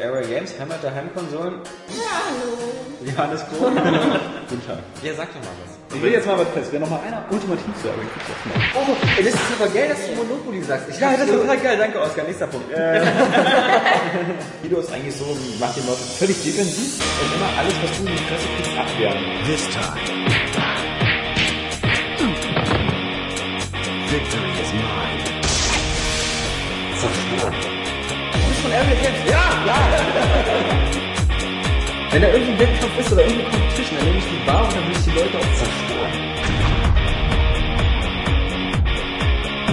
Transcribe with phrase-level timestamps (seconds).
[0.00, 1.54] Area Games, Heimat der Heimkonsolen.
[1.88, 3.10] Ja, hallo.
[3.10, 3.66] Johannes Kroh.
[4.48, 4.78] Guten Tag.
[5.02, 5.96] Ja, sag doch mal was.
[5.96, 6.72] Ich will jetzt mal was fest.
[6.72, 8.72] Wenn noch mal einer ultimativ zu Area Games.
[8.76, 10.88] Oh, ey, das ist aber geil, dass du Monopoly sagst.
[10.90, 11.76] Ich Ja, das ist so- total geil.
[11.78, 12.24] Danke, Oskar.
[12.24, 12.72] Nächster Punkt.
[12.72, 13.00] Äh,
[14.62, 15.24] Guido ist eigentlich so,
[15.58, 19.18] macht die Leute völlig defensiv und immer alles, was du in die Fresse kriegst, abwehren.
[19.46, 19.98] This time.
[24.10, 25.34] Victory is mine.
[32.14, 34.86] Wenn da irgendein Wettkampf ist oder irgendeine Competition, dann nehme ich die Bar und dann
[34.86, 36.12] will ich die Leute auch zerstören.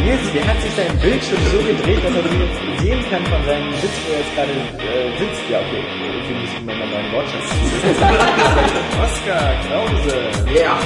[0.01, 3.73] Nils, der hat sich sein Bildschirm so gedreht, dass er sie sehen kann von seinem
[3.77, 5.45] Sitz, wo er jetzt gerade äh, sitzt.
[5.51, 5.83] Ja, okay.
[6.25, 7.45] Für mich ist mein meinen Wortschatz.
[9.05, 10.17] Oskar Krause.
[10.57, 10.79] Ja.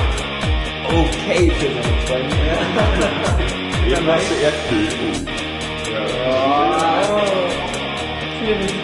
[0.91, 2.35] Okay für seine Freunde.
[3.95, 5.44] Eben hast du Erdbeben.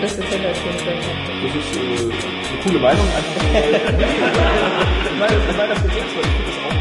[0.02, 0.50] Das ist äh, eine
[2.64, 3.06] coole Meinung.
[3.16, 3.62] Einfach mal.
[5.06, 6.74] ich meine, ich meine das selbst, weil ich finde das auch.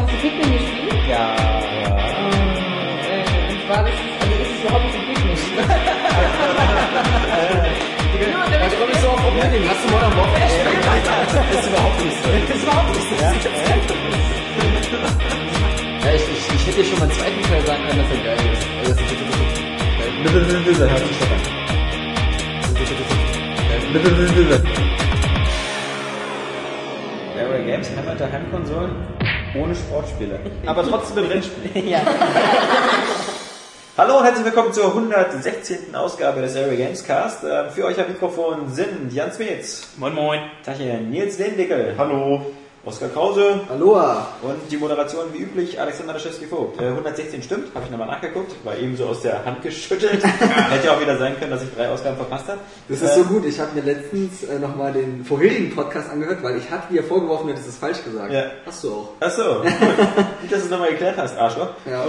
[0.00, 0.96] Hast du Pikmin gespielt?
[1.10, 1.92] Ja, ja.
[3.04, 5.36] Äh, und zwar, das ist, also ist überhaupt nicht Pikmin.
[8.18, 9.64] genau, da Da komme ich so auf Opening.
[9.68, 10.84] Hast du Modern Warfare gespielt?
[11.36, 12.28] Das ist überhaupt nicht so.
[12.32, 13.14] Das ist überhaupt nicht so.
[16.00, 18.24] Ja, ich, ich, ich hätte dir schon mal einen zweiten Teil sagen können, dass er
[18.24, 18.64] geil ist.
[18.80, 21.61] Also, das ist Dann hört sich doch an.
[27.38, 28.90] Area Games, Heimat der Heimkonsolen,
[29.54, 30.40] ohne Sportspiele.
[30.66, 31.88] Aber trotzdem im Rennspiel.
[31.88, 32.00] ja.
[33.96, 35.94] Hallo und herzlich willkommen zur 116.
[35.94, 37.44] Ausgabe des Area Games Cast.
[37.44, 40.40] Ähm, Für euch am Mikrofon sind Jan Smets, Moin Moin.
[40.64, 42.44] Tachchen, Nils Lehndickel, Hallo.
[42.84, 44.26] Oskar Krause Aloha.
[44.42, 46.80] und die Moderation wie üblich Alexander Laschewski-Vogt.
[46.80, 50.24] Äh, 116 stimmt, habe ich nochmal nachgeguckt, war eben so aus der Hand geschüttelt.
[50.24, 52.58] Hätte ja auch wieder sein können, dass ich drei Ausgaben verpasst habe.
[52.88, 53.44] Das ist so gut.
[53.44, 57.46] Ich habe mir letztens äh, nochmal den vorherigen Podcast angehört, weil ich hatte dir vorgeworfen,
[57.46, 58.32] du hättest es falsch gesagt.
[58.32, 58.46] Ja.
[58.66, 59.08] Hast du auch.
[59.20, 59.70] Achso, gut,
[60.50, 61.70] dass du es nochmal geklärt hast, Arschloch.
[61.86, 62.04] Ja.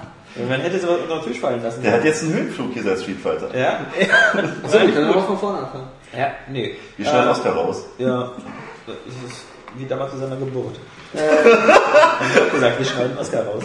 [0.48, 1.82] Man hätte sowas unter den Tisch fallen lassen.
[1.82, 3.48] Der hat jetzt einen Höhenflug hier seit Street Fighter.
[3.56, 3.80] Ja?
[4.68, 5.88] So, wir können aber von vorne anfangen.
[6.16, 6.76] Ja, nee.
[6.96, 7.84] Wie schnell Ähm, Oscar raus.
[7.98, 8.32] Ja,
[8.86, 8.96] das
[9.30, 9.44] ist
[9.76, 10.76] wie damals zu seiner Geburt.
[11.14, 13.62] Äh, hab ich auch gesagt, wir schneiden Oscar raus.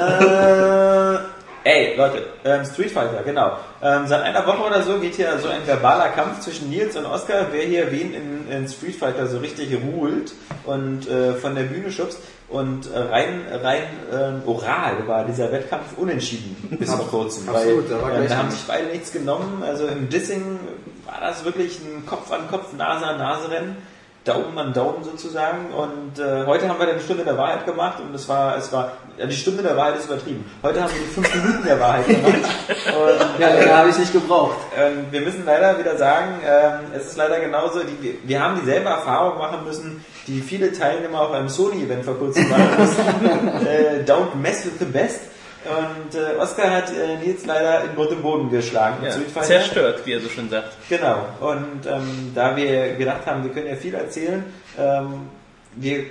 [0.00, 1.18] Äh,
[1.64, 3.58] ey, Leute, ähm, Street Fighter, genau.
[3.82, 7.06] Ähm, seit einer Woche oder so geht hier so ein verbaler Kampf zwischen Nils und
[7.06, 10.32] Oscar, wer hier wen in, in Street Fighter so richtig ruht
[10.64, 12.18] und äh, von der Bühne schubst.
[12.48, 13.82] Und äh, rein, rein
[14.12, 17.48] ähm, oral war dieser Wettkampf unentschieden bis vor kurzem.
[17.48, 19.62] absolut, weil, da war gleich da haben sich beide nichts genommen.
[19.62, 20.60] Also im Dissing
[21.06, 23.76] war das wirklich ein Kopf an Kopf, Nase an Nase Rennen.
[24.24, 25.72] Daumen an Daumen sozusagen.
[25.72, 28.72] Und äh, heute haben wir dann die Stunde der Wahrheit gemacht und es war, es
[28.72, 30.44] war, ja, die Stunde der Wahrheit ist übertrieben.
[30.62, 32.34] Heute haben wir die fünf Minuten der Wahrheit gemacht.
[32.34, 34.56] Und, Ja, länger habe ich nicht gebraucht.
[34.78, 38.58] ähm, wir müssen leider wieder sagen, ähm, es ist leider genauso, die, wir- wir haben
[38.60, 43.66] dieselbe Erfahrung machen müssen, die viele Teilnehmer auf einem Sony-Event vor kurzem machen mussten.
[43.66, 45.20] äh, don't mess with the best.
[45.64, 49.04] Und äh, Oscar hat äh, Nils leider in Grund und Boden geschlagen.
[49.04, 50.72] Ja, zerstört, wie er so schön sagt.
[50.88, 51.26] Genau.
[51.40, 54.44] Und ähm, da wir gedacht haben, wir können ja viel erzählen,
[54.78, 55.28] ähm,
[55.76, 56.04] wir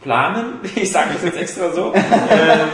[0.00, 2.02] planen, ich sage das jetzt extra so, ähm,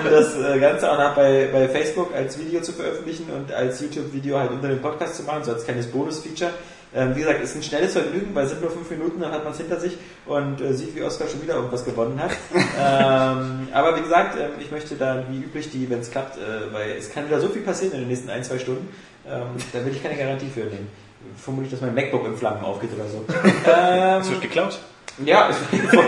[0.08, 4.38] das äh, Ganze auch noch bei, bei Facebook als Video zu veröffentlichen und als YouTube-Video
[4.38, 6.52] halt unter dem Podcast zu machen, so als kleines Bonus-Feature.
[6.94, 9.42] Ähm, wie gesagt, ist ein schnelles Vergnügen, weil es sind nur fünf Minuten, dann hat
[9.42, 12.30] man es hinter sich und äh, sieht, wie Oskar schon wieder irgendwas gewonnen hat.
[12.54, 16.72] ähm, aber wie gesagt, ähm, ich möchte da wie üblich die, wenn es klappt, äh,
[16.72, 18.88] weil es kann wieder so viel passieren in den nächsten ein, zwei Stunden,
[19.26, 20.88] ähm, da will ich keine Garantie für nehmen.
[21.36, 23.24] Vermutlich, dass mein MacBook in Flammen aufgeht oder so.
[24.20, 24.78] Es wird ähm, geklaut.
[25.24, 25.50] ja,
[25.90, 26.04] vor,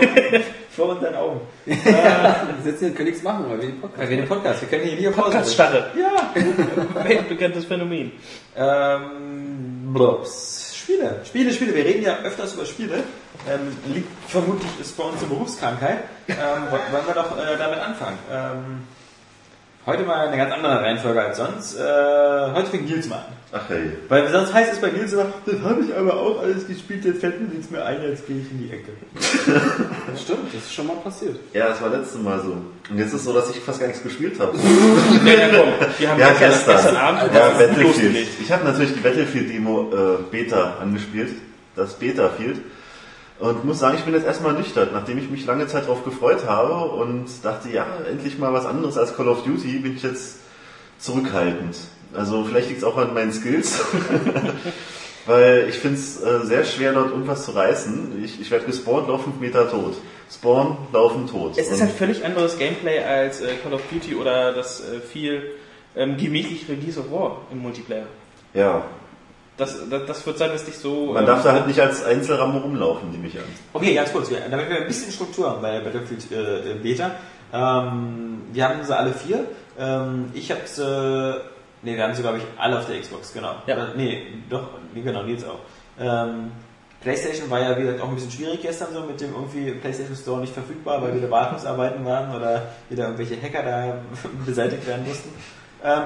[0.69, 1.41] vor unseren Augen.
[1.65, 1.75] Wir
[2.63, 4.69] sitzen hier und können nichts machen, weil wir den Podcast Weil wir den Podcast, wir
[4.69, 5.91] können hier Video Pause Podcast-Starre.
[5.99, 7.03] Ja.
[7.03, 8.13] Weltbekanntes Phänomen.
[8.55, 10.66] Ähm, bloß.
[10.87, 11.75] Spiele, Spiele, Spiele.
[11.75, 13.03] Wir reden ja öfters über Spiele.
[13.49, 15.97] Ähm, liegt vermutlich ist bei uns eine Berufskrankheit.
[16.29, 16.35] Ähm,
[16.69, 18.17] wo- wollen wir doch äh, damit anfangen.
[18.31, 18.87] Ähm,
[19.87, 21.75] heute mal eine ganz andere Reihenfolge als sonst.
[21.79, 21.81] Äh,
[22.53, 23.23] heute fängt Nils mal an.
[23.53, 23.91] Ach hey.
[24.09, 27.21] Weil sonst heißt es bei Nils immer, das habe ich aber auch alles gespielt, jetzt
[27.21, 28.91] fällt mir nichts mehr ein, jetzt gehe ich in die Ecke.
[30.21, 31.37] Stimmt, das ist schon mal passiert.
[31.53, 32.51] Ja, das war letztes Mal so.
[32.89, 34.51] Und jetzt ist es so, dass ich fast gar nichts gespielt habe.
[35.25, 35.69] Ja, ja, komm.
[35.97, 36.95] Wir haben Ja, gestern, gestern.
[36.97, 37.87] Abend Ja, das Battlefield.
[37.87, 38.29] losgelegt.
[38.41, 41.29] Ich habe natürlich die Battlefield-Demo äh, Beta angespielt.
[41.75, 42.57] Das Beta-Field.
[43.39, 46.45] Und muss sagen, ich bin jetzt erstmal nüchtern, nachdem ich mich lange Zeit darauf gefreut
[46.47, 50.37] habe und dachte, ja, endlich mal was anderes als Call of Duty, bin ich jetzt
[50.97, 51.75] zurückhaltend.
[52.15, 53.79] Also vielleicht liegt es auch an meinen Skills.
[55.27, 58.23] Weil ich finde es äh, sehr schwer, dort irgendwas zu reißen.
[58.23, 59.95] Ich, ich werde gespawnt, laufe 5 Meter tot.
[60.31, 61.57] Spawn, laufen tot.
[61.57, 65.51] Es ist halt völlig anderes Gameplay als äh, Call of Duty oder das äh, viel
[65.95, 68.07] ähm, gemächlich Gears of War im Multiplayer.
[68.53, 68.85] Ja,
[69.57, 71.13] Das, das, das wird sein, dass dich so.
[71.13, 73.43] man ähm, darf da halt nicht als Einzelrambo rumlaufen, nehme ich an.
[73.73, 77.11] Okay, ganz kurz, wir- damit wir ein bisschen Struktur haben bei der Battlefield äh, Beta.
[77.51, 79.45] Ähm, wir haben sie alle vier.
[79.79, 81.41] Ähm, ich habe sie,
[81.81, 83.55] nee, wir haben sie glaube ich alle auf der Xbox, genau.
[83.65, 83.75] Ja.
[83.75, 85.59] Oder, nee, doch, nee, genau, Nils auch.
[85.99, 86.51] Ähm,
[87.01, 90.15] PlayStation war ja wie gesagt auch ein bisschen schwierig gestern so mit dem irgendwie PlayStation
[90.15, 93.97] Store nicht verfügbar, weil wieder Wartungsarbeiten waren oder wieder irgendwelche Hacker da
[94.45, 95.29] beseitigt werden mussten.
[95.83, 96.03] Ähm,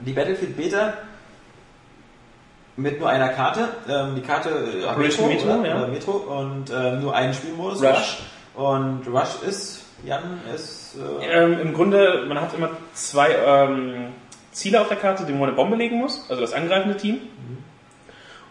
[0.00, 0.94] die Battlefield Beta
[2.76, 3.68] mit nur einer Karte.
[3.88, 5.76] Ähm, die Karte äh, Metro, oder, ja.
[5.76, 7.82] oder Metro und ähm, nur einen Spielmodus.
[7.82, 8.18] Rush.
[8.54, 10.96] Und Rush ist, Jan, ist.
[11.20, 14.12] Äh, Ähm, Im Grunde, man hat immer zwei ähm,
[14.52, 17.20] Ziele auf der Karte, die man eine Bombe legen muss, also das angreifende Team.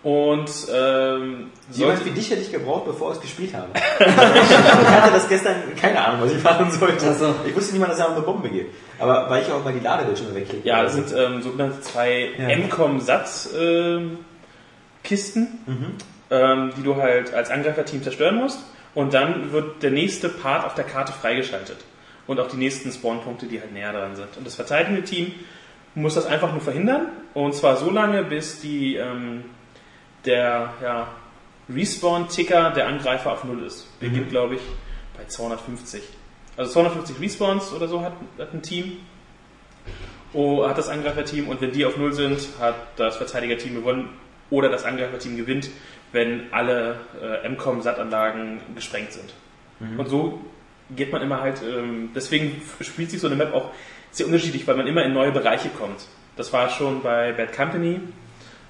[0.03, 3.67] Und ähm, Jemand wie dich hätte ich gebraucht, bevor ich es gespielt habe.
[3.99, 7.05] ich hatte das gestern, keine Ahnung, was ich machen sollte.
[7.09, 7.33] Ach so.
[7.47, 8.67] Ich wusste nicht mal, dass es um eine Bombe geht.
[8.99, 10.67] Aber weil ich auch mal die Ladebildschirme wegklicke.
[10.67, 12.49] ja, das sind ähm, sogenannte zwei Ja.
[12.57, 15.47] MCOM-Satz-Kisten,
[16.31, 18.59] ähm, die du halt als Angreiferteam zerstören musst.
[18.95, 21.77] Und dann wird der nächste Part auf der Karte freigeschaltet.
[22.27, 24.37] Und auch die nächsten Spawnpunkte, die halt näher dran sind.
[24.37, 25.33] Und das verteidigende Team
[25.95, 27.07] muss das einfach nur verhindern.
[27.33, 29.43] Und zwar so lange, bis die, ähm,
[30.25, 31.07] der ja,
[31.69, 33.99] Respawn-Ticker der Angreifer auf Null ist.
[33.99, 34.61] Beginnt, glaube ich,
[35.17, 36.01] bei 250.
[36.55, 38.97] Also 250 Respawns oder so hat, hat ein Team.
[40.33, 44.09] Oh, hat das Angreiferteam und wenn die auf Null sind, hat das Verteidigerteam gewonnen
[44.49, 45.69] oder das Angreiferteam gewinnt,
[46.11, 49.33] wenn alle äh, MCOM-SAT-Anlagen gesprengt sind.
[49.97, 50.39] Und so
[50.95, 53.71] geht man immer halt, ähm, deswegen spielt sich so eine Map auch
[54.11, 56.05] sehr unterschiedlich, weil man immer in neue Bereiche kommt.
[56.35, 57.99] Das war schon bei Bad Company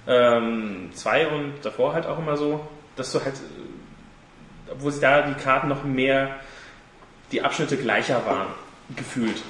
[0.05, 2.65] 2 und davor halt auch immer so,
[2.95, 3.35] dass du halt,
[4.69, 6.35] obwohl sich da die Karten noch mehr,
[7.31, 8.47] die Abschnitte gleicher waren,
[8.95, 9.41] gefühlt.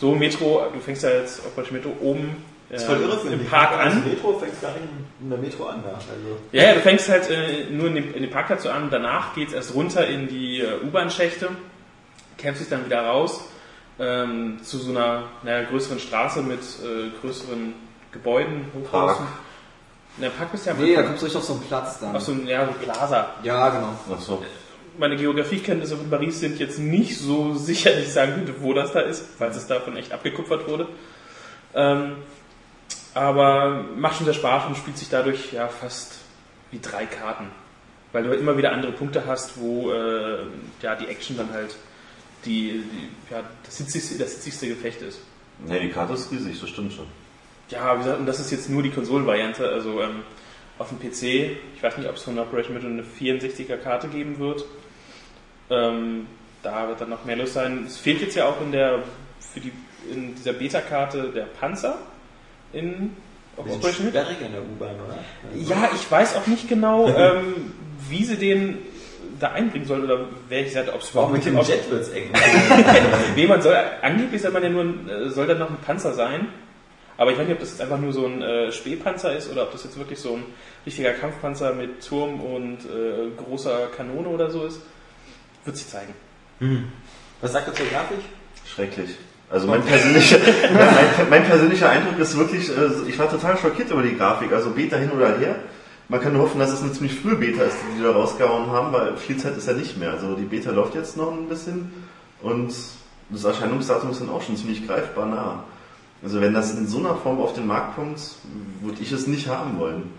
[0.00, 2.36] So Metro, du fängst ja jetzt auf Operation Metro oben
[2.70, 3.44] Das ist voll irre äh, für im.
[3.46, 4.08] Park Also an.
[4.08, 4.84] Metro fängt gar nicht
[5.20, 5.82] in der Metro an.
[5.84, 5.94] Ja.
[5.94, 8.88] Also, Ja, ja, du fängst halt äh, nur in dem, in dem Parkplatz so an,
[8.90, 11.50] danach geht's erst runter in die äh, U-Bahn-Schächte,
[12.36, 13.42] kämpfst dich dann wieder raus
[13.98, 17.74] ähm, zu so einer naja, größeren Straße mit äh, größeren
[18.12, 19.26] Gebäuden, Hochhausen.
[20.20, 22.14] Der Park bist ja Nee, da kommst du richtig auf so einen Platz dann.
[22.14, 23.34] auf so ein ja, so Plaza.
[23.42, 23.98] Ja, genau.
[24.12, 24.42] Ach so.
[24.98, 28.92] Meine Geografiekenntnisse von Paris sind jetzt nicht so sicher, dass ich sagen könnte, wo das
[28.92, 30.88] da ist, falls es davon echt abgekupfert wurde.
[31.74, 32.16] Ähm,
[33.14, 36.16] aber macht schon sehr Spaß und spielt sich dadurch ja fast
[36.70, 37.46] wie drei Karten.
[38.12, 40.38] Weil du halt immer wieder andere Punkte hast, wo äh,
[40.82, 41.76] ja, die Action dann halt
[42.44, 45.20] die, die, ja, das, hitzigste, das hitzigste Gefecht ist.
[45.66, 47.06] Nee, die Karte ist riesig, das stimmt schon.
[47.70, 50.22] Ja, wie gesagt, und das ist jetzt nur die Konsolenvariante, also ähm,
[50.78, 51.56] auf dem PC.
[51.76, 54.64] Ich weiß nicht, ob es von Operation Metro eine 64er Karte geben wird.
[55.70, 56.26] Ähm,
[56.62, 57.84] da wird dann noch mehr los sein.
[57.86, 59.02] Es fehlt jetzt ja auch in der
[59.52, 59.72] für die
[60.10, 61.98] in dieser Beta-Karte der Panzer
[62.72, 63.16] in
[63.56, 65.18] Operation sperrig in der U-Bahn, oder?
[65.54, 67.72] Ja, ich weiß auch nicht genau, ähm,
[68.08, 68.78] wie sie den
[69.40, 72.30] da einbringen soll oder welche Seite, ob es Auch überhaupt mit dem Jet wird's eng.
[73.36, 76.48] Nee, man soll, angeblich soll man ja nur, äh, soll dann noch ein Panzer sein.
[77.18, 79.64] Aber ich weiß nicht, ob das jetzt einfach nur so ein äh, Spähpanzer ist oder
[79.64, 80.44] ob das jetzt wirklich so ein
[80.86, 84.80] richtiger Kampfpanzer mit Turm und äh, großer Kanone oder so ist.
[85.64, 86.14] Wird sich zeigen.
[87.40, 88.20] Was sagt er zur Grafik?
[88.64, 89.10] Schrecklich.
[89.50, 90.38] Also mein persönlicher,
[91.30, 94.52] mein persönlicher Eindruck ist wirklich, äh, ich war total schockiert über die Grafik.
[94.52, 95.56] Also Beta hin oder her.
[96.08, 98.70] Man kann nur hoffen, dass es eine ziemlich frühe Beta ist, die die da rausgehauen
[98.70, 100.12] haben, weil viel Zeit ist ja nicht mehr.
[100.12, 101.92] Also die Beta läuft jetzt noch ein bisschen
[102.42, 102.72] und
[103.30, 105.64] das Erscheinungsdatum ist dann auch schon ziemlich greifbar nah.
[106.22, 108.20] Also wenn das in so einer Form auf den Markt kommt,
[108.82, 110.10] würde ich es nicht haben wollen.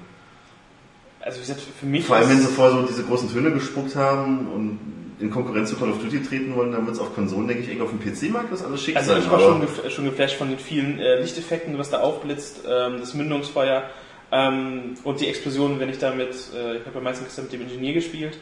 [1.19, 3.95] Also wie gesagt, für mich Vor allem, wenn sie vorher so diese großen Töne gespuckt
[3.95, 4.79] haben und
[5.19, 7.81] in Konkurrenz zu Call of Duty treten wollen, dann wird es auf Konsolen, denke ich,
[7.81, 9.21] auf dem PC-Markt das alles schick Also sein.
[9.21, 13.01] ich war schon, gef schon geflasht von den vielen äh, Lichteffekten, was da aufblitzt, ähm,
[13.01, 13.83] das Mündungsfeuer
[14.31, 17.61] ähm, und die Explosionen, wenn ich da mit, äh, ich habe ja meistens mit dem
[17.63, 18.37] Ingenieur gespielt,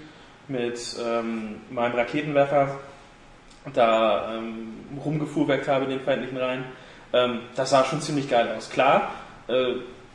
[0.48, 2.78] mit ähm, meinem Raketenwerfer
[3.74, 4.74] da ähm,
[5.04, 6.64] rumgefuhrwerkt habe in den feindlichen Reihen.
[7.14, 8.70] Ähm, das sah schon ziemlich geil aus.
[8.70, 9.12] Klar,
[9.48, 9.54] äh,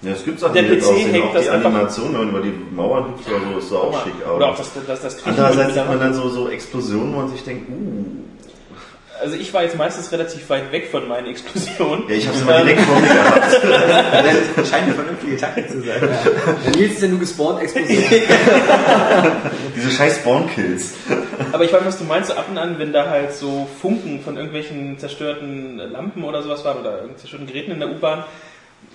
[0.02, 1.10] Ja, es gibt Sachen, Der PC aussehen.
[1.12, 3.78] hängt auch das die Animation, wenn man über die Mauern hüpft oder so, ist so
[3.78, 4.12] auch schick.
[4.36, 7.44] oder auch das, das, das Andererseits hat man dann so, so Explosionen, wo man sich
[7.44, 8.04] denkt, uh,
[9.22, 12.08] Also ich war jetzt meistens relativ weit weg von meinen Explosionen.
[12.08, 13.62] ja, ich habe es immer direkt vor mir gehabt.
[14.56, 16.00] Das scheint eine vernünftige Taktik zu sein.
[16.66, 18.04] Der Nils ist ja nur gespawnt, explodiert.
[19.76, 20.94] Diese scheiß Spawn-Kills.
[21.52, 24.20] Aber ich weiß, was du meinst, so ab und an, wenn da halt so Funken
[24.20, 28.24] von irgendwelchen zerstörten Lampen oder sowas waren oder irgendwelchen zerstörten Geräten in der U-Bahn.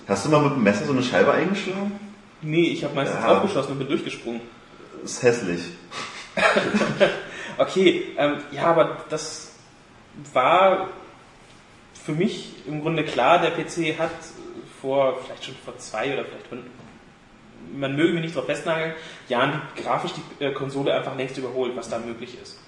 [0.06, 1.98] Hast du mal mit dem Messer so eine Scheibe eingeschlagen?
[2.42, 3.36] Nee, ich habe meistens Ja.
[3.36, 4.40] aufgeschossen und bin durchgesprungen.
[5.02, 5.60] Das ist hässlich.
[7.60, 9.50] Okay, ähm, ja, aber das
[10.32, 10.88] war
[12.04, 14.10] für mich im Grunde klar, der PC hat
[14.80, 16.62] vor, vielleicht schon vor zwei oder vielleicht von,
[17.76, 18.94] man möge mich nicht darauf festnageln,
[19.28, 22.58] Jahren grafisch die äh, Konsole einfach längst überholt, was da möglich ist.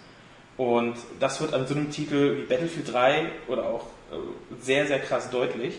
[0.57, 4.17] Und das wird an so einem Titel wie Battlefield 3 oder auch äh,
[4.61, 5.75] sehr, sehr krass deutlich.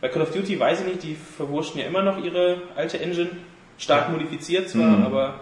[0.00, 3.30] Bei Call of Duty weiß ich nicht, die verwurschen ja immer noch ihre alte Engine,
[3.78, 5.06] stark modifiziert zwar, Mhm.
[5.06, 5.40] aber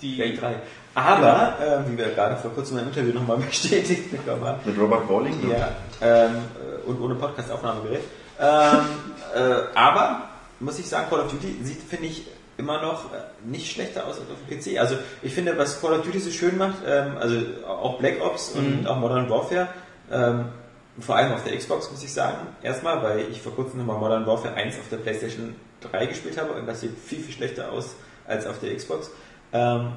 [0.00, 0.16] die...
[0.16, 0.54] Play 3.
[0.94, 5.08] Aber, äh, wie wir gerade vor kurzem im Interview nochmal bestätigt bekommen haben, Mit Robert
[5.08, 5.50] Bowling?
[5.50, 5.70] ja,
[6.00, 6.36] ähm,
[6.84, 8.02] äh, und ohne Podcast-Aufnahmegerät.
[8.40, 8.80] Ähm,
[9.34, 10.28] äh, aber,
[10.60, 12.26] muss ich sagen, Call of Duty sieht, finde ich,
[12.58, 14.78] immer noch äh, nicht schlechter aus als auf dem PC.
[14.78, 18.50] Also ich finde, was Call of Duty so schön macht, ähm, also auch Black Ops
[18.50, 19.68] und auch Modern Warfare,
[20.10, 20.46] ähm,
[21.00, 24.26] vor allem auf der Xbox muss ich sagen, erstmal, weil ich vor kurzem nochmal Modern
[24.26, 25.54] Warfare 1 auf der PlayStation
[25.90, 27.96] 3 gespielt habe und das sieht viel, viel schlechter aus
[28.26, 29.10] als auf der Xbox.
[29.54, 29.92] Ähm,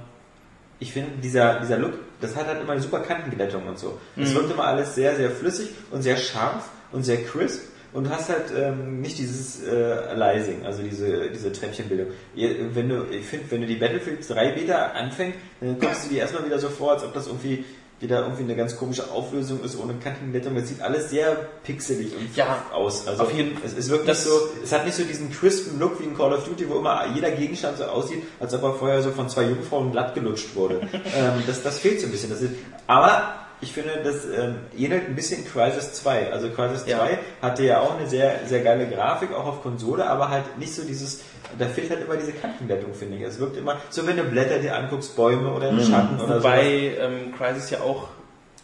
[0.79, 3.99] ich finde, dieser, dieser Look, das hat halt immer eine super Kantenglättung und so.
[4.17, 7.63] Es wirkt immer alles sehr, sehr flüssig und sehr scharf und sehr crisp.
[7.93, 12.07] Und du hast halt ähm, nicht dieses äh, Aliasing, also diese, diese Treppchenbildung.
[12.35, 16.19] Wenn du, ich finde, wenn du die Battlefield 3 Beta anfängst, dann kommst du dir
[16.19, 17.63] erstmal wieder so vor, als ob das irgendwie
[18.01, 20.53] wieder irgendwie eine ganz komische Auflösung ist ohne Kantenglättung.
[20.55, 23.07] Das sieht alles sehr pixelig und Ja, aus.
[23.07, 24.31] Also auf jeden- es ist wirklich das- so,
[24.63, 27.31] es hat nicht so diesen crispen Look wie in Call of Duty, wo immer jeder
[27.31, 30.81] Gegenstand so aussieht, als ob er vorher so von zwei Jungfrauen glatt gelutscht wurde.
[30.93, 32.31] ähm, das, das fehlt so ein bisschen.
[32.31, 32.43] Ist,
[32.87, 36.31] aber ich finde, das ähm, ähnelt ein bisschen Crisis 2.
[36.31, 36.99] Also Crisis Ja.
[36.99, 40.73] 2 hatte ja auch eine sehr, sehr geile Grafik, auch auf Konsole, aber halt nicht
[40.75, 41.21] so dieses,
[41.57, 43.23] da fehlt halt immer diese Kantenglättung, finde ich.
[43.23, 46.43] Es wirkt immer, so wenn du Blätter dir anguckst, Bäume oder einen Schatten oder so.
[46.43, 48.09] Wobei ähm, Crysis ja auch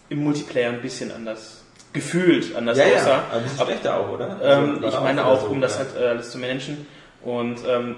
[0.09, 3.23] im Multiplayer ein bisschen anders, gefühlt anders Ja, ja, aussah.
[3.29, 4.39] aber ein bisschen schlechter auch, oder?
[4.43, 5.85] Ähm, Also, war ich meine wieder auch, so, um das ja.
[5.85, 6.85] halt äh, alles zu managen.
[7.23, 7.95] Und ähm,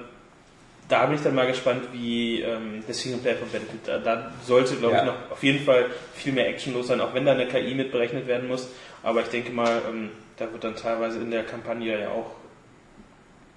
[0.90, 4.76] da bin ich dann mal gespannt, wie ähm, der Singleplayer von Battlefield, da, da sollte,
[4.76, 5.00] glaube Ja.
[5.02, 7.74] ich, noch auf jeden Fall viel mehr Action los sein, auch wenn da eine KI
[7.74, 8.70] mit berechnet werden muss.
[9.02, 12.32] Aber ich denke mal, ähm, da wird dann teilweise in der Kampagne ja auch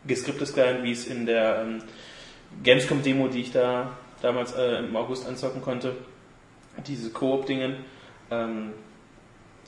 [0.07, 1.83] geskriptet sein, wie es in der ähm,
[2.63, 3.93] Gamescom-Demo, die ich da
[4.23, 5.97] damals äh, im August anzocken konnte,
[6.87, 7.77] diese Koop-Dingen,
[8.31, 8.73] ähm,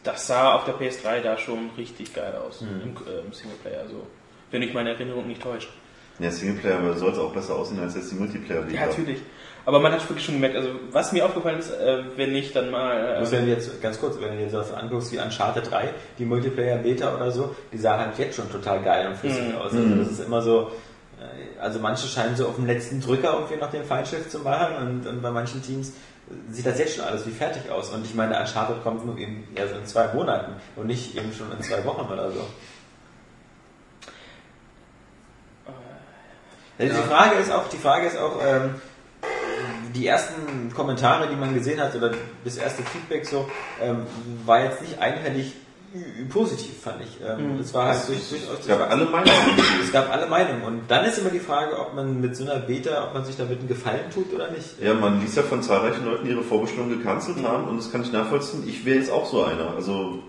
[0.04, 2.80] das sah auf der PS3 da schon richtig geil aus Mhm.
[2.82, 4.06] im, äh, im Singleplayer, so.
[4.50, 5.68] Wenn mich meine Erinnerung nicht täuscht.
[6.18, 9.20] Ja, Singleplayer sollte auch besser aussehen als jetzt die multiplayer Ja, natürlich.
[9.64, 12.70] Aber man hat wirklich schon gemerkt, also was mir aufgefallen ist, äh, wenn ich dann
[12.70, 13.20] mal.
[13.20, 15.90] Muss Äh, wenn du jetzt, ganz kurz, wenn du dir das anguckst wie Uncharted 3,
[16.18, 19.56] die Multiplayer-Beta oder so, die sah halt jetzt schon total geil und flüssig Mhm.
[19.56, 19.72] aus.
[19.74, 20.70] Also das ist immer so,
[21.20, 24.74] äh, also manche scheinen so auf dem letzten Drücker irgendwie noch den Feindschiff zu machen
[24.80, 25.92] und, und bei manchen Teams
[26.50, 27.90] sieht das jetzt schon alles wie fertig aus.
[27.90, 31.52] Und ich meine, Uncharted kommt nur eben erst in zwei Monaten und nicht eben schon
[31.52, 32.40] in zwei Wochen oder so.
[36.78, 38.74] Also Die Frage ist auch, die Frage ist auch, ähm,
[39.94, 42.12] die ersten Kommentare, die man gesehen hat, oder
[42.44, 43.48] das erste Feedback so,
[43.82, 44.02] ähm,
[44.46, 45.54] war jetzt nicht einhellig
[46.28, 47.18] positiv, fand ich.
[47.26, 48.60] Ähm, Es war halt durch, durchaus.
[48.60, 49.32] Es gab alle Meinungen.
[49.82, 50.62] es gab alle Meinungen.
[50.62, 53.36] Und dann ist immer die Frage, ob man mit so einer Beta, ob man sich
[53.36, 54.80] damit einen Gefallen tut oder nicht.
[54.82, 58.02] Ja, man liest ja von zahlreichen Leuten, die ihre Vorbestellung gecancelt haben und das kann
[58.02, 58.64] ich nachvollziehen.
[58.66, 59.74] Ich wäre jetzt auch so einer.
[59.74, 60.22] Also,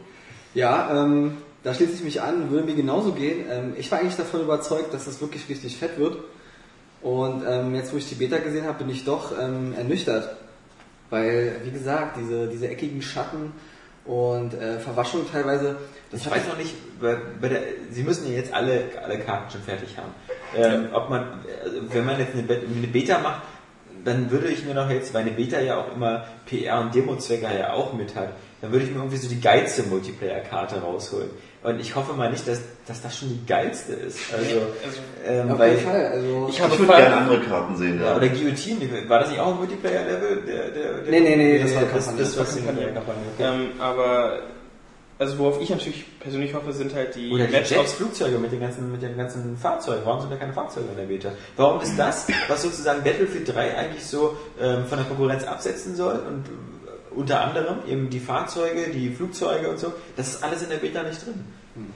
[0.53, 3.45] Ja, ähm, da schließe ich mich an, würde mir genauso gehen.
[3.51, 6.17] Ähm, ich war eigentlich davon überzeugt, dass das wirklich richtig fett wird.
[7.01, 10.35] Und ähm, jetzt, wo ich die Beta gesehen habe, bin ich doch ähm, ernüchtert.
[11.09, 13.53] Weil, wie gesagt, diese, diese eckigen Schatten
[14.05, 15.77] und äh, Verwaschung teilweise,
[16.11, 19.51] das Ich weiß noch nicht, bei, bei der, Sie müssen ja jetzt alle, alle Karten
[19.51, 20.13] schon fertig haben.
[20.55, 21.25] Ähm, Ob man,
[21.63, 23.43] also wenn man jetzt eine, eine Beta macht,
[24.03, 27.47] dann würde ich mir noch jetzt, weil eine Beta ja auch immer PR und Demo-Zwecke
[27.59, 31.29] ja auch mit hat, dann würde ich mir irgendwie so die geilste Multiplayer-Karte rausholen.
[31.61, 34.17] Und ich hoffe mal nicht, dass, dass das schon die geilste ist.
[34.33, 34.45] Also,
[34.85, 36.05] also, ähm, auf weil, jeden Fall.
[36.05, 37.99] Also, ich ich habe würde gerne andere Karten sehen.
[37.99, 38.15] ja, Ja.
[38.15, 40.43] oder Guillotine, war das nicht auch ein Multiplayer-Level?
[40.47, 42.23] Der, der, der, Nee, nee, nee, das war das, Kampagne.
[42.23, 42.93] das, war Das war Kampagne.
[42.93, 43.23] Kampagne.
[43.37, 43.47] Okay.
[43.73, 44.39] ähm, aber
[45.19, 48.53] also worauf ich natürlich persönlich hoffe, sind halt die Oder die Maps Jets, Flugzeuge mit
[48.53, 50.01] den ganzen, mit den ganzen Fahrzeugen.
[50.05, 51.31] Warum sind da keine Fahrzeuge in der Beta?
[51.57, 56.21] Warum ist das, was sozusagen Battlefield 3 eigentlich so ähm, von der Konkurrenz absetzen soll
[56.25, 56.45] und
[57.19, 61.03] unter anderem eben die Fahrzeuge, die Flugzeuge und so, das ist alles in der Beta
[61.03, 61.43] nicht drin.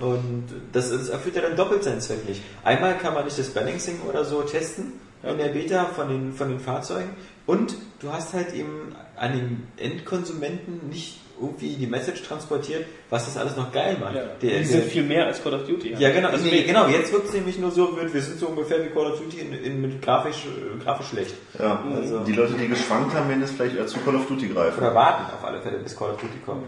[0.01, 2.41] Und das, das erfüllt ja dann doppelt seinen Zweck nicht.
[2.63, 6.49] Einmal kann man nicht das Balancing oder so testen in der Beta von den, von
[6.49, 7.11] den Fahrzeugen
[7.45, 13.37] und du hast halt eben an den Endkonsumenten nicht irgendwie die Message transportiert, was das
[13.37, 14.15] alles noch geil macht.
[14.15, 15.95] ja, Der- die sind der- viel mehr als Call of Duty.
[15.97, 16.29] ja, genau.
[16.29, 16.87] Also nee, wir- genau.
[16.87, 19.39] Jetzt wirkt es nämlich nur so, wir wir sind so ungefähr wie Call of Duty
[19.39, 21.33] in, in, mit grafisch, äh, grafisch schlecht.
[21.59, 21.83] Ja.
[21.95, 24.77] Also- die Leute, die geschwankt haben, werden jetzt vielleicht eher zu Call of Duty greifen.
[24.79, 26.65] Oder warten auf alle Fälle, bis Call of Duty kommt.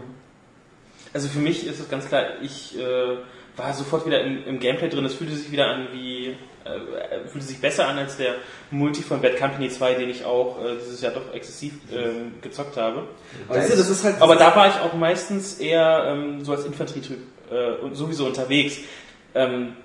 [1.12, 3.16] Also für mich ist es ganz klar, ich äh,
[3.56, 5.04] war sofort wieder im, im Gameplay drin.
[5.04, 8.34] Es fühlte sich wieder an wie, äh, fühlte sich besser an als der
[8.70, 12.76] Multi von Bad Company 2, den ich auch äh, dieses Jahr doch exzessiv ähm, gezockt
[12.76, 13.08] habe.
[13.48, 14.20] du, das ist halt.
[14.20, 17.18] Aber da war ich auch meistens eher ähm, so als Infanterietyp
[17.50, 18.78] äh, sowieso unterwegs.
[19.34, 19.76] Ähm,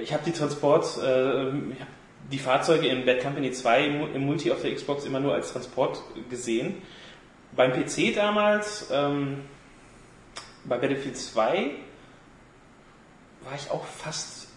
[0.00, 1.88] ich habe die Transport, äh, ich hab
[2.32, 5.52] die Fahrzeuge in Bad Company 2 im, im Multi auf der Xbox immer nur als
[5.52, 6.00] Transport
[6.30, 6.76] gesehen.
[7.54, 9.42] Beim PC damals, ähm,
[10.64, 11.70] bei Battlefield 2,
[13.44, 14.48] war ich auch fast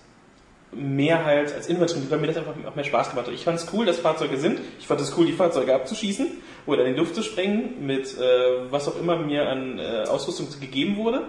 [0.74, 3.34] mehr halt als Infanterie, weil mir das einfach auch mehr Spaß gemacht hat.
[3.34, 4.60] Ich fand es cool, dass Fahrzeuge sind.
[4.80, 6.28] Ich fand es cool, die Fahrzeuge abzuschießen
[6.66, 10.48] oder in die Luft zu sprengen mit äh, was auch immer mir an äh, Ausrüstung
[10.60, 11.24] gegeben wurde.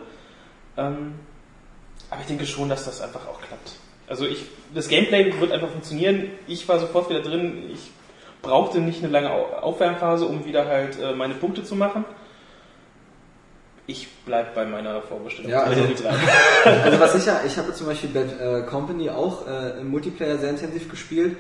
[0.77, 1.15] Ähm,
[2.11, 3.73] aber ich denke schon, dass das einfach auch klappt.
[4.09, 6.31] Also ich, das Gameplay wird einfach funktionieren.
[6.47, 7.71] Ich war sofort wieder drin.
[7.73, 7.91] Ich
[8.43, 12.05] brauchte nicht eine lange Au- Aufwärmphase, um wieder halt äh, meine Punkte zu machen.
[13.91, 15.51] Ich bleib bei meiner Vorbestellung.
[15.51, 16.15] Ja, also- 3.
[16.85, 20.37] Also was ich ja, ich habe zum Beispiel Bad äh, Company auch äh, im Multiplayer
[20.37, 21.37] sehr intensiv gespielt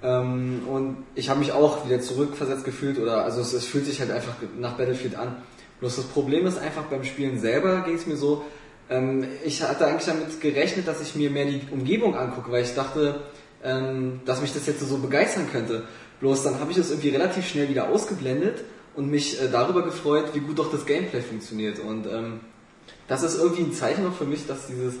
[0.00, 3.98] ähm, und ich habe mich auch wieder zurückversetzt gefühlt oder also es, es fühlt sich
[3.98, 5.34] halt einfach nach Battlefield an.
[5.80, 8.44] Bloß das Problem ist einfach beim Spielen selber ging es mir so,
[8.88, 12.76] ähm, ich hatte eigentlich damit gerechnet, dass ich mir mehr die Umgebung angucke, weil ich
[12.76, 13.22] dachte,
[13.64, 15.82] ähm, dass mich das jetzt so begeistern könnte.
[16.20, 18.62] Bloß dann habe ich das irgendwie relativ schnell wieder ausgeblendet
[18.94, 22.40] und mich äh, darüber gefreut, wie gut doch das Gameplay funktioniert und ähm,
[23.08, 24.94] das ist irgendwie ein Zeichen noch für mich, dass dieses,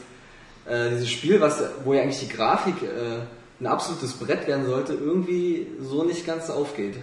[0.66, 3.20] äh, dieses Spiel, was, wo ja eigentlich die Grafik äh,
[3.60, 6.96] ein absolutes Brett werden sollte, irgendwie so nicht ganz aufgeht.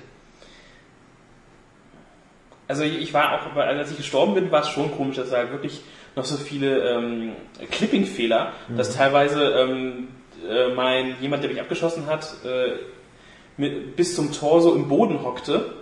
[2.68, 5.38] Also ich war auch, weil als ich gestorben bin, war es schon komisch, dass da
[5.38, 5.82] halt wirklich
[6.16, 7.32] noch so viele ähm,
[7.72, 10.10] Clipping-Fehler, dass teilweise ähm,
[10.48, 12.74] äh, mein jemand, der mich abgeschossen hat, äh,
[13.58, 15.74] mit, bis zum Tor so im Boden hockte.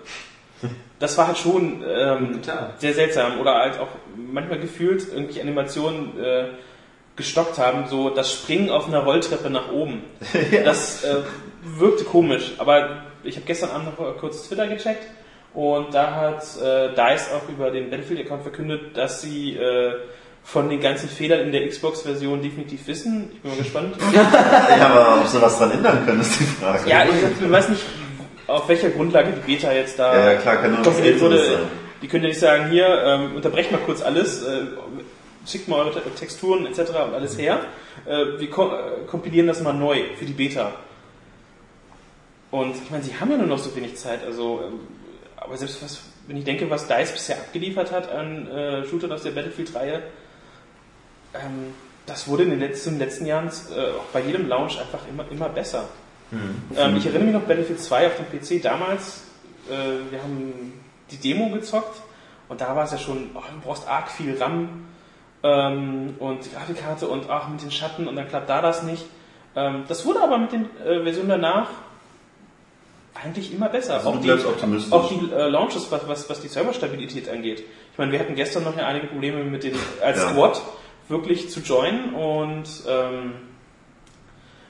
[1.00, 2.40] Das war halt schon ähm,
[2.80, 6.46] sehr seltsam oder halt auch manchmal gefühlt irgendwelche Animationen äh,
[7.16, 10.04] gestockt haben, so das Springen auf einer Rolltreppe nach oben.
[10.64, 11.18] Das äh,
[11.64, 15.06] wirkte komisch, aber ich habe gestern Abend noch kurz Twitter gecheckt
[15.54, 19.96] und da hat äh, DICE auch über den Battlefield-Account verkündet, dass sie äh,
[20.44, 23.32] von den ganzen Fehlern in der Xbox-Version definitiv wissen.
[23.34, 23.96] Ich bin mal gespannt.
[24.14, 26.90] Ja, aber ob sie was dran ändern können, ist die Frage.
[26.90, 27.82] ja, ich, ich weiß nicht,
[28.48, 31.38] auf welcher Grundlage die Beta jetzt da Ja, ja, klar, kann kompiliert wurde.
[31.46, 31.60] Sein.
[32.02, 34.62] Die können ja nicht sagen, hier, ähm, unterbrecht mal kurz alles, äh,
[35.46, 36.90] schickt mal eure Te- Texturen etc.
[36.90, 37.60] und alles her.
[38.06, 40.74] Äh, wir ko äh, kompilieren das mal neu für die Beta.
[42.52, 44.80] Und ich meine, sie haben ja nur noch so wenig Zeit, also ähm,
[45.36, 49.24] aber selbst was, wenn ich denke, was DICE bisher abgeliefert hat an äh, Shootern aus
[49.24, 50.02] der Battlefield-Reihe,
[51.34, 51.74] ähm,
[52.06, 55.00] das wurde in den letzten, in den letzten Jahren äh, auch bei jedem Launch einfach
[55.10, 55.86] immer, immer besser.
[56.32, 59.24] Ähm, ich erinnere mich noch Battlefield 2 auf dem PC damals,
[59.70, 60.74] äh, wir haben
[61.12, 62.02] die Demo gezockt
[62.50, 64.86] und da war es ja schon, oh, du brauchst arg viel RAM
[65.44, 69.06] ähm, und die Grafikkarte und ach, mit den Schatten und dann klappt da das nicht.
[69.56, 71.70] Ähm, das wurde aber mit den äh, Versionen danach
[73.24, 73.96] eigentlich immer besser.
[73.96, 74.32] Also du die,
[74.92, 77.64] auch die äh, Launches, was, was, was die Serverstabilität angeht.
[77.92, 80.30] Ich meine, wir hatten gestern noch ja einige Probleme mit den als Ja.
[80.30, 80.62] Squad
[81.10, 83.34] wirklich zu joinen und ähm,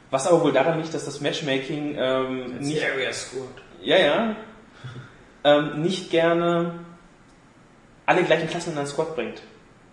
[0.09, 3.47] was aber wohl daran liegt, dass das Matchmaking ähm, nicht Area Squad.
[3.81, 4.35] ja, ja.
[5.43, 6.79] Ähm, nicht gerne
[8.05, 9.41] alle gleichen Klassen in einen Squad bringt.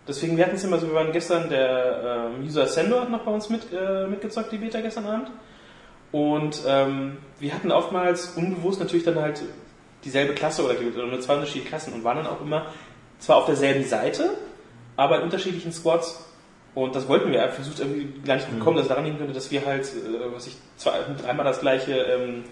[0.07, 3.25] Deswegen, wir hatten es immer so, wir waren gestern, der ähm, User Sendo hat noch
[3.25, 5.31] bei uns mit, äh, mitgezockt, die Beta gestern Abend.
[6.13, 9.43] Und ähm, wir hatten oftmals unbewusst natürlich dann halt
[10.05, 12.67] dieselbe Klasse oder, oder nur zwei unterschiedliche Klassen und waren dann auch immer
[13.19, 14.31] zwar auf derselben Seite,
[14.97, 16.24] aber in unterschiedlichen Squads.
[16.75, 19.33] Und das wollten wir, er versucht irgendwie gar nicht bekommen, dass es daran liegen könnte,
[19.33, 22.45] dass wir halt, äh, was ich, zwei, dreimal das gleiche, ähm,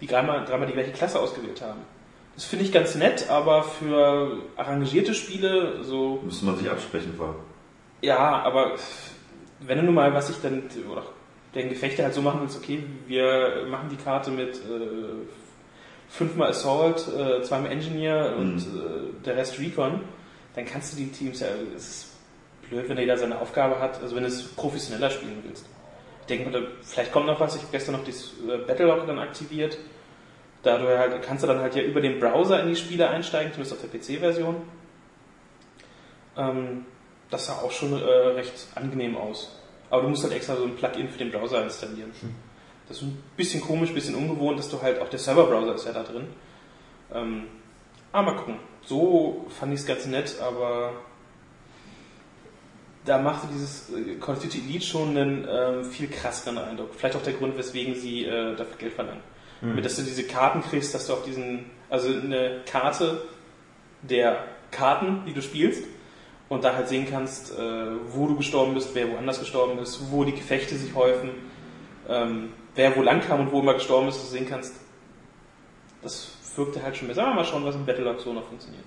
[0.00, 1.80] die dreimal, dreimal die gleiche Klasse ausgewählt haben.
[2.34, 7.34] Das finde ich ganz nett, aber für arrangierte Spiele, so, Müsste man sich absprechen vorher.
[8.02, 8.76] ja, aber
[9.60, 11.02] wenn du nun mal, was ich dann, oder
[11.54, 15.26] den Gefechte halt so machen willst, okay, wir machen die Karte mit äh,
[16.08, 20.00] fünfmal Assault, äh, zweimal Engineer und äh, der Rest Recon,
[20.54, 22.09] dann kannst du die Teams ja, es ist
[22.70, 25.66] blöd, wenn jeder seine Aufgabe hat, also wenn du es professioneller spielen willst.
[26.20, 29.18] Ich denke mal, vielleicht kommt noch was, ich habe gestern noch das äh, Battlelog dann
[29.18, 29.76] aktiviert.
[30.62, 33.52] Da du halt, kannst du dann halt ja über den Browser in die Spiele einsteigen,
[33.52, 34.56] zumindest auf der PC-Version.
[36.36, 36.84] Ähm,
[37.30, 39.56] das sah auch schon äh, recht angenehm aus.
[39.88, 42.12] Aber du musst halt extra so ein Plugin für den Browser installieren.
[42.88, 45.86] Das ist ein bisschen komisch, ein bisschen ungewohnt, dass du halt auch der Serverbrowser ist
[45.86, 46.26] ja da drin.
[47.14, 47.44] Ähm,
[48.10, 48.56] aber mal gucken.
[48.84, 50.92] So fand ich es ganz nett, aber
[53.04, 56.90] da machte dieses Call of Duty Elite schon einen ähm, viel krasseren Eindruck.
[56.94, 59.22] Vielleicht auch der Grund, weswegen sie äh, dafür Geld verlangen.
[59.62, 63.22] Damit, dass du diese Karten kriegst, dass du auf diesen, also eine Karte
[64.02, 65.84] der Karten, die du spielst,
[66.48, 70.24] und da halt sehen kannst, äh, wo du gestorben bist, wer woanders gestorben ist, wo
[70.24, 71.30] die Gefechte sich häufen,
[72.08, 74.74] ähm, wer wo lang kam und wo immer gestorben ist, dass du sehen kannst.
[76.02, 77.26] Das wirkte halt schon besser.
[77.26, 78.84] Aber mal schauen, was im Battlelog so noch funktioniert.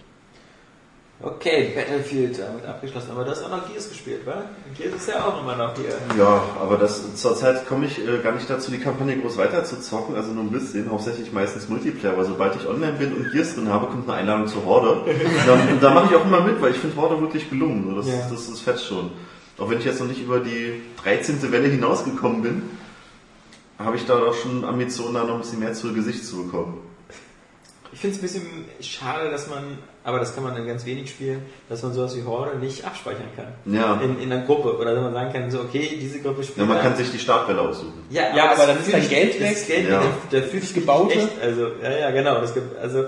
[1.21, 3.11] Okay, Battlefield damit abgeschlossen.
[3.11, 4.43] Aber du hast auch noch Gears gespielt, wa?
[4.77, 5.93] Gears ist ja auch immer noch hier.
[6.17, 9.79] Ja, aber das zurzeit komme ich äh, gar nicht dazu, die Kampagne groß weiter zu
[9.79, 13.55] zocken, also nur ein bisschen, hauptsächlich meistens Multiplayer, weil sobald ich online bin und Gears
[13.55, 15.01] drin habe, kommt eine Einladung zur Horde.
[15.47, 17.85] Dann, da mache ich auch immer mit, weil ich finde Horde wirklich gelungen.
[17.89, 18.27] So, Das, Ja.
[18.29, 19.11] das ist fett schon.
[19.57, 21.51] Auch wenn ich jetzt noch nicht über die 13.
[21.53, 22.63] Welle hinausgekommen bin,
[23.79, 26.79] habe ich da doch schon Ambitionen, da noch ein bisschen mehr zu Gesicht zu bekommen.
[27.93, 31.09] Ich finde es ein bisschen schade, dass man, aber das kann man in ganz wenig
[31.09, 33.47] spielen, dass man sowas wie Horde nicht abspeichern kann.
[33.73, 34.01] Ja.
[34.01, 34.77] In, in einer Gruppe.
[34.77, 36.67] Oder dass man sagen kann, so, okay, diese Gruppe Ja, spielt.
[36.67, 37.93] man da- kann sich die Startwelle aussuchen.
[38.09, 39.67] Ja, Ja, aber dann ist dein Geld das weg.
[39.67, 40.01] Geld Ja.
[40.31, 41.13] der, der fühlt sich Gebaute.
[41.13, 42.41] Echt, also, ja, ja, genau.
[42.41, 43.05] Das gibt, also,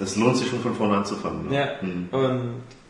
[0.00, 1.48] Es lohnt sich schon von vorne anzufangen.
[1.48, 1.56] Ne?
[1.56, 1.68] ja.
[1.80, 2.08] Hm.
[2.12, 2.40] Und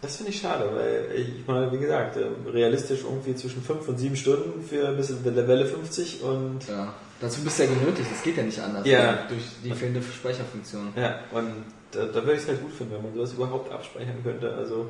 [0.02, 2.16] das finde ich schade, weil ich meine, wie gesagt,
[2.52, 6.92] realistisch irgendwie zwischen 5 und 7 Stunden für bis in der Welle 50 und Ja.
[7.20, 8.86] Dazu bist du ja genötigt, das geht ja nicht anders.
[8.86, 9.12] Ja.
[9.12, 9.18] ne?
[9.28, 10.92] Durch die fehlende Speicherfunktion.
[10.94, 14.22] Ja, und da, da würde ich es halt gut finden, wenn man sowas überhaupt abspeichern
[14.22, 14.54] könnte.
[14.54, 14.86] Also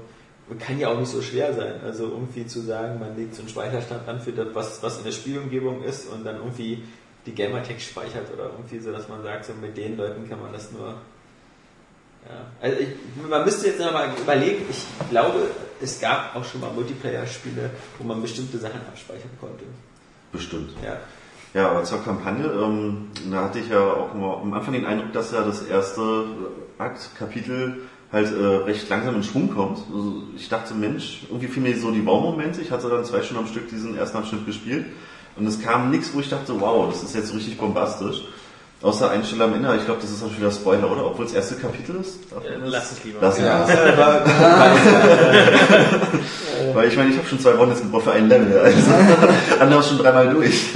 [0.58, 1.80] kann ja auch nicht so schwer sein.
[1.84, 5.04] Also irgendwie zu sagen, man legt so einen Speicherstand an für das, was, was in
[5.04, 6.82] der Spielumgebung ist und dann irgendwie
[7.26, 10.52] die Gamertag speichert oder irgendwie so, dass man sagt, so mit den Leuten kann man
[10.52, 10.88] das nur.
[12.26, 12.46] Ja.
[12.60, 12.88] Also ich,
[13.28, 15.48] man müsste jetzt nochmal überlegen, ich glaube,
[15.80, 19.64] es gab auch schon mal Multiplayer-Spiele, wo man bestimmte Sachen abspeichern konnte.
[20.32, 20.72] Bestimmt.
[20.82, 20.98] Ja.
[21.58, 25.12] Ja, aber zur Kampagne, ähm, da hatte ich ja auch mal am Anfang den Eindruck,
[25.12, 26.22] dass ja das erste
[26.78, 27.78] Akt, Kapitel
[28.12, 29.78] halt äh, recht langsam in Schwung kommt.
[29.92, 32.60] Also ich dachte, Mensch, irgendwie fiel mir so die Wow-Momente.
[32.60, 34.86] Ich hatte dann zwei Stunden am Stück diesen ersten Abschnitt gespielt
[35.34, 38.22] und es kam nichts, wo ich dachte, wow, das ist jetzt richtig bombastisch.
[38.80, 41.06] Außer eine Stelle am Ende, ich glaube, das ist auch schon wieder Spoiler, oder?
[41.06, 42.20] Obwohl es das erste Kapitel ist.
[42.30, 42.54] Äh?
[42.66, 43.18] Lass es lieber.
[43.20, 43.98] Lass Ja, es.
[43.98, 44.24] aber,
[46.74, 48.56] Weil ich meine, ich habe schon zwei Wochen jetzt gebraucht für ein Level.
[48.56, 48.78] Also
[49.60, 50.66] andere schon dreimal durch.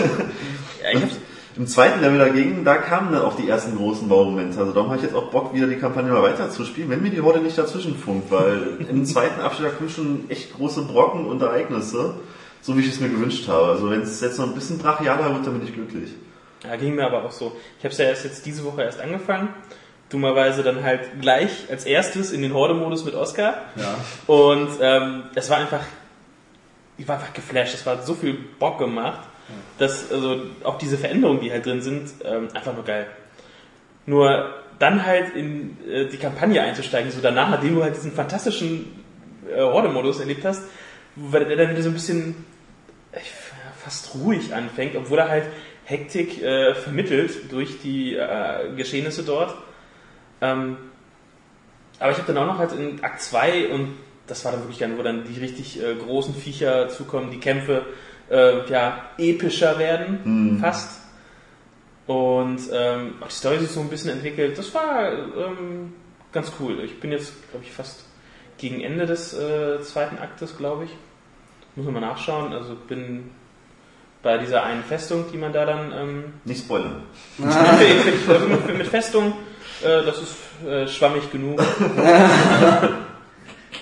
[0.97, 1.17] Ich hab's,
[1.57, 4.59] Im zweiten Level dagegen, da kamen dann auch die ersten großen Baumomente.
[4.59, 7.03] Also darum habe ich jetzt auch Bock, wieder die Kampagne mal weiter zu spielen, wenn
[7.03, 10.83] mir die Horde nicht dazwischen funkt, weil im zweiten Abschnitt da kommen schon echt große
[10.83, 12.15] Brocken und Ereignisse,
[12.63, 13.67] so wie ich es mir gewünscht habe.
[13.67, 16.11] Also wenn es jetzt noch ein bisschen brachialer wird, dann bin ich glücklich.
[16.65, 17.57] ja, ging mir aber auch so.
[17.79, 19.49] Ich habe es ja erst jetzt diese Woche erst angefangen.
[20.09, 23.63] Dummerweise dann halt gleich als erstes in den Horde-Modus mit Oscar.
[23.77, 23.95] Ja.
[24.27, 25.81] Und ähm, es war einfach,
[26.99, 27.75] ich war einfach geflasht.
[27.75, 29.21] Es war so viel Bock gemacht,
[29.79, 33.07] dass also auch diese Veränderungen, die halt drin sind, ähm, einfach nur geil.
[34.07, 39.05] Nur dann halt in äh, die Kampagne einzusteigen, so danach, nachdem du halt diesen fantastischen
[39.49, 40.63] äh, Horde-Modus erlebt hast,
[41.17, 42.45] der dann wieder so ein bisschen
[43.13, 43.21] äh,
[43.79, 45.45] fast ruhig anfängt, obwohl er halt
[45.85, 49.55] Hektik äh, vermittelt durch die äh, Geschehnisse dort.
[50.41, 50.77] Ähm,
[51.99, 53.95] aber ich habe dann auch noch halt in Akt 2 und
[54.27, 57.85] das war dann wirklich dann, wo dann die richtig äh, großen Viecher zukommen, die Kämpfe
[58.33, 60.59] äh, ja epischer werden, Hm.
[60.61, 61.01] fast.
[62.07, 64.59] Und ähm, auch die Story sich so ein bisschen entwickelt.
[64.59, 65.93] Das war ähm,
[66.33, 66.81] ganz cool.
[66.85, 68.05] Ich bin jetzt, glaube ich, fast
[68.59, 70.91] gegen Ende des äh, zweiten Aktes, glaube ich.
[71.77, 72.53] Muss man mal nachschauen.
[72.53, 73.31] Also bin
[74.23, 77.03] bei dieser einen Festung, die man da dann ähm, Nicht spoilern.
[77.39, 77.49] mit,
[78.79, 79.33] mit Festung,
[79.83, 80.35] äh, das ist
[80.67, 81.61] äh, schwammig genug.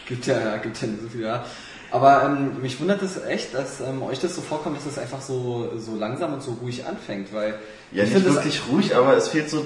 [0.07, 1.45] Gibt ja, gibt ja so viel, ja.
[1.91, 5.21] Aber ähm, mich wundert es echt, dass ähm, euch das so vorkommt, dass es einfach
[5.21, 7.59] so, so langsam und so ruhig anfängt, weil
[7.91, 9.65] Ja, ich nicht wirklich ruhig, aber es fehlt so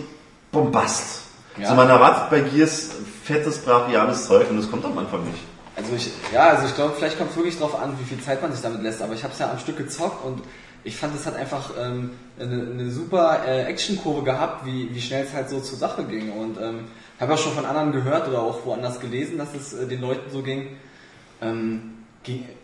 [0.51, 1.21] Bombast.
[1.59, 1.69] Ja.
[1.69, 2.91] So man erwartet bei Gears
[3.25, 5.39] fettes, brachiales Zeug und das kommt am Anfang nicht.
[5.77, 8.41] Also ich, ja, also ich glaube, vielleicht kommt es wirklich drauf an, wie viel Zeit
[8.41, 9.03] man sich damit lässt.
[9.03, 10.43] Aber ich habe es ja am Stück gezockt und
[10.85, 15.25] ich fand, es hat einfach ähm, eine, eine super äh, Actionkurve gehabt, wie, wie schnell
[15.25, 16.31] es halt so zur Sache ging.
[16.33, 16.85] Und ähm,
[17.19, 20.31] habe auch schon von anderen gehört oder auch woanders gelesen, dass es äh, den Leuten
[20.31, 20.77] so ging.
[21.41, 21.94] Ähm, ging.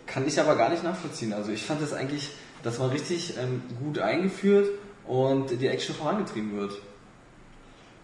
[0.07, 1.33] Kann ich aber gar nicht nachvollziehen.
[1.33, 2.31] Also ich fand es eigentlich,
[2.63, 4.69] dass man richtig ähm, gut eingeführt
[5.07, 6.73] und die Action vorangetrieben wird.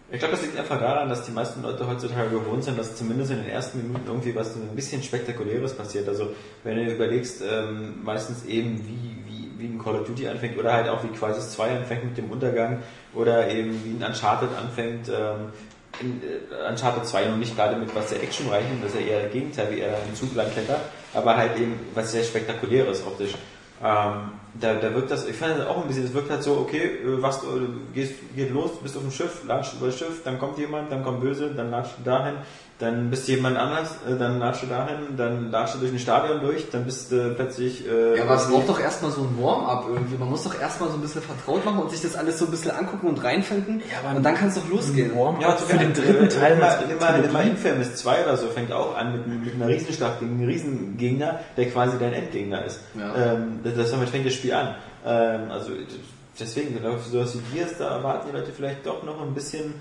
[0.09, 3.31] Ich glaube, das liegt einfach daran, dass die meisten Leute heutzutage gewohnt sind, dass zumindest
[3.31, 6.07] in den ersten Minuten irgendwie was ein bisschen Spektakuläres passiert.
[6.07, 6.29] Also
[6.63, 10.71] wenn du überlegst, ähm, meistens eben wie, wie, wie ein Call of Duty anfängt oder
[10.71, 15.09] halt auch wie Crisis 2 anfängt mit dem Untergang oder eben wie ein Uncharted anfängt.
[15.09, 15.51] Ähm,
[15.99, 19.23] in, äh, Uncharted 2 noch nicht gerade mit was sehr actionreichen, das ist ja eher
[19.23, 20.81] das Gegenteil, wie er im Zug langklettert,
[21.17, 23.33] aber halt eben was sehr spektakuläres optisch.
[23.83, 26.53] Ähm, da, da wirkt das, ich fand das auch ein bisschen, es wirkt halt so,
[26.57, 27.47] okay, äh, was, du
[27.93, 31.03] gehst, geht los, bist auf dem Schiff, latscht über das Schiff, dann kommt jemand, dann
[31.03, 32.35] kommt Böse, dann latscht du dahin,
[32.79, 35.97] dann bist du jemand anders, äh, dann latscht du dahin, dann latscht du durch ein
[35.97, 37.87] Stadion durch, dann bist du plötzlich...
[37.87, 40.15] Äh, Ja, aber es braucht doch erstmal so ein Warm-up irgendwie.
[40.17, 42.51] Man muss doch erstmal so ein bisschen vertraut machen und sich das alles so ein
[42.51, 43.79] bisschen angucken und reinfinden.
[43.79, 45.15] Ja, aber und dann kann es doch losgehen.
[45.17, 47.41] Warm Ja, für den dritten Teil Immer, immer, immer.
[47.41, 51.69] Infamous 2 oder so fängt auch an mit, mit einer Riesenschlacht gegen einen Riesengegner, der
[51.71, 52.81] quasi dein Endgegner ist.
[52.93, 53.33] Ja.
[53.33, 54.75] Ähm, das, das, damit fängt das Spiel an.
[55.05, 55.71] Ähm, also
[56.39, 59.33] deswegen, glaube ich, für sowas wie Gears, da erwarten die Leute vielleicht doch noch ein
[59.33, 59.75] bisschen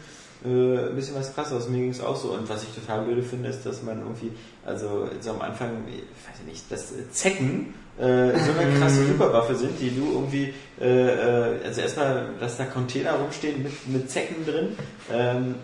[0.45, 1.69] äh, ein bisschen was krasseres.
[1.69, 2.31] Mir ging es auch so.
[2.31, 4.33] Und was ich total blöde finde, ist, dass man irgendwie,
[4.65, 9.07] also so am Anfang, ich weiß ich nicht, dass äh, Zecken äh, so eine krasse
[9.07, 14.11] Superwaffe sind, die du irgendwie, äh, äh, also erstmal, dass da Container rumstehen mit, mit
[14.11, 14.69] Zecken drin.
[15.13, 15.55] Ähm,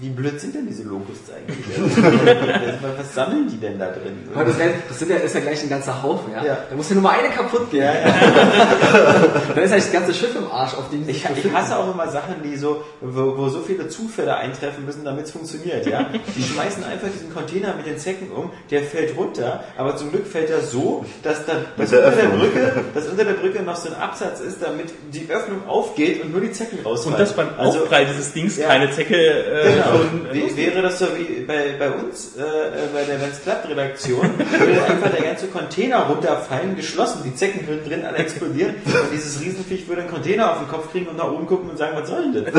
[0.00, 1.66] wie blöd sind denn diese Locusts eigentlich?
[2.98, 4.28] Was sammeln die denn da drin?
[4.34, 4.56] Aber das,
[4.88, 6.44] das sind ja, ist ja gleich ein ganzer Haufen, ja?
[6.44, 6.58] Ja.
[6.70, 7.82] Da muss ja nur mal eine kaputt gehen.
[7.82, 8.06] Ja, ja.
[9.54, 11.76] Dann ist eigentlich das ganze Schiff im Arsch, auf dem sie Ich, sich ich hasse
[11.76, 15.86] auch immer Sachen, die so, wo, wo so viele Zufälle eintreffen müssen, damit es funktioniert,
[15.86, 16.06] ja.
[16.36, 20.26] Die schmeißen einfach diesen Container mit den Zecken um, der fällt runter, aber zum Glück
[20.26, 22.28] fällt er so, dass dann, dass unter der.
[22.28, 26.32] Brücke, dass unter der Brücke noch so ein Absatz ist, damit die Öffnung aufgeht und
[26.32, 27.14] nur die Zecken rausfallen.
[27.14, 28.68] Und dass beim also, Aufprall dieses Dings Ja.
[28.68, 29.89] keine Zecke äh, Genau.
[30.32, 34.38] Wie, wäre das so wie bei, bei uns, äh, äh, bei der Wenn's klappt Redaktion,
[34.38, 39.40] würde einfach der ganze Container runterfallen, geschlossen, die Zecken würden drin alle explodieren und dieses
[39.40, 42.08] Riesenviech würde einen Container auf den Kopf kriegen und nach oben gucken und sagen, was
[42.08, 42.54] soll denn das?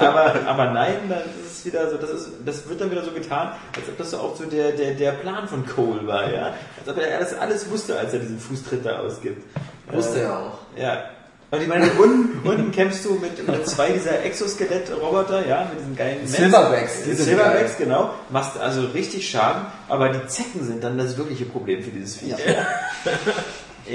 [0.00, 3.10] aber, aber nein, dann ist es wieder so, das ist, das wird dann wieder so
[3.12, 6.54] getan, als ob das so auch so der, der, der Plan von Cole war, ja.
[6.78, 9.42] Als ob er alles, alles wusste, als er diesen Fußtritt da ausgibt.
[9.90, 10.58] Wusste Äh, er auch.
[10.76, 11.04] ja.
[11.48, 15.94] Und ich meine, unten, unten kämpfst du mit, mit zwei dieser Exoskelett-Roboter, ja, mit diesen
[15.94, 16.26] geilen.
[16.26, 18.10] Silverbacks, die Die Silverbacks, genau.
[18.30, 22.20] Machst also richtig Schaden, aber die Zecken sind dann das wirkliche Problem für dieses.
[22.20, 22.32] Ich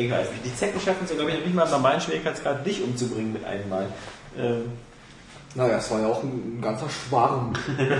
[0.09, 0.45] weiß nicht.
[0.45, 3.67] Die Zecken schaffen es, glaube ich, nicht mal im normalen Schwierigkeitsgrad, dich umzubringen mit einem
[3.67, 3.87] Mal.
[4.37, 4.71] Ähm,
[5.53, 7.51] Naja, es war ja auch ein, ein ganzer Schwarm.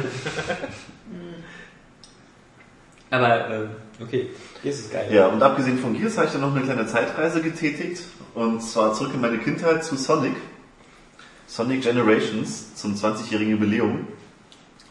[3.10, 3.70] aber, ähm,
[4.04, 4.30] okay,
[4.62, 5.08] hier ist geil.
[5.12, 8.04] Ja, und abgesehen von Gears habe ich dann noch eine kleine Zeitreise getätigt.
[8.34, 10.36] Und zwar zurück in meine Kindheit zu Sonic.
[11.48, 14.08] Sonic Generations zum 20-jährigen Jubiläum.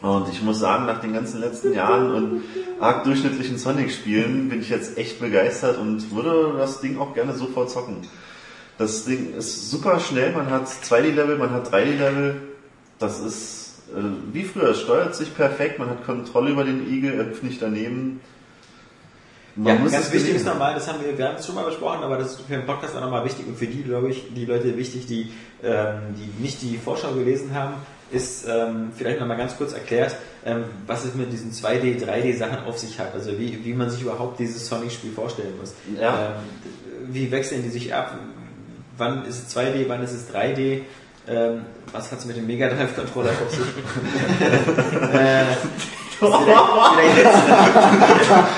[0.01, 2.41] Und ich muss sagen, nach den ganzen letzten Jahren und
[2.79, 7.69] arg durchschnittlichen Sonic-Spielen bin ich jetzt echt begeistert und würde das Ding auch gerne sofort
[7.69, 7.97] zocken.
[8.79, 12.41] Das Ding ist super schnell, man hat 2D-Level, man hat 3D-Level.
[12.97, 13.61] Das ist
[13.95, 17.43] äh, wie früher, es steuert sich perfekt, man hat Kontrolle über den Igel, er hüpft
[17.43, 18.21] nicht daneben.
[19.65, 22.03] Ja, muss ganz wichtig ist nochmal, das haben wir, wir haben es schon mal besprochen,
[22.03, 24.45] aber das ist für den Podcast auch nochmal wichtig und für die, glaube ich, die
[24.45, 25.31] Leute wichtig, die,
[25.63, 27.75] ähm, die nicht die Vorschau gelesen haben,
[28.11, 32.65] ist ähm, vielleicht nochmal ganz kurz erklärt, ähm, was es mit diesen 2D, 3D Sachen
[32.65, 33.13] auf sich hat.
[33.13, 35.73] Also wie, wie man sich überhaupt dieses Sonic-Spiel vorstellen muss.
[35.99, 36.27] Ja.
[36.27, 38.17] Ähm, wie wechseln die sich ab?
[38.97, 40.81] Wann ist es 2D, wann ist es 3D?
[41.27, 43.61] Ähm, was hat es mit dem Mega Drive Controller auf sich?
[45.13, 45.45] äh,
[46.21, 47.37] jetzt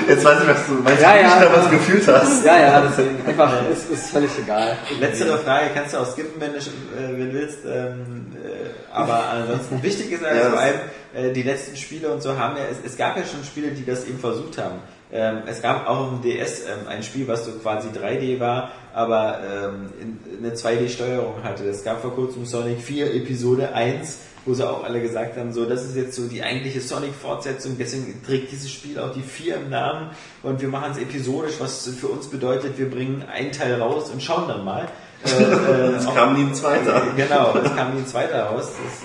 [0.08, 1.72] Jetzt weiß ich, was du meinst, Ja, ja, du was ja.
[1.72, 2.46] gefühlt hast.
[2.46, 4.78] Ja, ja, deswegen einfach, ist, ist völlig egal.
[5.00, 7.60] Letztere Frage kannst du auch skippen, wenn du, äh, wenn du willst.
[7.66, 10.80] Ähm, äh, aber ansonsten wichtig ist also Ja, vor allem,
[11.14, 13.86] äh, die letzten Spiele und so haben ja, es, es gab ja schon Spiele, die
[13.86, 14.80] das eben versucht haben.
[15.12, 19.40] Ähm, es gab auch im DS ähm, ein Spiel, was so quasi 3D war, aber
[19.44, 21.66] ähm, in, eine 2D-Steuerung hatte.
[21.66, 25.66] Es gab vor kurzem Sonic 4 Episode 1, wo sie auch alle gesagt haben, so,
[25.66, 29.70] das ist jetzt so die eigentliche Sonic-Fortsetzung, deswegen trägt dieses Spiel auch die 4 im
[29.70, 30.10] Namen
[30.42, 34.22] und wir machen es episodisch, was für uns bedeutet, wir bringen einen Teil raus und
[34.22, 34.88] schauen dann mal.
[35.26, 37.02] Äh, äh, Es kam nie ein zweiter.
[37.16, 38.70] Genau, es kam nie ein zweiter raus.
[38.72, 39.04] Das ist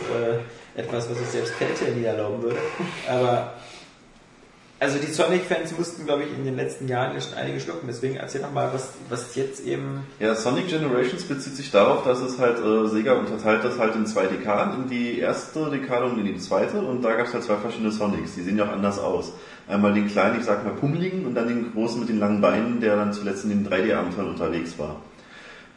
[0.77, 2.57] äh, etwas, was ich selbst Kälte nie erlauben würde.
[3.09, 3.55] Aber
[4.81, 7.89] also die Sonic-Fans mussten, glaube ich, in den letzten Jahren ja schon einige schlucken.
[7.89, 10.07] Deswegen erzähl doch mal, was, was jetzt eben.
[10.21, 14.07] Ja, Sonic Generations bezieht sich darauf, dass es halt, äh, Sega unterteilt das halt in
[14.07, 17.43] zwei Dekaden, in die erste Dekade und in die zweite und da gab es halt
[17.43, 19.33] zwei verschiedene Sonics, die sehen ja auch anders aus.
[19.67, 22.81] Einmal den kleinen, ich sag mal pummeligen und dann den großen mit den langen Beinen,
[22.81, 24.97] der dann zuletzt in den 3D-Abenteuern unterwegs war.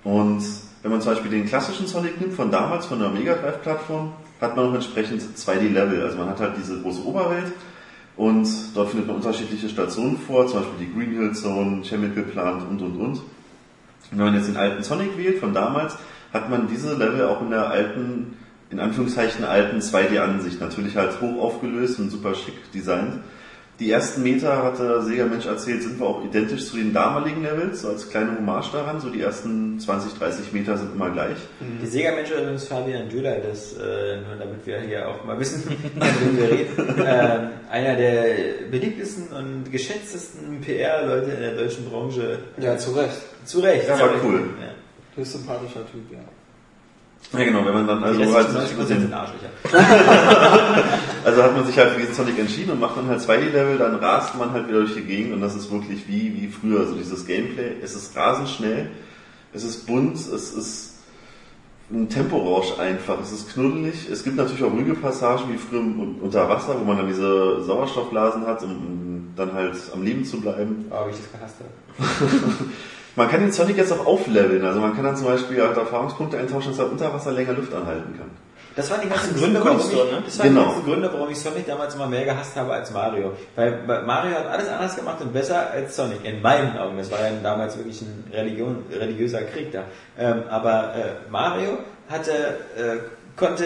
[0.03, 0.43] Und
[0.83, 4.55] wenn man zum Beispiel den klassischen Sonic nimmt, von damals, von der Mega Drive-Plattform, hat
[4.55, 6.03] man auch entsprechend 2D-Level.
[6.03, 7.51] Also man hat halt diese große Oberwelt
[8.17, 12.63] und dort findet man unterschiedliche Stationen vor, zum Beispiel die Green Hill Zone, Chemical Plant
[12.69, 13.21] und und und.
[14.12, 15.97] Wenn man jetzt den alten Sonic wählt von damals,
[16.34, 18.38] hat man diese Level auch in der alten,
[18.69, 20.60] in Anführungszeichen alten 2D-Ansicht.
[20.60, 23.19] Natürlich halt hoch aufgelöst und super schick designt.
[23.79, 27.41] Die ersten Meter, hat der Sega Mensch erzählt, sind wir auch identisch zu den damaligen
[27.41, 28.99] Levels, so als kleine Hommage daran.
[28.99, 31.38] So die ersten 20, 30 Meter sind immer gleich.
[31.81, 35.63] Die Sega-Mensch übrigens Fabian Döhler, das, äh, nur damit wir hier auch mal wissen,
[35.95, 36.95] worüber wir reden.
[36.99, 38.36] Ähm, einer der
[38.69, 42.39] beliebtesten und geschätztesten PR-Leute in der deutschen Branche.
[42.57, 43.17] Ja, zu Recht.
[43.45, 43.88] Zu Recht.
[43.88, 44.41] Ja, war cool.
[44.62, 44.73] Ja.
[45.15, 46.19] Du bist sympathischer Typ, ja.
[47.34, 49.49] Ja genau, wenn man dann also Die als restlichen 90% sind Arschlöcher.
[51.23, 53.95] Also hat man sich halt für diesen Sonic entschieden und macht dann halt 2D-Level, dann
[53.95, 56.79] rast man halt wieder durch die Gegend und das ist wirklich wie, wie früher.
[56.81, 58.89] Also dieses Gameplay, es ist rasend schnell,
[59.53, 60.95] es ist bunt, es ist
[61.91, 64.10] ein Temporausch einfach, es ist knuddelig.
[64.10, 68.47] Es gibt natürlich auch ruhige Passagen wie früher unter Wasser, wo man dann diese Sauerstoffblasen
[68.47, 70.86] hat, um dann halt am Leben zu bleiben.
[70.89, 72.69] Oh, wie ich das gehasst habe.
[73.15, 76.38] Man kann den Sonic jetzt auch aufleveln, also man kann dann zum Beispiel halt Erfahrungspunkte
[76.38, 78.30] eintauschen, dass er unter Wasser länger Luft anhalten kann.
[78.74, 80.21] Das waren die ganzen Ach, Gründe, das warum ich, Kunststoff, ne?
[80.26, 80.65] das waren die Genau.
[80.67, 83.34] ganzen Gründe, warum ich Sonic damals immer mehr gehasst habe als Mario.
[83.58, 86.97] Weil weil Mario hat alles anders gemacht und besser als Sonic, in meinen Augen.
[86.97, 89.84] Das war ja damals wirklich ein Religion, religiöser Krieg da.
[90.17, 92.32] Ähm, aber äh, Mario hatte,
[92.78, 92.97] äh,
[93.36, 93.65] konnte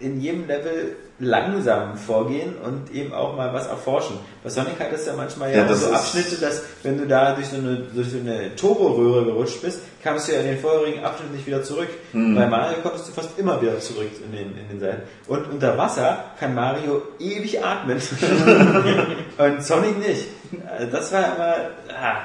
[0.00, 4.18] in jedem Level langsam vorgehen und eben auch mal was erforschen.
[4.42, 7.46] Bei Sonic hat es ja manchmal ja, Ja, so Abschnitte, dass wenn du da durch
[7.46, 11.32] so eine, durch so eine Turboröhre gerutscht bist, kamst du ja in den vorherigen Abschnitt
[11.32, 11.88] nicht wieder zurück.
[12.12, 15.02] Bei Mario konntest du fast immer wieder zurück in den, in den Seiten.
[15.26, 17.96] Und unter Wasser kann Mario ewig atmen.
[19.38, 20.26] und Sonic nicht.
[20.70, 21.54] Also Das war immer,
[21.98, 22.20] ah.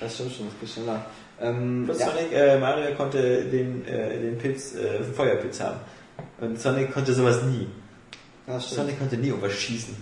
[0.00, 1.04] Das stimmt schon, das geht schneller.
[1.42, 2.06] Ähm, Plus ja.
[2.06, 5.76] Sonic, äh, Mario konnte den, äh, den Pilz, äh, den Feuerpilz haben.
[6.40, 7.66] Und Sonic konnte sowas nie.
[8.46, 8.58] Ja.
[8.58, 9.94] Sonic konnte nie irgendwas schießen.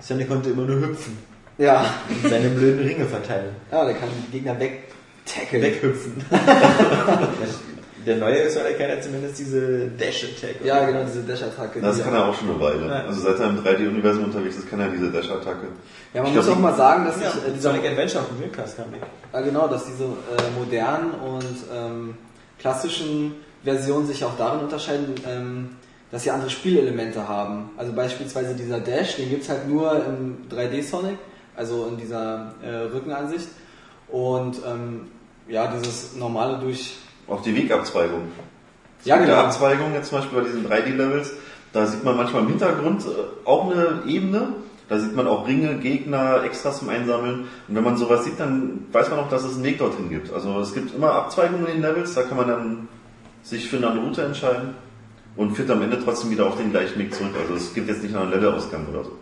[0.00, 1.16] Sonic konnte immer nur hüpfen
[1.58, 1.86] Ja.
[2.08, 3.54] und seine blöden Ringe verteilen.
[3.72, 4.84] ja, der kann die Gegner weg
[5.24, 5.62] tackeln.
[5.62, 6.22] Weghüpfen.
[8.06, 10.64] Der neue Sonic kann ja zumindest diese Dash-Attack.
[10.64, 11.80] Ja, genau, diese Dash-Attacke.
[11.80, 12.86] Das die- kann er auch schon eine Weile.
[12.86, 12.94] Ja.
[13.06, 15.66] Also seit er im 3D-Universum unterwegs ist, kann er diese Dash-Attacke.
[16.14, 18.20] Ja, man Ich muss auch mal sagen, dass Ja, sich äh, die dieser, Sonic Adventure
[18.22, 18.84] auf dem Dreamcast kam.
[19.32, 20.08] ja, genau, dass diese äh,
[20.56, 22.14] modernen und ähm,
[22.60, 25.70] klassischen Versionen sich auch darin unterscheiden, ähm,
[26.10, 27.70] dass sie andere Spielelemente haben.
[27.76, 31.18] Also beispielsweise dieser Dash, den gibt's halt nur im 3D-Sonic,
[31.56, 33.48] also in dieser äh, Rückenansicht.
[34.08, 35.08] Und ähm,
[35.48, 36.96] ja, dieses normale durch...
[37.26, 38.22] Auch die Wegabzweigung.
[39.04, 39.38] Ja, Die genau.
[39.38, 41.32] Abzweigung jetzt zum Beispiel bei diesen 3D-Levels,
[41.72, 44.54] da sieht man manchmal im Hintergrund äh, auch eine Ebene.
[44.88, 47.48] Da sieht man auch Ringe, Gegner, Extras zum Einsammeln.
[47.66, 50.32] Und wenn man sowas sieht, dann weiß man auch, dass es einen Weg dorthin gibt.
[50.32, 52.88] Also es gibt immer Abzweigungen in den Levels, da kann man dann
[53.42, 54.74] sich für eine Route entscheiden
[55.36, 57.32] und führt am Ende trotzdem wieder auf den gleichen Weg zurück.
[57.40, 59.12] Also es gibt jetzt nicht noch einen Levelausgang oder so.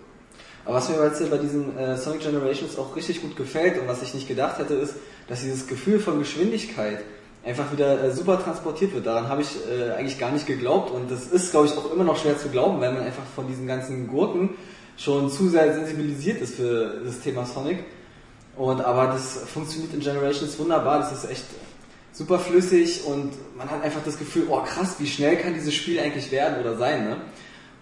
[0.65, 3.87] Aber was mir jetzt hier bei diesen äh, Sonic Generations auch richtig gut gefällt und
[3.87, 4.95] was ich nicht gedacht hätte, ist,
[5.29, 7.01] dass dieses Gefühl von Geschwindigkeit
[7.45, 9.07] einfach wieder äh, super transportiert wird.
[9.07, 12.05] Daran habe ich äh, eigentlich gar nicht geglaubt und das ist, glaube ich, auch immer
[12.05, 14.51] noch schwer zu glauben, weil man einfach von diesen ganzen Gurken
[14.97, 17.85] schon zu sehr sensibilisiert ist für das Thema Sonic.
[18.57, 21.01] Und aber das funktioniert in Generations wunderbar.
[21.01, 21.45] Das ist echt
[22.15, 25.99] super flüssig und man hat einfach das Gefühl, oh krass, wie schnell kann dieses Spiel
[26.01, 27.17] eigentlich werden oder sein, ne?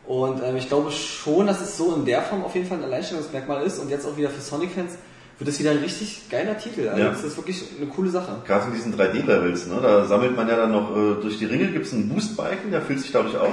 [0.07, 2.85] Und ähm, ich glaube schon, dass es so in der Form auf jeden Fall ein
[2.85, 4.95] Alleinstellungsmerkmal ist und jetzt auch wieder für Sonic-Fans
[5.38, 6.88] wird es wieder ein richtig geiler Titel.
[6.88, 7.11] Also Ja.
[7.11, 8.42] das ist wirklich eine coole Sache.
[8.47, 11.68] Gerade in diesen 3D-Levels, ne, da sammelt man ja dann noch äh, durch die Ringe,
[11.68, 13.53] gibt es einen Boost-Balken, der füllt sich dadurch auf.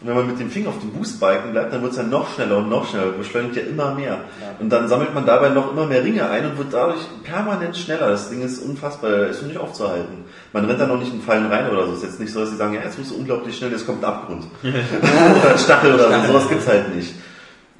[0.00, 2.34] Und wenn man mit dem Finger auf dem Boost-Balken bleibt, dann wird es ja noch
[2.34, 4.18] schneller und noch schneller, beschleunigt ja immer mehr.
[4.58, 8.10] Und dann sammelt man dabei noch immer mehr Ringe ein und wird dadurch permanent schneller.
[8.10, 10.24] Das Ding ist unfassbar, ist nicht aufzuhalten.
[10.52, 11.92] Man rennt da noch nicht in Fallen rein oder so.
[11.92, 13.86] Es ist jetzt nicht so, dass sie sagen, ja, jetzt musst du unglaublich schnell, jetzt
[13.86, 14.44] kommt ein Abgrund.
[14.62, 17.14] oder ein Stachel oder so, sowas gibt's halt nicht.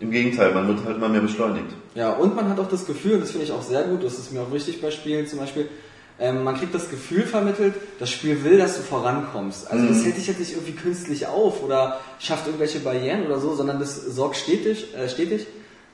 [0.00, 1.74] Im Gegenteil, man wird halt immer mehr beschleunigt.
[1.94, 4.18] Ja, und man hat auch das Gefühl, und das finde ich auch sehr gut, das
[4.18, 5.68] ist mir auch wichtig bei Spielen zum Beispiel,
[6.18, 9.70] ähm, man kriegt das Gefühl vermittelt, das Spiel will, dass du vorankommst.
[9.70, 13.54] Also das hält dich jetzt nicht irgendwie künstlich auf oder schafft irgendwelche Barrieren oder so,
[13.54, 15.46] sondern das sorgt stetig, äh, stetig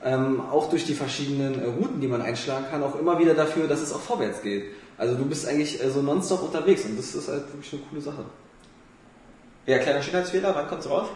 [0.03, 3.67] ähm, auch durch die verschiedenen äh, Routen, die man einschlagen kann, auch immer wieder dafür,
[3.67, 4.65] dass es auch vorwärts geht.
[4.97, 8.01] Also du bist eigentlich äh, so nonstop unterwegs und das ist halt wirklich eine coole
[8.01, 8.25] Sache.
[9.65, 11.07] Ja, kleiner Schönheitsfehler, wann kommt's raus?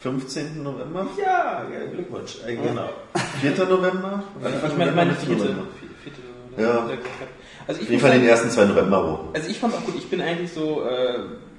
[0.00, 0.62] 15.
[0.62, 1.06] November?
[1.18, 2.38] Ja, ja, Glückwunsch.
[2.46, 2.90] Äh, genau.
[3.40, 3.66] 4.
[3.66, 4.22] November?
[4.68, 5.42] Ich meine, meine Mitte vierte.
[5.42, 5.66] November.
[6.02, 6.88] vierte Ja.
[7.68, 9.28] Also ich sagen, den ersten zwei Novemberwochen.
[9.34, 11.18] Also ich fand auch gut, ich bin eigentlich so äh,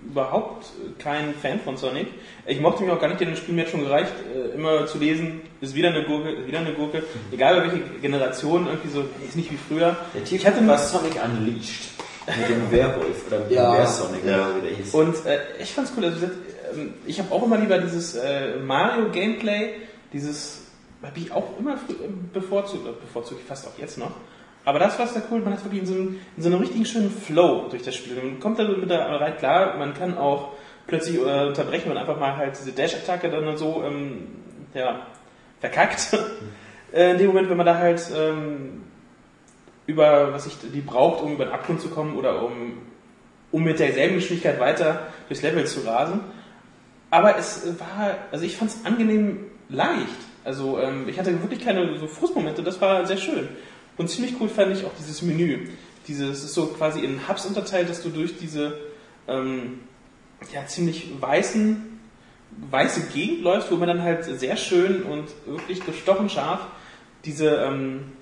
[0.10, 0.68] überhaupt
[1.00, 2.08] kein Fan von Sonic.
[2.46, 4.86] Ich mochte mich auch gar nicht, denn das Spiel mir hat schon gereicht, äh, immer
[4.86, 7.04] zu lesen, ist wieder eine Gurke, ist wieder eine Gurke.
[7.32, 9.98] Egal bei welche Generation, irgendwie so, ist nicht wie früher.
[10.14, 11.90] Der Ich Titel hatte nur- war Sonic Unleashed.
[12.28, 13.72] Mit dem Werwolf oder mit Ja.
[13.72, 14.36] dem Wehr-Sonic Ja.
[14.48, 14.94] oder wie der hieß.
[14.94, 16.26] Und äh, ich fand's cool, also
[16.76, 19.76] ähm, ich habe auch immer lieber dieses äh, Mario-Gameplay,
[20.12, 20.64] dieses
[21.04, 21.94] habe ich auch immer äh,
[22.34, 24.12] bevorzugt, äh, bevorzugt ich fast auch jetzt noch.
[24.68, 26.84] Aber das war sehr cool, man hat wirklich in so, einem, in so einem richtigen
[26.84, 28.18] schönen Flow durch das Spiel.
[28.18, 30.56] Man kommt da mit der rein, klar, man kann auch
[30.88, 34.28] plötzlich äh, unterbrechen und einfach mal halt diese Dash-Attacke dann so ähm,
[34.74, 35.08] ja,
[35.62, 36.20] verkackt.
[36.94, 38.84] äh, in dem Moment, wenn man da halt ähm,
[39.86, 42.74] über, was ich, die braucht, um über den Abgrund zu kommen oder um,
[43.54, 46.20] um mit derselben Geschwindigkeit weiter durchs Level zu rasen.
[47.10, 50.28] Aber es war, also ich fand es angenehm leicht.
[50.44, 53.48] Also ähm, ich hatte wirklich keine so Frustmomente, das war sehr schön.
[53.98, 55.70] Und ziemlich cool fand ich auch dieses Menü.
[56.08, 58.78] Dieses es ist so quasi in Hubs unterteilt, dass du durch diese
[59.28, 59.80] ähm,
[60.54, 62.00] ja, ziemlich weißen,
[62.72, 66.62] weiße Gegend läufst, wo man dann halt sehr schön und wirklich gestochen scharf
[67.26, 68.14] diese ähm,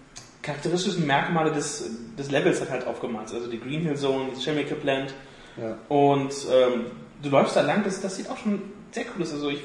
[0.42, 3.32] charakteristischen Merkmale des, des Levels hat halt aufgemalt.
[3.34, 5.14] Also die Green Hill Zone, die Chemical Plant.
[5.58, 5.78] Ja.
[5.90, 6.88] Und ähm,
[7.22, 8.62] du läufst da lang, das, das sieht auch schon
[8.92, 9.34] sehr cool aus.
[9.34, 9.62] Also ich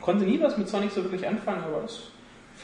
[0.00, 2.00] konnte nie was mit Sonic so wirklich anfangen, aber das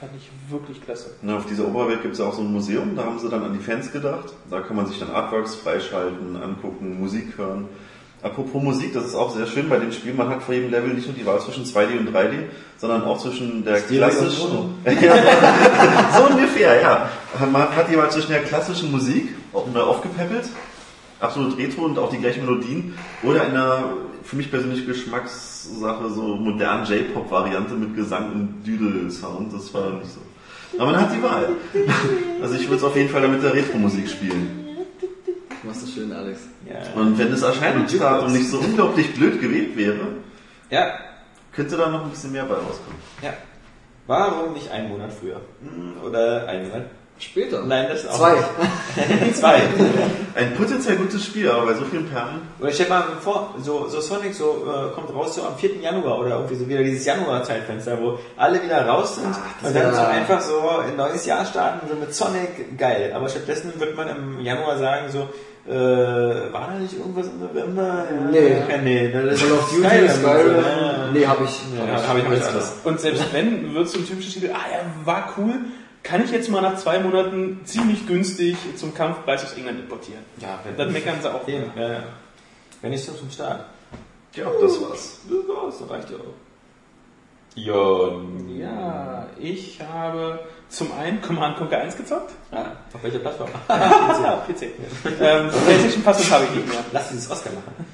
[0.05, 1.11] fand ich wirklich klasse.
[1.23, 3.43] Na, auf dieser Oberwelt gibt es ja auch so ein Museum, da haben sie dann
[3.43, 4.35] an die Fans gedacht.
[4.51, 7.69] Da kann man sich dann Artworks freischalten, angucken, Musik hören.
[8.23, 10.15] Apropos Musik, das ist auch sehr schön bei dem Spiel.
[10.15, 12.45] Man hat vor jedem Level nicht nur die Wahl zwischen 2D und 3D,
[12.79, 14.75] sondern auch zwischen der Stereo klassischen.
[14.85, 17.11] Ja, so ungefähr, ja.
[17.47, 20.49] Man hat die Wahl zwischen der klassischen Musik, auch neu aufgepäppelt,
[21.21, 23.85] absolut retro und auch die gleichen Melodien, oder einer
[24.25, 29.53] für mich persönlich Geschmackssache, so modernen J-Pop-Variante mit Gesang und Düdel-Sound.
[29.53, 30.21] Das war nicht so.
[30.79, 31.49] Aber man hat die Wahl.
[32.43, 34.67] Also ich würde es auf jeden Fall damit der Retro-Musik spielen.
[35.01, 36.41] Du machst das schön, Alex.
[36.69, 37.01] Ja.
[37.01, 40.09] Und wenn das Erscheinungsdatum nicht so unglaublich blöd gewählt wäre,
[40.69, 40.93] ja,
[41.53, 42.99] könnte da noch ein bisschen mehr bei rauskommen.
[43.23, 43.33] ja.
[44.07, 45.41] Warum nicht einen Monat früher?
[45.63, 46.87] Hm, Oder einen Monat?
[47.19, 47.63] Später.
[47.65, 48.35] Nein, das auch Zwei.
[48.35, 49.37] nicht.
[49.37, 49.63] Zwei.
[50.35, 52.43] Ein potenziell gutes Spiel, aber bei so vielen Perlen.
[52.61, 55.77] Oder stell mal vor, so, so Sonic so, äh, kommt raus so am 4.
[55.77, 59.95] Januar oder irgendwie so wieder dieses Januar-Zeitfenster, wo alle wieder raus sind das und dann
[59.95, 63.13] so einfach so ein neues Jahr starten, so mit Sonic, geil.
[63.15, 65.29] Aber stattdessen wird man im Januar sagen so,
[65.71, 65.73] äh,
[66.53, 68.05] war da nicht irgendwas im November?
[68.11, 68.57] Ja, Nee.
[68.69, 70.57] Ja, nee, das Call of Duty, Skyrim, Skyrim.
[70.57, 71.11] ja.
[71.13, 71.61] Nee, hab ich.
[71.79, 72.73] Ja, hab ich alles alles.
[72.85, 75.55] Und selbst wenn, wird so ein typisches Titel, ah ja, war cool,
[76.05, 80.23] kann ich jetzt mal nach zwei Monaten ziemlich günstig zum Kampfpreis aus England importieren.
[80.39, 81.49] Ja, wenn, Dann meckern sie auch.
[81.49, 82.03] Eben, ja, ja.
[82.83, 83.65] Wenn nicht so zum Start.
[84.35, 85.21] Ja, das war's.
[85.29, 86.35] Das war's, das reicht ja auch.
[87.57, 88.11] Ja,
[88.49, 92.33] Ja, ich habe zum einen Command Conquer 1 gezockt.
[92.51, 93.49] Ah, auf welcher Plattform?
[93.69, 94.63] PC.
[95.21, 96.85] ähm, PlayStation Pass habe ich nicht mehr.
[96.93, 97.87] Lass dieses Oscar machen.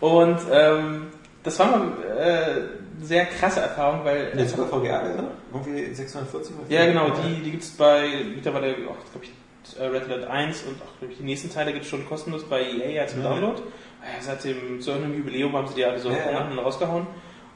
[0.00, 1.06] Und ähm,
[1.42, 2.60] das war mal äh,
[3.02, 5.24] sehr krasse Erfahrung, weil Eine Super VGA, oder?
[5.52, 10.04] Irgendwie 640 oder Ja, genau, die, die gibt's bei mittlerweile auch, glaube ich, äh, Red
[10.10, 13.14] Alert 1 und auch, glaube ich, die nächsten Teile gibt's schon kostenlos bei EA als
[13.14, 13.22] Ja.
[13.22, 13.60] Download.
[14.02, 16.60] Ja, seit dem, zu einem Jubiläum haben sie die alle so Ja, ja.
[16.62, 17.06] rausgehauen.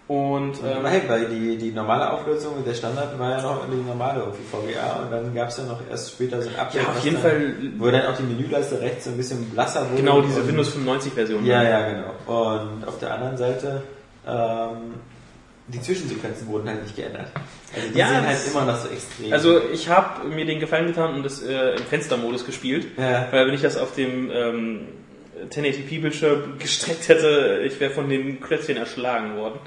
[0.09, 4.21] Und, ähm, Nein, weil die, die normale Auflösung, der Standard war ja noch die normale
[4.21, 6.83] irgendwie VGA und dann gab es ja noch erst später so ein Update.
[6.83, 9.89] ja, auf jeden dann, Fall, Wo dann auch die Menüleiste rechts so ein bisschen blasser
[9.89, 10.03] wurde.
[10.03, 11.47] genau, diese Windows 95 Version.
[11.47, 12.11] Ja, ja, genau.
[12.27, 13.83] Und auf der anderen Seite,
[14.27, 14.95] ähm,
[15.73, 17.29] die Zwischensequenzen wurden halt nicht geändert.
[17.75, 19.33] Also die Ja, sind halt immer noch so extrem.
[19.33, 23.29] Also ich habe mir den Gefallen getan und das äh, im Fenstermodus gespielt, ja.
[23.31, 24.81] weil wenn ich das auf dem ähm,
[25.51, 29.59] 1080p-Bildschirm gestreckt hätte, ich wäre von den Klötzchen erschlagen worden.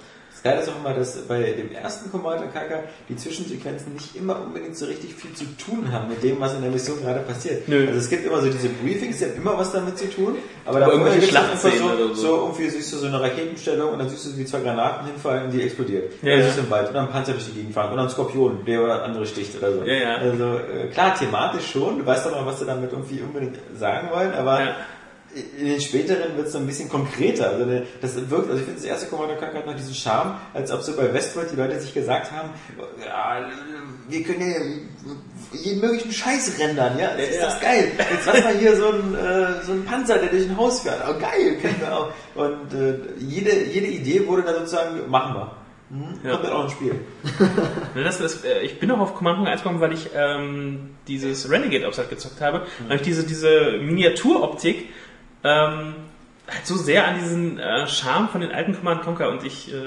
[0.46, 4.78] Geile ist auch immer, dass bei dem ersten Command Conquer die Zwischensequenzen nicht immer unbedingt
[4.78, 7.68] so richtig viel zu tun haben mit dem, was in der Mission gerade passiert.
[7.68, 7.88] Nö.
[7.88, 10.82] Also es gibt immer so diese Briefings, die haben immer was damit zu tun, aber,
[10.82, 12.14] davor irgendwelche dann Schlachtszenen so, oder so.
[12.14, 15.46] so irgendwie siehst du so eine Raketenstellung und dann siehst du, wie zwei Granaten hinfallen
[15.46, 16.14] und die explodiert.
[16.22, 16.44] Ja, oder ja.
[16.44, 18.84] siehst du im Wald oder ein Panzer durch die Gegend fahren oder ein Skorpion, der
[18.84, 19.84] oder andere sticht oder so.
[19.84, 20.16] Ja, ja.
[20.18, 24.32] Also äh, klar, thematisch schon, du weißt aber, was sie damit irgendwie unbedingt sagen wollen,
[24.34, 24.76] aber Ja.
[25.60, 27.50] In den späteren wird es so ein bisschen konkreter.
[27.50, 27.66] Also
[28.02, 30.82] das wirkt, also ich finde das erste Commander Conquer hat noch diesen Charme, als ob
[30.82, 32.50] so bei Westworld die Leute sich gesagt haben,
[33.06, 33.46] ja,
[34.08, 37.46] wir können ja jeden möglichen Scheiß rendern, ja, das ist Ja.
[37.46, 37.92] das geil.
[37.98, 41.02] Jetzt lass mal hier so ein, äh, so ein Panzer, der durch ein Haus fährt.
[41.08, 42.12] Oh geil, kennen wir auch.
[42.36, 45.52] Und äh, jede, jede Idee wurde dann sozusagen, machen wir.
[45.92, 46.20] Hm?
[46.24, 46.32] Ja.
[46.32, 46.96] Kommt dann auch ins Spiel.
[47.96, 51.50] Das, das, äh, ich bin auch auf Command Conquer 1 gekommen, weil ich ähm, dieses
[51.50, 52.60] Renegade Upside gezockt habe.
[52.60, 52.90] Mhm.
[52.90, 54.90] Weil ich diese, diese Miniaturoptik
[55.46, 55.96] ähm,
[56.48, 59.78] halt so sehr an diesen äh, Charme von den alten Command Conquer und ich äh,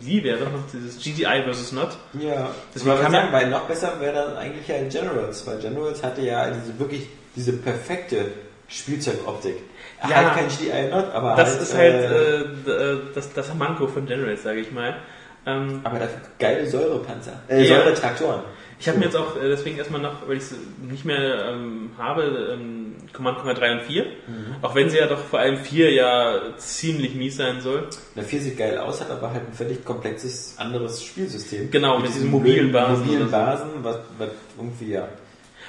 [0.00, 1.96] liebe ja doch noch dieses GDI versus Not.
[2.14, 5.58] Ja, Deswegen deswegen kann man sagen, weil noch besser wäre dann eigentlich ja Generals, weil
[5.58, 8.26] Generals hatte ja diese wirklich diese perfekte
[8.68, 9.56] Spielzeugoptik.
[10.08, 10.16] Ja.
[10.16, 12.40] halt kein GDI Not, aber Das halt, ist halt äh,
[12.70, 14.96] äh, äh, das, das Manko von Generals, sage ich mal.
[15.46, 17.76] Ähm, aber dafür geile Säurepanzer, äh, Ja.
[17.82, 18.42] Säuretraktoren.
[18.78, 20.54] Ich habe mir jetzt auch äh, deswegen erstmal noch, weil ich es
[20.88, 24.04] nicht mehr ähm, habe, ähm, Command Conquer 3 und 4.
[24.04, 24.08] Mhm.
[24.62, 27.88] Auch wenn sie ja doch vor allem 4 ja ziemlich mies sein soll.
[28.14, 31.70] Der 4 sieht geil aus, hat aber halt ein völlig komplexes anderes Spielsystem.
[31.70, 33.30] Genau, mit diesen mobilen Basen Mobilen.
[33.30, 35.08] Basen, was, was irgendwie ja.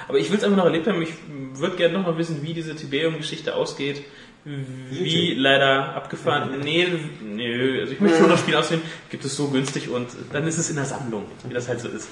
[0.08, 1.02] Aber ich will es einfach noch erlebt haben.
[1.02, 1.14] Ich
[1.54, 4.04] würde gerne noch mal wissen, wie diese Tiberium-Geschichte ausgeht.
[4.90, 6.62] Wie leider abgefahren.
[6.64, 6.88] Nee,
[7.22, 7.82] nö.
[7.82, 8.82] Also ich möchte schon das Spiel aussehen.
[9.10, 11.90] Gibt es so günstig und dann ist es in der Sammlung, wie das halt so
[11.90, 12.10] ist.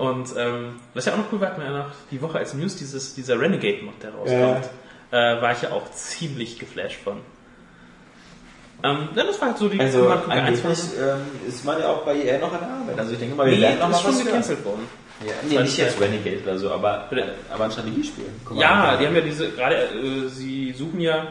[0.00, 2.54] Und ähm, was ja auch noch cool war, hatten wir ja noch die Woche als
[2.54, 4.70] News dieses, dieser Renegade-Mod, der rauskommt.
[5.10, 7.18] Äh, war ich ja auch ziemlich geflasht von.
[8.82, 12.02] Ähm, ja, das war halt so die Also angeblich 1 ähm, ist man ja auch
[12.04, 12.98] bei EA noch an der Arbeit.
[12.98, 14.86] Also ich denke mal, wir Nee, werden noch mal schon was gecancelt worden.
[15.26, 17.10] Ja, nee, nicht jetzt Renegade oder so, aber,
[17.52, 18.24] aber ein Strategiespiel.
[18.54, 21.26] Ja, die haben ja diese, gerade, äh, sie suchen ja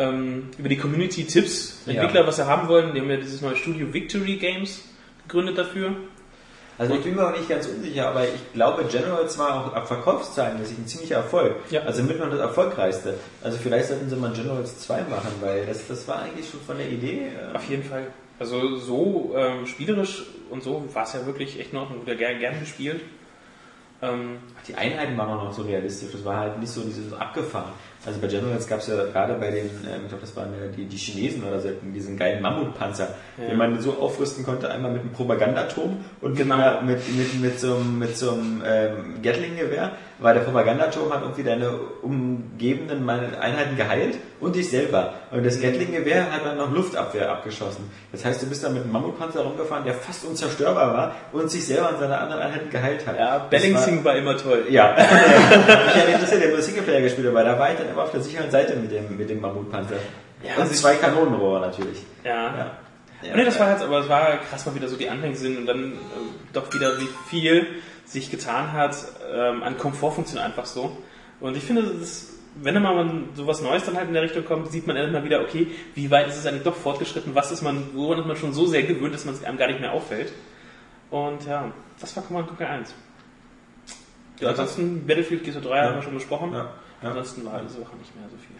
[0.00, 2.92] ähm, über die Community Tipps, Entwickler, was sie haben wollen.
[2.92, 4.82] Die haben ja dieses neue Studio Victory Games
[5.28, 5.92] gegründet dafür.
[6.80, 9.86] Also ich bin mir auch nicht ganz unsicher, aber ich glaube, Generals war auch ab
[9.86, 11.56] Verkaufszahlen mäßig ein ziemlicher Erfolg.
[11.68, 11.82] Ja.
[11.82, 13.18] Also mit noch das erfolgreichste.
[13.44, 16.78] Also vielleicht sollten sie mal Generals 2 machen, weil das, das war eigentlich schon von
[16.78, 17.32] der Idee.
[17.38, 18.06] Äh, Auf jeden Fall.
[18.38, 22.00] Also so ähm, spielerisch und so war es ja wirklich echt in Ordnung.
[22.00, 23.02] Wurde ja gern, gern gespielt.
[24.00, 26.12] Ähm, die Einheiten waren auch noch so realistisch.
[26.12, 27.72] Das war halt nicht so dieses abgefahren.
[28.06, 30.68] Also bei Generals gab es ja gerade bei den, ähm, ich glaube das waren ja
[30.74, 35.02] die, die Chinesen oder so, diesen geilen Mammutpanzer, den man so aufrüsten konnte, einmal mit
[35.02, 36.80] einem Propagandaturm und Genau.
[36.80, 41.42] mit, mit, mit so einem, mit so einem ähm, Gatling-Gewehr, weil der Propagandaturm hat irgendwie
[41.42, 41.70] deine
[42.02, 45.14] umgebenden Einheiten geheilt und dich selber.
[45.30, 47.90] Und das Gatling-Gewehr hat dann noch Luftabwehr abgeschossen.
[48.12, 51.66] Das heißt, du bist dann mit einem Mammutpanzer rumgefahren, der fast unzerstörbar war und sich
[51.66, 53.18] selber und seine anderen Einheiten geheilt hat.
[53.18, 54.64] Ja, Das Balancing war immer toll.
[54.68, 58.12] ja, ich habe interessiert, der nur Singleplayer gespielt, aber da war ich dann immer auf
[58.12, 59.96] der sicheren Seite mit dem, mit dem Mammutpanzer.
[60.42, 62.02] Ja, und also zwei Kanonenrohre natürlich.
[62.24, 62.56] Ja.
[62.56, 62.70] Ja.
[63.22, 65.58] Ja, nee, das war halt, aber es war krass mal wieder so die Anfänge sind
[65.58, 65.96] und dann äh,
[66.54, 67.66] doch wieder wie viel
[68.10, 68.96] sich getan hat
[69.32, 70.96] ähm, an Komfortfunktionen einfach so.
[71.40, 74.70] Und ich finde, das ist, wenn mal sowas Neues dann halt in der Richtung kommt,
[74.70, 77.90] sieht man immer wieder, okay, wie weit ist es eigentlich doch fortgeschritten, was ist man,
[77.94, 80.32] woran ist man schon so sehr gewöhnt, dass man es einem gar nicht mehr auffällt.
[81.10, 82.94] Und ja, das war Command Conquer 1.
[84.40, 86.52] Ja, ansonsten Battlefield GT3 haben wir schon besprochen.
[86.52, 86.70] Ja.
[87.02, 87.08] Ja.
[87.08, 88.56] Ansonsten war diese Woche nicht mehr so viel.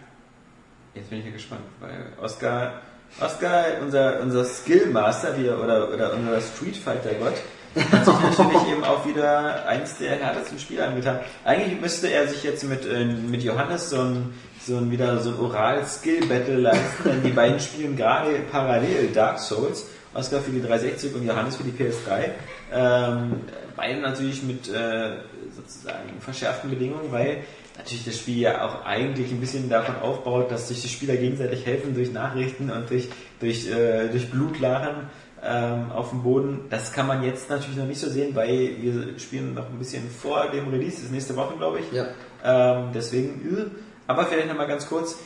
[0.93, 2.81] Jetzt bin ich ja gespannt, weil Oscar,
[3.19, 7.35] Oscar, unser, unser Skillmaster wie er- oder, oder unser Street Fighter Gott,
[7.75, 11.19] hat sich natürlich eben auch wieder eins der härtesten Spiele angetan.
[11.45, 14.33] Eigentlich müsste er sich jetzt mit, äh, mit Johannes so ein,
[14.65, 19.85] so ein wieder so ein Oral-Skill-Battle leisten, denn die beiden spielen gerade parallel Dark Souls.
[20.13, 22.31] Oscar für die 360 und Johannes für die PS3.
[22.73, 23.41] Ähm,
[23.77, 25.11] beide natürlich mit äh,
[25.55, 27.43] sozusagen verschärften Bedingungen, weil
[27.77, 31.65] natürlich das Spiel ja auch eigentlich ein bisschen davon aufbaut, dass sich die Spieler gegenseitig
[31.65, 33.07] helfen durch Nachrichten und durch,
[33.39, 35.09] durch, äh, durch Blutlachen
[35.43, 36.61] ähm, auf dem Boden.
[36.69, 40.09] Das kann man jetzt natürlich noch nicht so sehen, weil wir spielen noch ein bisschen
[40.09, 41.91] vor dem Release, das ist nächste Woche, glaube ich.
[41.91, 42.07] Ja.
[42.43, 43.65] Ähm, deswegen, äh,
[44.07, 45.17] aber vielleicht nochmal ganz kurz.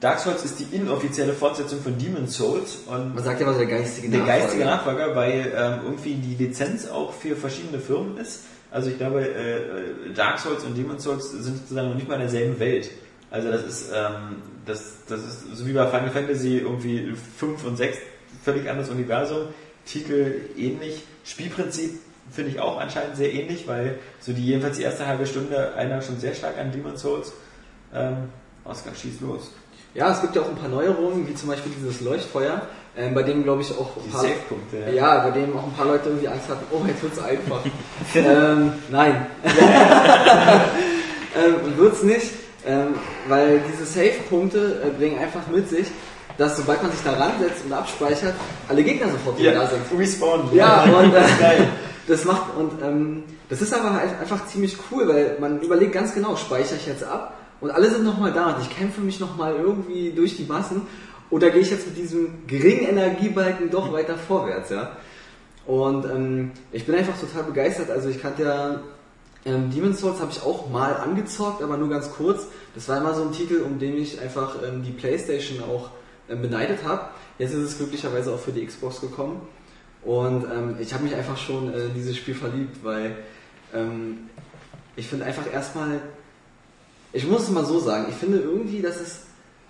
[0.00, 3.60] Dark Souls ist die inoffizielle Fortsetzung von Demon's Souls und Man sagt ja immer so
[3.60, 4.40] der geistige der Nachfolger.
[4.40, 8.40] geistige Nachfolger, weil ähm, irgendwie die Lizenz auch für verschiedene Firmen ist.
[8.72, 12.22] Also ich glaube, äh, Dark Souls und Demon's Souls sind sozusagen noch nicht mal in
[12.22, 12.90] derselben Welt.
[13.30, 14.36] Also das ist, ähm,
[14.66, 17.98] das, das ist so wie bei Final Fantasy irgendwie 5 und 6
[18.42, 19.48] völlig anderes Universum,
[19.84, 21.98] Titel ähnlich, Spielprinzip
[22.30, 26.04] finde ich auch anscheinend sehr ähnlich, weil so die jedenfalls die erste halbe Stunde erinnert
[26.04, 27.32] schon sehr stark an Demon's Souls.
[27.94, 28.28] Ähm,
[28.64, 29.50] Oscar, schieß los.
[29.94, 32.62] Ja, es gibt ja auch ein paar Neuerungen, wie zum Beispiel dieses Leuchtfeuer,
[32.96, 34.94] ähm, bei dem glaube ich auch ein paar, Save-Punkte.
[34.94, 37.60] ja, bei dem auch ein paar Leute irgendwie Angst hatten, oh, jetzt wird's einfach.
[38.14, 39.26] ähm, nein.
[41.36, 42.30] ähm, wird's nicht,
[42.66, 42.94] ähm,
[43.28, 45.88] weil diese Save-Punkte äh, bringen einfach mit sich,
[46.38, 48.34] dass sobald man sich da ransetzt und abspeichert,
[48.68, 49.80] alle Gegner sofort wieder da sind.
[49.98, 50.48] Respawn.
[50.52, 51.66] Ja, und das ist äh,
[52.06, 56.14] das macht und ähm, das ist aber halt einfach ziemlich cool, weil man überlegt ganz
[56.14, 59.54] genau, speichere ich jetzt ab und alle sind nochmal da und ich kämpfe mich nochmal
[59.54, 60.82] irgendwie durch die Massen
[61.30, 64.96] oder gehe ich jetzt mit diesem geringen Energiebalken doch weiter vorwärts, ja.
[65.66, 67.88] Und ähm, ich bin einfach total begeistert.
[67.90, 68.80] Also ich kannte ja
[69.44, 72.46] ähm, Demon's Souls habe ich auch mal angezockt, aber nur ganz kurz.
[72.74, 75.90] Das war immer so ein Titel, um den ich einfach ähm, die Playstation auch
[76.36, 77.06] beneidet habe.
[77.38, 79.40] Jetzt ist es glücklicherweise auch für die Xbox gekommen.
[80.02, 83.16] Und ähm, ich habe mich einfach schon äh, in dieses Spiel verliebt, weil
[83.72, 84.30] ähm,
[84.96, 86.00] ich finde einfach erstmal,
[87.12, 89.20] ich muss es mal so sagen, ich finde irgendwie, dass es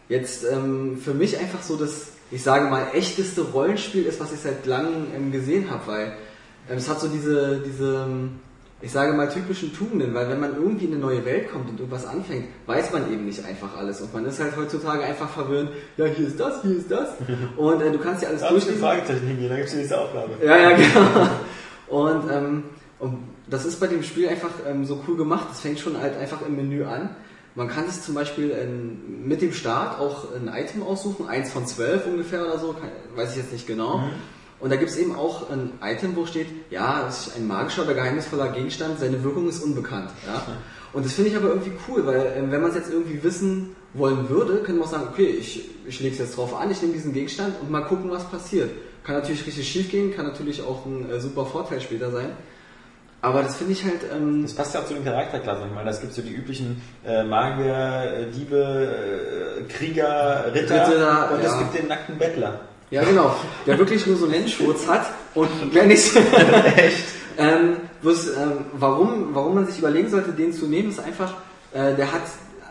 [0.09, 4.41] jetzt ähm, für mich einfach so das, ich sage mal, echteste Rollenspiel ist, was ich
[4.41, 6.07] seit langem ähm, gesehen habe, weil
[6.71, 8.41] ähm, es hat so diese, diese, ähm,
[8.83, 11.78] ich sage mal, typischen Tugenden, weil wenn man irgendwie in eine neue Welt kommt und
[11.78, 15.68] irgendwas anfängt, weiß man eben nicht einfach alles und man ist halt heutzutage einfach verwirrt,
[15.97, 17.11] ja, hier ist das, hier ist das
[17.57, 18.80] und äh, du kannst ja alles Da durchlesen.
[18.80, 20.33] Fragezeichen hingehen, dann gibt es die nächste Aufgabe.
[20.45, 21.28] Ja, ja, genau.
[21.89, 22.64] Und, ähm,
[22.99, 23.18] und
[23.49, 25.49] das ist bei dem Spiel einfach ähm, so cool gemacht.
[25.53, 27.11] Es fängt schon halt einfach im Menü an.
[27.55, 31.66] Man kann sich zum Beispiel ähm, mit dem Start auch ein Item aussuchen, eins von
[31.66, 34.05] zwölf ungefähr oder so, kann, weiß ich jetzt nicht genau.
[34.63, 37.83] Und da gibt es eben auch ein Item, wo steht, ja, es ist ein magischer
[37.83, 40.11] oder geheimnisvoller Gegenstand, seine Wirkung ist unbekannt.
[40.25, 40.41] Ja?
[40.93, 43.75] Und das finde ich aber irgendwie cool, weil ähm, wenn man es jetzt irgendwie wissen
[43.93, 46.81] wollen würde, könnte man auch sagen, okay, ich, ich lege es jetzt drauf an, ich
[46.81, 48.71] nehme diesen Gegenstand und mal gucken, was passiert.
[49.03, 52.31] Kann natürlich richtig schief gehen, kann natürlich auch ein äh, super Vorteil später sein.
[53.21, 55.67] Aber das finde ich halt, ähm, Das passt ja auch zu den Charakterklassen.
[55.67, 61.31] Ich meine, es gibt so die üblichen äh, Magier, äh, Diebe, äh, Krieger, Ritter, Ritter,
[61.33, 61.59] und es ja.
[61.59, 62.61] gibt den nackten Bettler.
[62.93, 63.34] Ja genau,
[63.66, 66.14] der wirklich nur so einen Lenzschurz hat und mehr nicht.
[66.76, 67.05] Echt?
[67.38, 71.34] ähm, bloß, ähm, warum, warum man sich überlegen sollte, den zu nehmen, ist einfach,
[71.72, 72.22] äh, der hat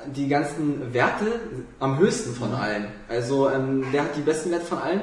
[0.05, 1.39] die ganzen Werte
[1.79, 2.87] am höchsten von allen.
[3.09, 5.01] Also ähm, der hat die besten Werte von allen.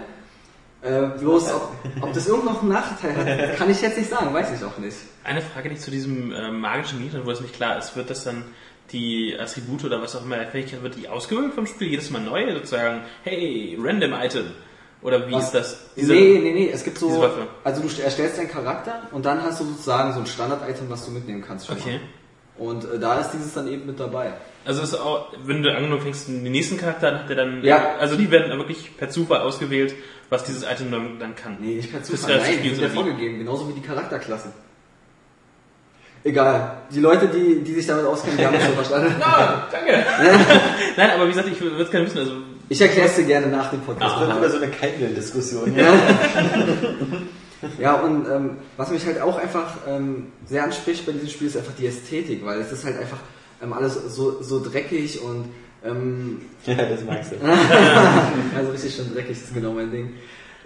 [0.80, 4.32] Äh, bloß ob, ob das irgend noch einen Nachteil hat, kann ich jetzt nicht sagen,
[4.32, 4.96] weiß ich auch nicht.
[5.24, 8.22] Eine Frage nicht zu diesem äh, magischen Gegenstand, wo es nicht klar ist, wird das
[8.22, 8.44] dann
[8.92, 12.54] die Attribute oder was auch immer, Fähigkeit, wird die ausgewählt vom Spiel jedes Mal neu,
[12.54, 14.46] sozusagen, hey, random Item.
[15.02, 15.44] Oder wie Was?
[15.44, 15.78] ist das?
[15.96, 17.28] Diese- nee, nee, nee, es gibt so,
[17.62, 21.12] also du erstellst deinen Charakter und dann hast du sozusagen so ein Standard-Item, was du
[21.12, 21.70] mitnehmen kannst.
[21.70, 22.00] Okay.
[22.58, 22.66] mal.
[22.66, 24.32] Und äh, da ist dieses dann eben mit dabei.
[24.64, 27.94] Also ist auch, wenn du angenommen fängst den nächsten Charakter, dann hat der dann, Ja.
[28.00, 29.94] also die werden wirklich per Zufall ausgewählt,
[30.28, 31.58] was dieses Item dann, dann kann.
[31.60, 32.34] Nee, nicht per Zufall.
[32.38, 34.50] das Nein, die sind so ja vorgegeben, genauso wie die Charakterklassen.
[36.24, 36.78] Egal.
[36.92, 39.14] Die Leute, die, die sich damit auskennen, die haben es schon verstanden.
[39.20, 39.92] Ja, danke.
[40.96, 42.32] Nein, aber wie gesagt, ich würde es gerne wissen, also
[42.68, 44.16] Ich erkläre es dir gerne nach dem Podcast.
[44.16, 45.74] Das wird wieder so eine Kindle-Diskussion.
[47.80, 51.56] Ja, und ähm, was mich halt auch einfach ähm, sehr anspricht bei diesem Spiel ist
[51.56, 53.18] einfach die Ästhetik, weil es ist halt einfach
[53.60, 55.46] ähm, alles so, so dreckig und
[55.84, 57.36] ähm, Ja, das magst du.
[58.56, 60.14] also richtig schön dreckig ist genau mein Ding.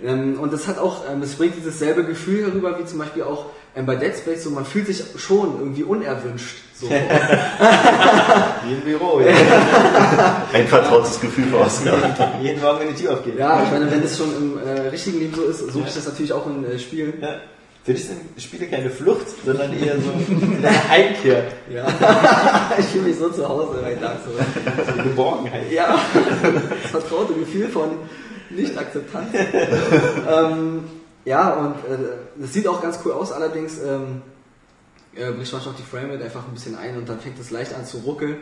[0.04, 3.22] Ähm, und das hat auch, ähm, es bringt dieses selbe Gefühl herüber, wie zum Beispiel
[3.22, 6.56] auch ähm, bei Dead Space, so man fühlt sich schon irgendwie unerwünscht.
[6.74, 6.88] So.
[8.66, 10.46] Wie im Büro, ja.
[10.52, 11.94] Ein vertrautes Gefühl für Oscar.
[12.40, 13.38] Jeden Morgen, wenn die Tür aufgeht.
[13.38, 16.06] ja, ich meine, wenn es schon im äh, richtigen Leben so ist, suche ich das
[16.06, 17.14] natürlich auch in äh, Spielen.
[17.20, 17.28] Ja.
[17.84, 21.44] Für dich sind Spiele keine Flucht, sondern eher so eine Heimkehr,
[21.74, 21.86] Ja.
[22.78, 24.86] ich fühle mich so zu Hause bei Dark Souls.
[24.86, 25.70] so eine Geborgenheit.
[25.72, 25.98] Ja,
[26.82, 27.90] das vertraute Gefühl von
[28.50, 29.26] Nicht-Akzeptanz.
[30.32, 30.84] ähm,
[31.24, 31.98] ja, und äh,
[32.36, 34.22] das sieht auch ganz cool aus, allerdings ähm,
[35.14, 37.74] äh, bricht manchmal auch die Framerate einfach ein bisschen ein und dann fängt es leicht
[37.74, 38.36] an zu ruckeln.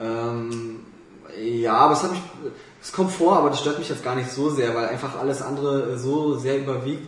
[0.00, 0.80] Ähm,
[1.38, 2.20] ja, aber es hat mich,
[2.82, 5.42] es kommt vor, aber das stört mich jetzt gar nicht so sehr, weil einfach alles
[5.42, 7.06] andere äh, so sehr überwiegt.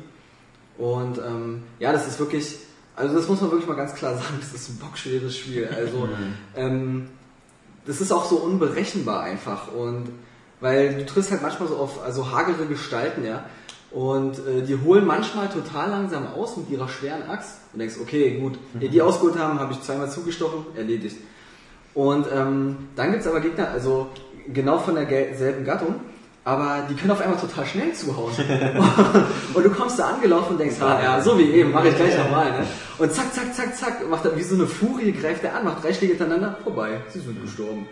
[0.79, 2.57] Und ähm, ja, das ist wirklich,
[2.97, 5.69] also das muss man wirklich mal ganz klar sagen, das ist ein bockschweres Spiel.
[5.69, 6.09] Also
[6.57, 7.09] ähm,
[7.87, 10.09] das ist auch so unberechenbar einfach und
[10.61, 13.45] weil du triffst halt manchmal so auf also hagere Gestalten, ja,
[13.93, 18.39] und äh, die holen manchmal total langsam aus mit ihrer schweren Axt und denkst, okay,
[18.39, 21.17] gut, ehe die ausgeholt haben, habe ich zweimal zugestochen, erledigt.
[21.95, 24.09] Und ähm, dann gibt's aber Gegner, also
[24.49, 25.97] genau von derselben Gattung,
[26.43, 28.33] aber die können auf einmal total schnell zuhauen.
[29.55, 32.17] und du kommst da angelaufen und denkst, ah, ja, so wie eben, mache ich gleich
[32.17, 32.51] nochmal.
[32.51, 32.67] Ne?
[32.97, 35.85] Und zack, zack, zack, zack, macht er wie so eine Furie, greift er an, macht
[35.85, 37.87] drei Schläge hintereinander, vorbei, sie sind gestorben.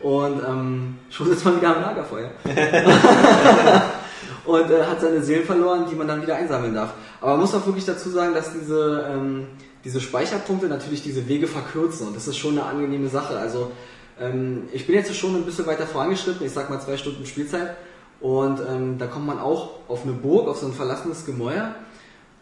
[0.00, 2.30] Und ähm, schon sitzt man wieder am Lagerfeuer.
[4.44, 6.94] und äh, hat seine Seelen verloren, die man dann wieder einsammeln darf.
[7.20, 9.46] Aber man muss auch wirklich dazu sagen, dass diese, ähm,
[9.84, 13.38] diese Speicherpunkte natürlich diese Wege verkürzen und das ist schon eine angenehme Sache.
[13.38, 13.70] Also
[14.20, 17.76] ähm, ich bin jetzt schon ein bisschen weiter vorangeschritten, ich sag mal zwei Stunden Spielzeit
[18.20, 21.74] und ähm, da kommt man auch auf eine Burg, auf so ein verlassenes Gemäuer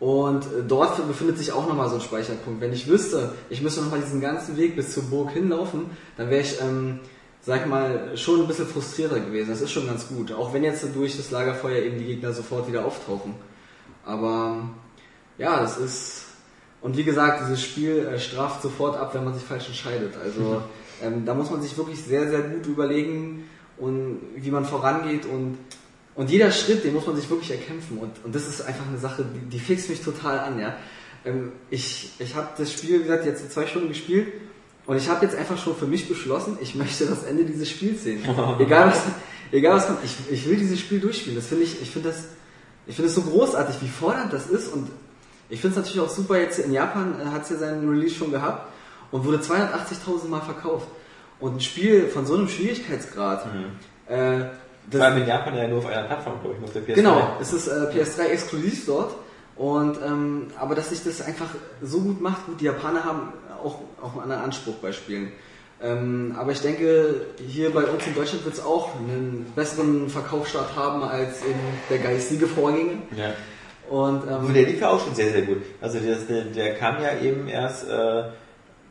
[0.01, 2.61] und äh, dort befindet sich auch nochmal so ein Speicherpunkt.
[2.61, 5.87] Wenn ich wüsste, ich müsste nochmal diesen ganzen Weg bis zur Burg hinlaufen,
[6.17, 6.99] dann wäre ich, ähm,
[7.43, 9.51] sag mal, schon ein bisschen frustrierter gewesen.
[9.51, 10.32] Das ist schon ganz gut.
[10.32, 13.34] Auch wenn jetzt durch das Lagerfeuer eben die Gegner sofort wieder auftauchen.
[14.05, 14.70] Aber
[15.38, 16.24] ja, das ist.
[16.80, 20.14] Und wie gesagt, dieses Spiel äh, straft sofort ab, wenn man sich falsch entscheidet.
[20.22, 20.62] Also
[21.03, 23.45] ähm, da muss man sich wirklich sehr, sehr gut überlegen
[23.76, 25.59] und wie man vorangeht und
[26.14, 27.97] und jeder Schritt, den muss man sich wirklich erkämpfen.
[27.97, 30.59] Und, und das ist einfach eine Sache, die, die fixt mich total an.
[30.59, 30.76] Ja?
[31.24, 34.28] Ähm, ich ich habe das Spiel, wie gesagt, jetzt zwei Stunden gespielt
[34.87, 38.03] und ich habe jetzt einfach schon für mich beschlossen, ich möchte das Ende dieses Spiels
[38.03, 38.24] sehen.
[38.59, 39.03] egal, was,
[39.53, 41.37] egal was kommt, ich, ich will dieses Spiel durchspielen.
[41.37, 42.24] Das finde ich, ich finde das,
[42.87, 44.72] ich finde es so großartig, wie fordernd das ist.
[44.72, 44.91] Und
[45.49, 48.33] ich finde es natürlich auch super, jetzt in Japan hat es ja seinen Release schon
[48.33, 48.72] gehabt
[49.12, 50.89] und wurde 280.000 Mal verkauft.
[51.39, 53.47] Und ein Spiel von so einem Schwierigkeitsgrad,
[54.09, 54.45] äh,
[54.91, 56.83] das, Vor allem in Japan ja nur auf einer Plattform, glaube ich, nur auf der
[56.83, 56.95] PS3.
[56.95, 59.14] Genau, es ist äh, PS3 exklusiv dort.
[59.55, 61.49] Und ähm, aber dass sich das einfach
[61.83, 63.33] so gut macht, gut, die Japaner haben
[64.03, 65.33] auch, einen anderen Anspruch bei Spielen.
[65.83, 70.77] Ähm, aber ich denke, hier bei uns in Deutschland wird es auch einen besseren Verkaufsstart
[70.77, 71.55] haben als in
[71.91, 72.99] der geistige Vorgänger.
[73.17, 73.33] Ja.
[73.91, 75.63] Und ähm, der lief ja auch schon sehr, sehr gut.
[75.81, 77.89] Also das, der, der kam ja eben erst.
[77.89, 78.25] Äh,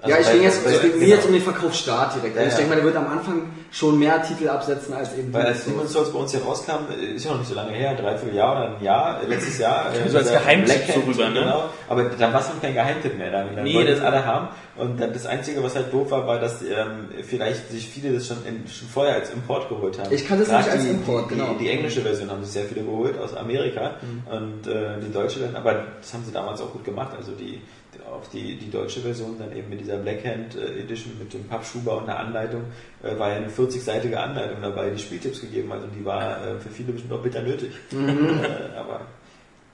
[0.01, 1.15] also ja, ich bei- denke jetzt, es geht mir genau.
[1.15, 2.35] jetzt um den Verkaufsstart direkt.
[2.35, 2.57] Ja, Also ich ja.
[2.59, 5.63] denke mal, der wird am Anfang schon mehr Titel absetzen als eben Weil die als
[5.65, 5.71] so.
[5.71, 8.51] Demon's Souls bei uns hier rauskam, ist ja noch nicht so lange her, ein Dreivierteljahr
[8.51, 9.93] oder ein Jahr, äh, letztes Jahr.
[9.93, 11.39] äh, So als Geheimtipp so rüber, ne?
[11.41, 11.69] Genau.
[11.87, 13.31] Aber dann war es noch kein Geheimtipp mehr.
[13.31, 14.47] Dann, dann Nee, wollten das- das alle haben.
[14.77, 18.27] Und dann das Einzige, was halt doof war, war, dass ähm, vielleicht sich viele das
[18.27, 20.11] schon, in, schon vorher als Import geholt haben.
[20.11, 21.53] Ich kannte es Gerade nicht als die, Import, die, genau.
[21.53, 24.33] Die, die englische Version haben sich sehr viele geholt aus Amerika Mhm.
[24.35, 27.11] und äh, die deutsche dann, aber das haben sie damals auch gut gemacht.
[27.17, 27.61] Also die,
[28.09, 31.97] auch die, die deutsche Version dann eben mit dieser Blackhand äh, Edition mit dem Pappschuber
[31.97, 32.63] und einer Anleitung
[33.03, 36.59] äh, war ja eine 40-seitige Anleitung dabei, die Spieltipps gegeben hat und die war äh,
[36.59, 37.71] für viele bestimmt auch bitter nötig.
[37.91, 39.01] Äh, aber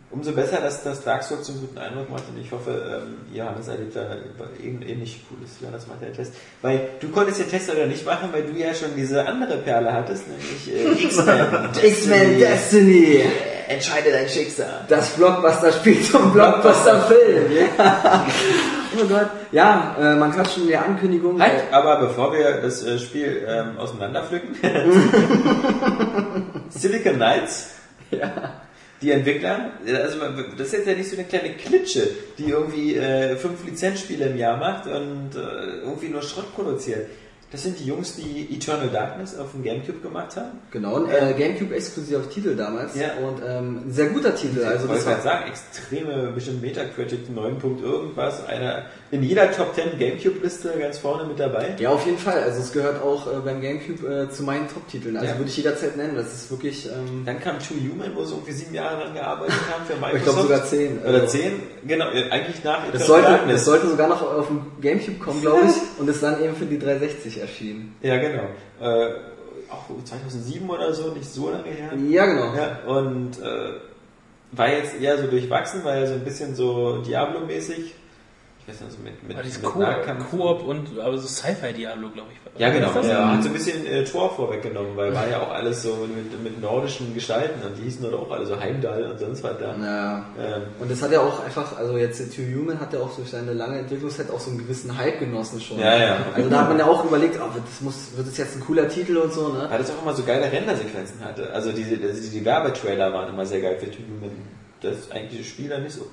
[0.10, 3.68] umso besser, dass das Dark Souls einen guten Eindruck macht und ich hoffe, ähm, Johannes
[3.68, 4.08] erlebt da
[4.64, 5.58] ähnlich cooles.
[5.62, 6.34] Johannes macht ja Test.
[6.62, 9.92] Weil du konntest den Test oder nicht machen, weil du ja schon diese andere Perle
[9.92, 11.70] hattest, nämlich äh, X-Men.
[11.84, 13.24] X-Men Destiny!
[13.68, 14.86] Entscheide dein Schicksal.
[14.88, 17.68] Das Blockbuster-Spiel zum Blockbuster-Film.
[17.78, 19.30] oh Gott.
[19.52, 21.42] Ja, äh, man hat schon in der Ankündigung.
[21.42, 24.56] Halt, aber bevor wir das äh, Spiel ähm, auseinanderpflücken,
[26.70, 27.72] Silicon Knights,
[29.02, 30.20] die Entwickler, also
[30.58, 34.38] das ist jetzt ja nicht so eine kleine Klitsche, die irgendwie äh, fünf Lizenzspiele im
[34.38, 37.08] Jahr macht und äh, irgendwie nur Schrott produziert.
[37.50, 40.60] Das sind die Jungs, die Eternal Darkness auf dem Gamecube gemacht haben.
[40.72, 42.94] Genau, ein äh, Gamecube-exklusiver Titel damals.
[42.96, 43.12] Ja.
[43.26, 44.66] Und ähm, ein sehr guter Titel.
[44.66, 48.46] Also ich wollte das gerade sagen, extreme, bestimmt Metacritic 9 Punkt irgendwas.
[48.48, 51.76] Einer in jeder Top 10 Gamecube-Liste ganz vorne mit dabei.
[51.80, 52.44] ja, auf jeden Fall.
[52.44, 55.16] Also es gehört auch äh, beim Gamecube äh, zu meinen Top-Titeln.
[55.16, 55.38] Also Ja.
[55.38, 56.16] würde ich jederzeit nennen.
[56.18, 56.88] Das ist wirklich...
[56.88, 60.18] Ähm, Dann kam Two Human, wo sie irgendwie sieben Jahre dran gearbeitet haben für Microsoft.
[60.18, 61.00] ich glaube sogar zehn.
[61.00, 61.54] Oder Also, zehn,
[61.88, 63.56] genau, eigentlich nach Das Eternal sollte, Darkness.
[63.56, 65.76] das sollte sogar noch auf dem Gamecube kommen, glaube ich.
[66.00, 67.96] Und ist dann eben für die 360 erschienen.
[68.02, 68.44] Ja, genau.
[68.82, 69.14] Äh,
[69.70, 71.92] auch 2007 oder so, nicht so lange her.
[72.10, 72.54] Ja, genau.
[72.56, 73.74] Ja, und äh,
[74.52, 77.94] war jetzt eher so durchwachsen, weil er so ein bisschen so Diablo-mäßig,
[78.68, 82.30] nicht, so mit, mit, Aber dieses mit Koop, Nahkampf- Koop und aber so Sci-Fi-Diablo, glaube
[82.34, 82.60] ich.
[82.62, 82.90] Ja, genau.
[82.92, 86.44] Er hat so ein bisschen äh, Tor vorweggenommen, weil war ja auch alles so mit,
[86.44, 89.76] mit nordischen Gestalten und die hießen dort auch alle so Heimdall und sonst was da.
[89.76, 90.26] Ja.
[90.40, 93.30] Ähm, Und das hat ja auch einfach, also jetzt Two Human hat ja auch durch
[93.30, 95.80] seine lange Entwicklungszeit auch so einen gewissen Hype genossen schon.
[95.80, 96.18] Ja, ja.
[96.36, 98.90] Also da hat man ja auch überlegt, oh, das muss, wird das jetzt ein cooler
[98.90, 99.68] Titel und so, ne?
[99.70, 101.52] weil das auch immer so geile Rendersequenzen hatte.
[101.54, 104.32] Also diese, also die Werbetrailer waren immer sehr geil für Typen mit
[104.82, 106.08] das eigentliche Spiel dann nicht so.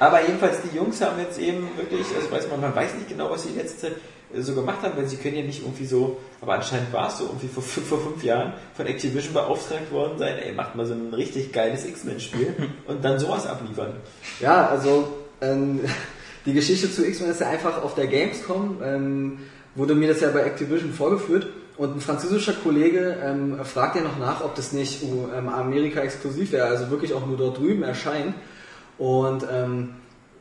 [0.00, 3.30] Aber jedenfalls, die Jungs haben jetzt eben wirklich, also weiß man, man weiß nicht genau,
[3.30, 3.92] was sie Zeit
[4.34, 7.18] äh, so gemacht haben, weil sie können ja nicht irgendwie so, aber anscheinend war es
[7.18, 10.86] so irgendwie vor, fünf- vor fünf Jahren von Activision beauftragt worden sein, ey, macht mal
[10.86, 12.54] so ein richtig geiles X-Men-Spiel
[12.86, 13.94] und dann sowas abliefern.
[14.40, 15.08] Ja, also
[15.40, 15.80] ähm,
[16.46, 19.38] die Geschichte zu X-Men ist ja einfach auf der Gamescom, ähm,
[19.74, 21.46] wurde mir das ja bei Activision vorgeführt
[21.76, 26.00] und ein französischer Kollege ähm, fragt ja noch nach, ob das nicht uh, ähm, Amerika
[26.00, 28.34] exklusiv wäre, also wirklich auch nur dort drüben erscheint.
[28.98, 29.94] Und ähm,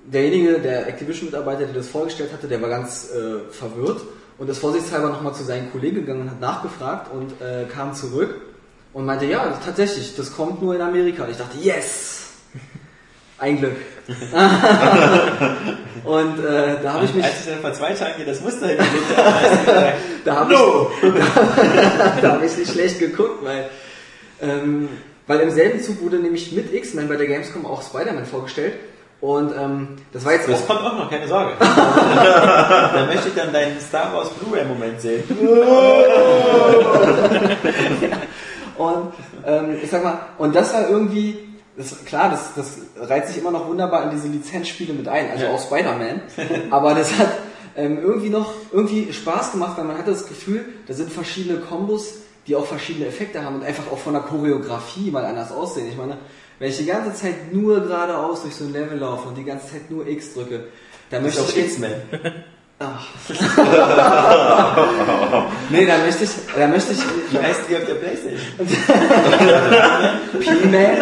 [0.06, 4.02] derjenige, der Activision-Mitarbeiter, der das vorgestellt hatte, der war ganz äh, verwirrt
[4.38, 8.42] und ist vorsichtshalber nochmal zu seinen Kollegen gegangen und hat nachgefragt und äh, kam zurück
[8.94, 11.24] und meinte, ja, tatsächlich, das kommt nur in Amerika.
[11.24, 12.30] Und ich dachte, yes!
[13.40, 13.76] Ein Glück.
[16.04, 18.68] und äh, da habe ich mich, Als ich dann vor zwei Tagen hier das Muster
[18.68, 19.94] hingelegt habe,
[20.26, 20.60] da habe ich,
[22.22, 23.70] da habe ich nicht schlecht geguckt, weil,
[24.42, 24.90] ähm,
[25.28, 28.74] weil im selben Zug wurde nämlich mit X-Men bei der Gamescom auch Spider-Man vorgestellt.
[29.20, 31.52] Und ähm, das war jetzt Das auch kommt auch noch, keine Sorge.
[31.60, 35.24] da möchte ich dann deinen Star Wars Blu-ray-Moment sehen.
[38.78, 39.12] Und
[39.46, 41.40] ähm, ich sag mal, und das war irgendwie,
[41.76, 42.78] das, klar, das, das
[43.10, 45.52] reiht sich immer noch wunderbar in diese Lizenzspiele mit ein, also Ja.
[45.52, 46.22] auch Spider-Man.
[46.70, 47.30] Aber das hat
[47.76, 52.18] ähm, irgendwie noch irgendwie Spaß gemacht, weil man hatte das Gefühl, da sind verschiedene Kombos,
[52.48, 55.88] die auch verschiedene Effekte haben und einfach auch von der Choreografie mal anders aussehen.
[55.90, 56.18] Ich meine,
[56.60, 59.72] wenn ich die ganze Zeit nur geradeaus durch so ein Level laufe und die ganze
[59.72, 60.66] Zeit nur X drücke,
[61.10, 61.94] dann möchte ist auch ich X-Men.
[65.70, 67.00] Nee, dann möchte ich, dann möchte ich
[67.32, 68.40] Wie heißt die auf der Playstation?
[70.40, 70.98] P-Man.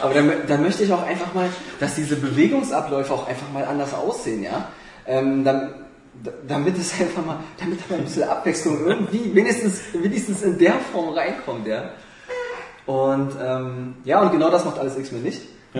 [0.00, 3.92] Aber dann, dann möchte ich auch einfach mal, dass diese Bewegungsabläufe auch einfach mal anders
[3.94, 4.68] aussehen, ja.
[5.06, 5.74] Ähm, dann,
[6.46, 10.74] damit es einfach mal, damit da mal ein bisschen Abwechslung irgendwie, wenigstens, wenigstens in der
[10.74, 11.90] Form reinkommt, ja.
[12.86, 15.40] Und ähm, ja, und genau das macht alles X-Men nicht.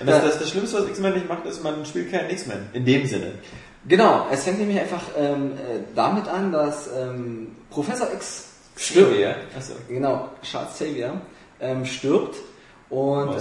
[0.00, 2.70] Und das, das, das Schlimmste, was X-Men nicht macht, ist, man spielt keinen X-Men.
[2.72, 3.32] In dem Sinne.
[3.86, 9.18] Genau, es fängt nämlich einfach ähm, äh, damit an, dass ähm, Professor X Stimmt.
[9.18, 9.34] Ja.
[9.56, 9.74] Achso.
[9.88, 11.20] genau, Charles Xavier,
[11.60, 12.36] ähm, stirbt
[12.88, 13.36] und Oh,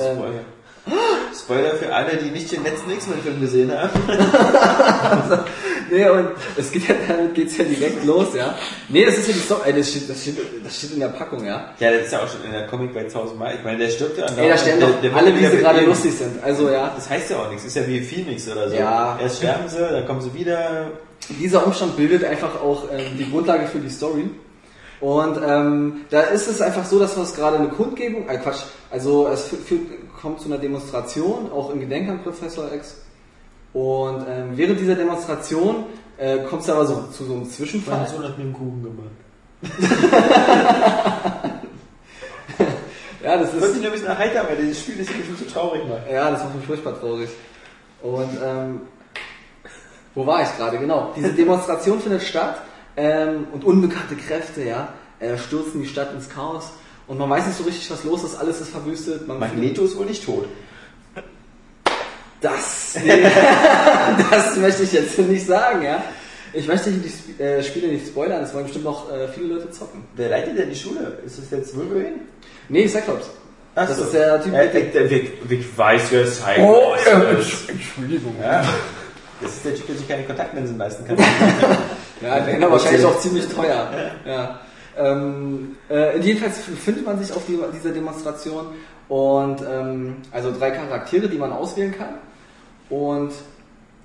[1.37, 1.71] Spoiler.
[1.75, 3.89] Für alle, die nicht den letzten X-Men-Film gesehen haben.
[5.91, 8.53] Nee, und es geht ja, damit geht's ja direkt los, ja.
[8.89, 11.07] Nee, das ist ja die Story, äh, das steht, das steht, das steht in der
[11.07, 11.73] Packung, ja.
[11.79, 13.55] Ja, das ist ja auch schon in der Comicwelt tausendmal.
[13.55, 15.57] Ich meine, der stirbt ja Ey, da stellen der- doch der wird alle, wie sie
[15.57, 16.43] gerade lustig sind.
[16.43, 17.65] Also ja, Das heißt ja auch nichts.
[17.65, 18.75] Ist ja wie Phoenix oder so.
[18.75, 19.17] Ja.
[19.19, 20.91] Erst sterben sie, dann kommen sie wieder.
[21.39, 24.29] dieser Umstand bildet einfach auch ähm, die Grundlage für die Story.
[25.01, 29.27] Und ähm, da ist es einfach so, dass es gerade eine Kundgebung, äh Quatsch, also
[29.29, 29.81] es fü- führt,
[30.21, 32.97] kommt zu einer Demonstration, auch im Gedenken an Professor X.
[33.73, 35.85] Und ähm, während dieser Demonstration
[36.17, 38.07] äh, kommt es aber so zu so einem Zwischenfall.
[38.07, 39.11] Sohn hat mir einen Kuchen gemacht.
[43.21, 45.45] Ja, das ist wird sich nur ein bisschen erheitern, weil dieses Spiel ist schon zu
[45.45, 46.09] traurig macht.
[46.09, 47.29] Ja, das macht mich furchtbar traurig.
[48.01, 48.81] Und ähm,
[50.15, 50.79] wo war ich gerade?
[50.79, 51.13] Genau.
[51.15, 52.61] Diese Demonstration findet statt
[52.95, 56.71] ähm, und unbekannte Kräfte, ja, äh, stürzen die Stadt ins Chaos
[57.09, 58.35] und man weiß nicht so richtig, was los ist.
[58.35, 59.27] Alles ist verwüstet.
[59.27, 60.47] Man Magneto ist wohl nicht tot.
[62.41, 63.21] Das, nee,
[64.31, 66.01] das möchte ich jetzt nicht sagen, ja.
[66.53, 68.41] Ich möchte die Sp äh, Spiele nicht spoilern.
[68.43, 70.05] Es wollen bestimmt noch äh, viele Leute zocken.
[70.15, 71.19] Wer leitet denn die Schule?
[71.25, 72.15] Ist das jetzt Wolverine?
[72.69, 73.29] Nee, Cyclops.
[73.75, 74.03] Ach Das so.
[74.05, 76.59] ist der Typ Äh, dem- äh, der Vic, Vic weiß, wer es heißt.
[76.61, 76.93] Oh,
[77.67, 78.35] Entschuldigung.
[78.41, 78.63] Ja.
[79.41, 81.17] Das ist der Typ, der sich keine Kontaktlinsen leisten kann.
[82.21, 83.89] Ja, der war wahrscheinlich auch ziemlich teuer.
[84.25, 84.59] Ja.
[84.99, 88.67] Ähm, äh, jedenfalls findet man sich auf die, dieser Demonstration
[89.07, 92.15] und ähm, also drei Charaktere, die man auswählen kann.
[92.89, 93.31] Und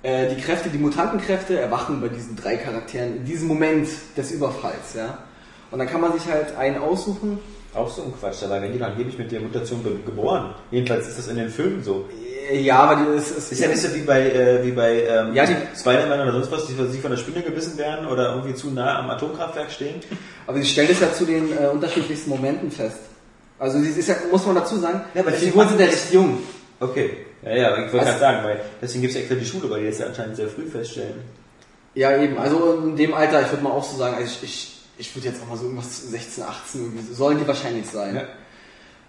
[0.03, 4.93] äh, die Kräfte, die Mutantenkräfte erwachen bei diesen drei Charakteren in diesem Moment des Überfalls,
[4.95, 5.17] ja.
[5.71, 7.39] Und dann kann man sich halt einen aussuchen.
[7.73, 10.55] Auch so ein Quatsch, da werden die dann angeblich mit der Mutation ge- geboren.
[10.71, 12.05] Jedenfalls ist das in den Filmen so.
[12.49, 15.33] Äh, Ja, aber die ist, ist, ja nicht so wie bei, äh, wie bei ähm,
[15.33, 18.69] Ja, Spider-Man oder sonst was, die die von der Spinne gebissen werden oder irgendwie zu
[18.71, 20.01] nah am Atomkraftwerk stehen.
[20.47, 22.97] aber sie stellt es ja zu den äh, unterschiedlichsten Momenten fest.
[23.57, 26.11] Also sie ist ja, muss man dazu sagen, Ja, aber die Figuren sind ja recht
[26.13, 26.39] jung.
[26.79, 27.17] Okay.
[27.43, 29.81] Ja, ja, ich wollte Also- gerade sagen, weil deswegen gibt es extra die Schule, weil
[29.81, 31.21] die das ja anscheinend sehr früh feststellen.
[31.93, 32.37] Ja, eben.
[32.37, 35.29] Also in dem Alter, ich würde mal auch so sagen, also ich, ich, ich würde
[35.29, 38.15] jetzt auch mal so irgendwas 16, 18 irgendwie, sollen die wahrscheinlich sein.
[38.15, 38.23] Ja.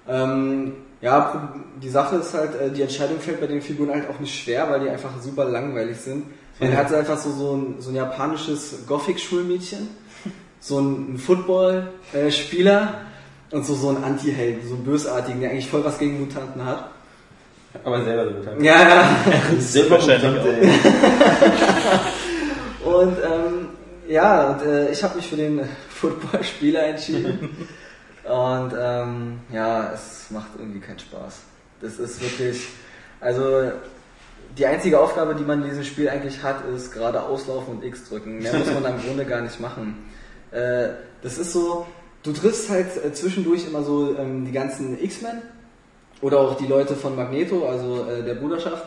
[0.09, 4.18] Ähm, ja, die Sache ist halt, äh, die Entscheidung fällt bei den Figuren halt auch
[4.18, 6.24] nicht schwer, weil die einfach super langweilig sind.
[6.59, 6.78] Man Ja.
[6.78, 9.88] hat einfach so, so, ein, so ein japanisches Gothic-Schulmädchen,
[10.59, 12.94] so ein Football-Spieler
[13.51, 16.90] und so, so ein Anti-Helden, so einen Bösartigen, der eigentlich voll was gegen Mutanten hat.
[17.84, 18.62] Aber selber so betankt.
[18.62, 19.16] Ja, ja.
[19.59, 20.66] Selber ey.
[22.84, 23.68] Und ähm,
[24.09, 27.68] ja, und, äh, ich habe mich für den Footballspieler entschieden.
[28.29, 31.41] und ähm, ja, es macht irgendwie keinen Spaß.
[31.81, 32.66] Das ist wirklich,
[33.20, 33.72] also
[34.57, 38.09] die einzige Aufgabe, die man in diesem Spiel eigentlich hat, ist gerade auslaufen und X
[38.09, 38.39] drücken.
[38.39, 40.07] Mehr muss man im Grunde gar nicht machen.
[40.51, 40.89] Äh,
[41.22, 41.87] das ist so,
[42.22, 45.43] du triffst halt äh, zwischendurch immer so ähm, die ganzen X-Men
[46.20, 48.85] oder auch die Leute von Magneto, also äh, der Bruderschaft.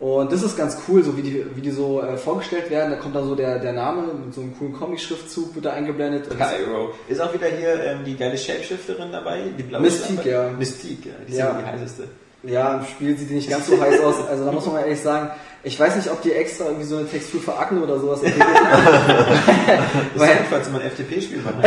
[0.00, 2.90] Und das ist ganz cool, so wie die, wie die so äh, vorgestellt werden.
[2.92, 6.28] Da kommt dann so der, der Name mit so einem coolen Comic-Schriftzug, wird da eingeblendet.
[6.28, 6.90] Pyro.
[7.08, 9.40] Ist auch wieder hier ähm, die geile Shapeshifterin dabei?
[9.58, 10.30] Die blaue Mystique, Schlampe?
[10.30, 10.50] ja.
[10.56, 11.12] Mystique, ja.
[11.26, 11.52] Die ist Ja.
[11.60, 12.04] die heißeste.
[12.44, 14.14] Ja, im Spiel sieht die nicht ganz so heiß aus.
[14.30, 15.30] Also da muss man mal ehrlich sagen,
[15.64, 18.56] ich weiß nicht, ob die extra irgendwie so eine Textur für Akne oder sowas entwickelt
[18.56, 18.86] haben.
[20.14, 20.38] Das Weil-
[20.68, 21.60] immer ein FDP-Spiel machen.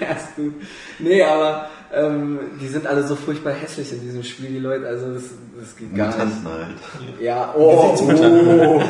[0.00, 0.54] ja, ist gut.
[1.00, 4.86] Nee, aber ähm, die sind alle so furchtbar hässlich in diesem Spiel, die Leute.
[4.86, 5.24] Also das,
[5.58, 6.18] das geht gar nicht.
[6.18, 6.68] Mutanten halt.
[7.20, 8.02] Ja, oh, oh.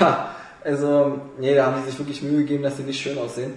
[0.00, 3.52] Ja, also, nee, da haben die sich wirklich Mühe gegeben, dass die nicht schön aussehen.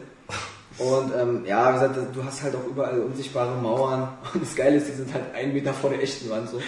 [0.78, 4.08] Und ähm, ja, wie gesagt, du hast halt auch überall unsichtbare Mauern.
[4.34, 6.56] Und das Geile ist, die sind halt einen Meter vor der echten Wand so.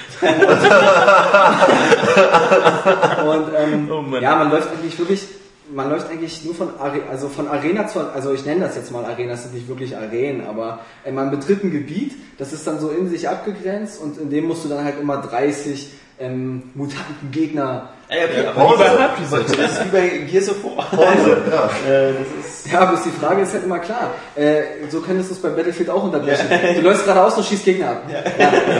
[3.31, 5.25] Und ähm, Oh ja, man läuft eigentlich wirklich,
[5.74, 8.91] man läuft eigentlich nur von Are also von Arena zu, also ich nenne das jetzt
[8.91, 12.65] mal Arena, das sind nicht wirklich Arenen, aber äh, man betritt ein Gebiet, das ist
[12.67, 16.63] dann so in sich abgegrenzt und in dem musst du dann halt immer 30 ähm,
[16.76, 18.84] mutanten Gegner Ey, okay, aber Pause.
[19.17, 20.86] wie bei, das ist wie bei Gears of War.
[20.89, 21.89] Pause, ja.
[21.89, 24.13] Äh, das ist Ja, bloß die Frage ist halt immer klar.
[24.36, 26.45] Äh, so könntest du es bei Battlefield auch unterbrechen.
[26.76, 28.03] Du läufst geradeaus und schießt Gegner ab.
[28.11, 28.22] Ja.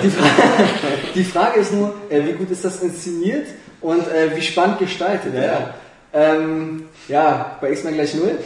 [0.04, 0.26] die, Fra
[1.16, 3.48] die Frage ist nur, äh, wie gut ist das inszeniert
[3.80, 5.34] und äh, wie spannend gestaltet.
[5.34, 5.76] Ja.
[6.14, 8.38] Ja, ähm, ja bei X-Men gleich null.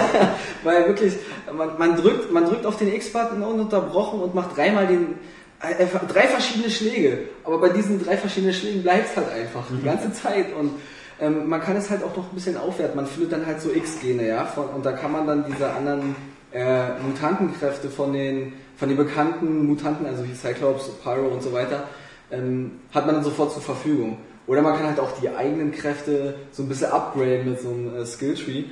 [0.64, 1.14] Weil wirklich,
[1.52, 5.14] man, man, drückt, man drückt auf den X-Button ununterbrochen und macht dreimal den
[5.60, 7.18] äh, einfach drei verschiedene Schläge.
[7.44, 10.54] Aber bei diesen drei verschiedenen Schlägen bleibt es halt einfach die ganze Zeit.
[10.54, 10.72] Und
[11.20, 12.96] ähm, man kann es halt auch noch ein bisschen aufwerten.
[12.96, 14.44] Man findet dann halt so X-Gene, ja.
[14.44, 16.16] Von, und da kann man dann diese anderen
[16.52, 21.84] äh, Mutantenkräfte von den, von den bekannten Mutanten, also wie Cyclops, Pyro und so weiter,
[22.30, 24.18] ähm, hat man dann sofort zur Verfügung.
[24.46, 27.96] Oder man kann halt auch die eigenen Kräfte so ein bisschen upgraden mit so einem
[27.96, 28.64] äh, Skilltree.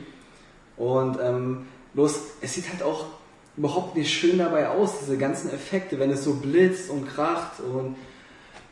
[0.76, 3.06] Und ähm, bloß, es sieht halt auch
[3.56, 7.96] überhaupt nicht schön dabei aus, diese ganzen Effekte, wenn es so blitzt und kracht und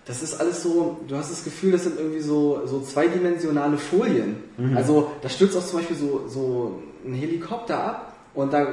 [0.06, 4.36] das ist alles so, du hast das Gefühl, das sind irgendwie so, so zweidimensionale Folien.
[4.74, 8.66] Also da stürzt auch zum Beispiel so, so ein Helikopter ab und da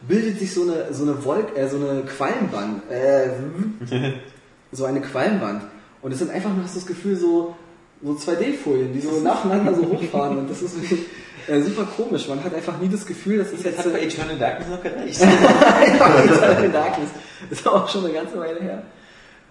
[0.00, 3.28] bildet sich so eine, so eine Wolke, äh, so eine Qualmwand, äh,
[4.72, 5.62] so eine Qualmwand.
[6.02, 7.54] Und es sind einfach nur, hast du das Gefühl, so,
[8.02, 11.06] so 2D-Folien, die so nacheinander so hochfahren und das ist wirklich,
[11.46, 12.28] äh, super komisch.
[12.28, 14.82] Man hat einfach nie das Gefühl, dass es das jetzt hat bei Eternal Darkness noch
[14.82, 15.20] gereicht.
[15.20, 17.10] ja, Eternal Darkness.
[17.50, 18.82] Ist auch schon eine ganze Weile her.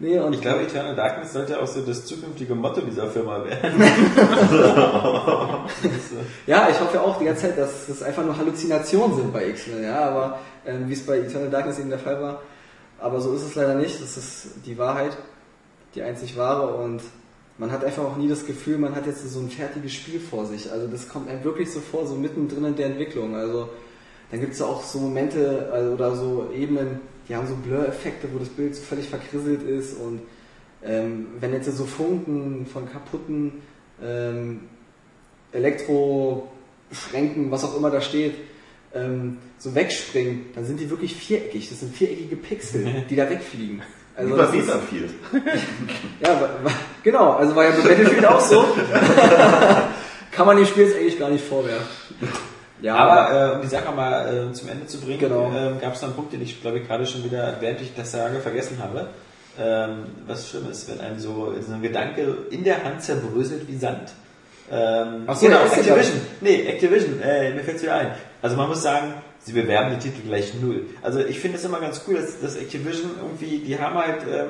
[0.02, 3.80] Nee, und Ich glaube, Eternal Darkness sollte auch so das zukünftige Motto dieser Firma werden.
[5.84, 5.92] Das
[6.48, 9.84] ja, ich hoffe auch die ganze Zeit, dass das einfach nur Halluzinationen sind bei X-Men,
[9.84, 12.42] ja, aber ähm, wie es bei Eternal Darkness eben der Fall war.
[13.00, 14.02] Aber so ist es leider nicht.
[14.02, 15.18] Das ist die Wahrheit,
[15.96, 17.02] die einzig wahre und
[17.60, 20.46] man hat einfach auch nie das Gefühl, man hat jetzt so ein fertiges Spiel vor
[20.46, 20.72] sich.
[20.72, 23.36] Also das kommt einem wirklich so vor, so mittendrin in der Entwicklung.
[23.36, 23.70] Also
[24.32, 28.30] dann gibt es ja auch so Momente also, oder so Ebenen, die haben so Blur-Effekte,
[28.34, 30.22] wo das Bild so völlig verkrisselt ist und
[30.84, 33.62] ähm, wenn jetzt so Funken von kaputten
[34.02, 34.62] ähm,
[35.52, 38.36] Elektroschränken, was auch immer da steht,
[38.94, 41.70] ähm, so wegspringen, dann sind die wirklich viereckig.
[41.70, 43.82] Das sind viereckige Pixel, die da wegfliegen.
[44.20, 45.10] Also Über das ist, Battlefield.
[46.22, 46.42] ja,
[47.04, 48.66] genau, also war ja bei Battlefield auch so.
[50.32, 51.88] Kann man dem Spiel jetzt eigentlich gar nicht vorwerfen.
[52.82, 55.52] Ja, Aber äh, um die Sache mal äh, zum Ende zu bringen, Genau.
[55.56, 57.94] ähm, gab es noch einen Punkt, den ich glaube ich gerade schon wieder, während ich
[57.96, 59.08] das sage, vergessen habe.
[59.60, 63.76] ähm, was schlimm ist, wenn einem so, so ein Gedanke in der Hand zerbröselt wie
[63.78, 64.12] Sand.
[64.72, 66.22] Ähm, Ach so, genau, Activision.
[66.42, 68.12] Nee, Activision, äh, mir fällt's wieder ein.
[68.42, 70.86] Also man muss sagen, sie bewerben die Titel gleich null.
[71.02, 74.50] Also ich finde es immer ganz cool, dass, dass Activision irgendwie, die haben halt, ähm,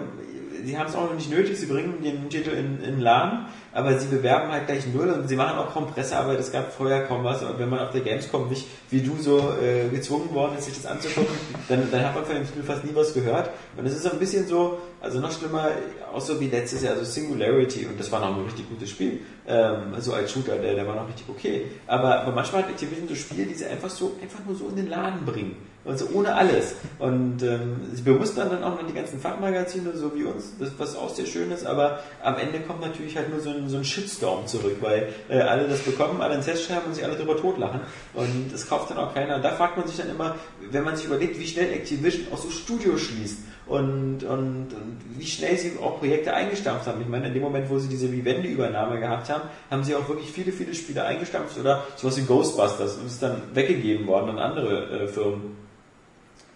[0.63, 3.97] sie haben es auch noch nicht nötig, sie bringen den Titel in, in Laden, aber
[3.97, 7.23] sie bewerben halt gleich null und sie machen auch kaum Pressearbeit, es gab vorher kaum
[7.23, 10.65] was und wenn man auf der Gamescom nicht wie du so äh, gezwungen worden ist,
[10.65, 11.33] sich das anzugucken,
[11.67, 13.49] dann, dann hat man von dem Spiel fast nie was gehört.
[13.77, 15.69] Und es ist so ein bisschen so, also noch schlimmer,
[16.13, 19.21] auch so wie letztes Jahr, also Singularity und das war noch ein richtig gutes Spiel,
[19.47, 23.07] ähm, so als Shooter, der, der war noch richtig okay, aber, aber manchmal hat Activision
[23.07, 25.68] so Spiele, die sie einfach so, einfach nur so in den Laden bringen.
[25.85, 26.75] Also ohne alles.
[26.99, 30.95] Und ähm, sie bemustern dann auch noch die ganzen Fachmagazine, so wie uns, das, was
[30.95, 33.85] auch sehr schön ist, aber am Ende kommt natürlich halt nur so ein, so ein
[33.85, 37.37] Shitstorm zurück, weil äh, alle das bekommen, alle einen Test schreiben und sich alle drüber
[37.37, 37.79] totlachen.
[38.13, 39.37] Und das kauft dann auch keiner.
[39.37, 40.35] Und da fragt man sich dann immer,
[40.69, 43.37] wenn man sich überlegt, wie schnell Activision auch so Studios schließt
[43.69, 47.01] und, und, und wie schnell sie auch Projekte eingestampft haben.
[47.01, 50.31] Ich meine, in dem Moment, wo sie diese Vivendi-Übernahme gehabt haben, haben sie auch wirklich
[50.31, 55.03] viele, viele Spiele eingestampft oder sowas wie Ghostbusters und ist dann weggegeben worden an andere
[55.03, 55.68] äh, Firmen.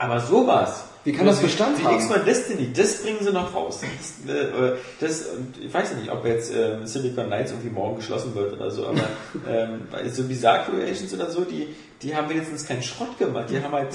[0.04, 0.84] Aber sowas.
[1.06, 1.96] Wie kann das Bestand wie haben?
[1.96, 3.82] X-Men Destiny, das bringen sie noch raus.
[4.26, 8.34] Das, äh, das, und ich weiß nicht, ob jetzt ähm, Silicon Knights irgendwie morgen geschlossen
[8.36, 9.02] wird oder so, aber
[9.48, 9.82] ähm,
[10.12, 13.50] so Bizarre Creations oder so, die, die haben wenigstens keinen Schrott gemacht.
[13.50, 13.90] Die haben halt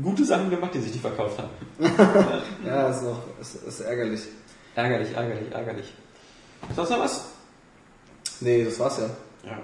[0.00, 1.50] gute Sachen gemacht, die sich nicht verkauft haben.
[2.64, 4.22] Ja, ist noch, ist, ist ärgerlich.
[4.76, 5.92] Ärgerlich, ärgerlich, ärgerlich.
[6.74, 7.24] Sonst noch was?
[8.40, 9.50] Nee, das war's ja.
[9.50, 9.58] Ja.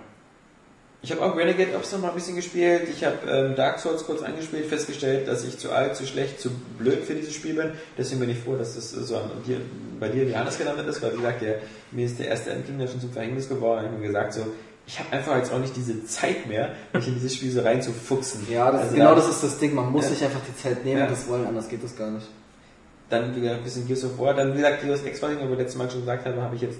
[1.03, 2.83] Ich habe auch Renegade Ops noch mal ein bisschen gespielt.
[2.93, 6.51] Ich habe ähm, Dark Souls kurz angespielt, festgestellt, dass ich zu alt, zu schlecht, zu
[6.79, 7.73] blöd für dieses Spiel bin.
[7.97, 9.59] Deswegen bin ich froh, dass das so an dir,
[9.99, 13.01] bei dir Johannes gelandet ist, weil wie gesagt, der, mir ist der erste Endgegner schon
[13.01, 13.81] zum Verhängnis geworden.
[13.85, 14.47] Ich habe mir gesagt, so,
[14.87, 18.47] ich habe einfach jetzt auch nicht diese Zeit mehr, mich in dieses Spiel so reinzufuchsen.
[18.51, 19.75] Ja, das, Also genau da- das ist das Ding.
[19.75, 20.11] Man muss Ja.
[20.11, 21.05] sich einfach die Zeit nehmen Ja.
[21.07, 22.27] und das wollen, anders geht das gar nicht.
[23.09, 24.35] Dann wie gesagt, ein bisschen Gears of War.
[24.35, 26.61] Dann wie gesagt, Deus Ex, was ich aber letztes Mal schon gesagt habe, habe ich
[26.63, 26.79] jetzt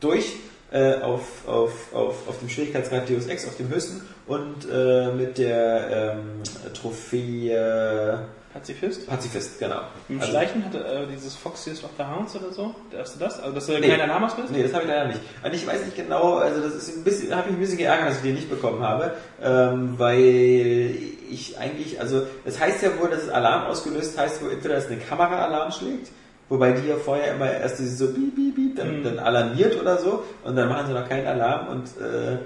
[0.00, 0.34] durch
[0.72, 5.38] äh, auf, auf, auf, auf dem Schwierigkeitsgrad Deus Ex, auf dem höchsten und äh, mit
[5.38, 6.42] der ähm,
[6.74, 9.06] Trophäe Pazifist?
[9.06, 9.82] Pazifist, genau.
[10.08, 12.74] Im Also- Schleichen hatte äh, dieses Fox of the Hounds oder so?
[12.96, 13.38] Hast du das?
[13.38, 13.86] Also, dass du Nee.
[13.88, 14.50] keinen Alarm auslöst?
[14.50, 15.20] Nee, das habe ich leider nicht.
[15.44, 18.08] Und ich weiß nicht genau, also das ist ein bisschen, habe mich ein bisschen geärgert,
[18.08, 19.12] dass ich den nicht bekommen habe,
[19.42, 20.96] ähm, weil
[21.30, 24.86] ich eigentlich, also das heißt ja wohl, dass es Alarm ausgelöst heißt, wo entweder es
[24.86, 26.08] eine Kamera Alarm schlägt,
[26.48, 29.04] wobei die ja vorher immer erst so piep, piep, piep, dann, Mhm.
[29.04, 32.38] dann alarmiert oder so und dann machen sie noch keinen Alarm und äh,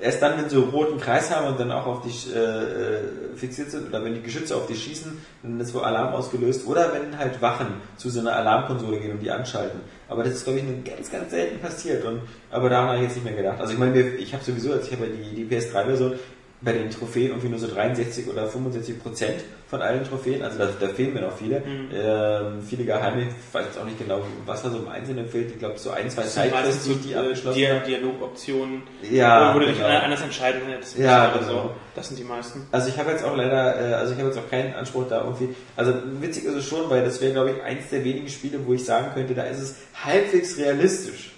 [0.00, 3.00] erst dann, wenn sie einen roten Kreis haben und dann auch auf dich äh, äh,
[3.34, 6.92] fixiert sind oder wenn die Geschütze auf dich schießen, dann ist wohl Alarm ausgelöst oder
[6.92, 9.80] wenn halt Wachen zu so einer Alarmkonsole gehen und die anschalten.
[10.08, 12.04] Aber das ist, glaube ich, nur ganz, ganz selten passiert.
[12.04, 13.60] Und, aber daran habe ich jetzt nicht mehr gedacht.
[13.60, 16.14] Also ich meine, ich habe sowieso, also ich habe ja die, die PS3-Version,
[16.60, 20.68] bei den Trophäen irgendwie nur so 63 oder 65 Prozent von allen Trophäen, also da,
[20.80, 21.60] da fehlen mir noch viele.
[21.60, 21.88] Mhm.
[21.94, 25.52] Ähm, viele geheime, ich weiß jetzt auch nicht genau, was da so im Einzelnen fehlt.
[25.52, 27.78] Ich glaube, so ein, zwei Sidequests, die, die äh, abgeschlossen Dia-.
[27.80, 29.88] Dialogoptionen, Ja, wo du dich genau.
[29.88, 30.98] anders entscheiden hättest.
[30.98, 31.52] Ja, oder genau.
[31.52, 31.70] so.
[31.94, 32.66] Das sind die meisten.
[32.72, 35.22] Also ich habe jetzt auch leider, äh, also ich habe jetzt auch keinen Anspruch da
[35.24, 35.54] irgendwie.
[35.76, 38.72] Also witzig ist es schon, weil das wäre, glaube ich, eins der wenigen Spiele, wo
[38.72, 41.32] ich sagen könnte, da ist es halbwegs realistisch,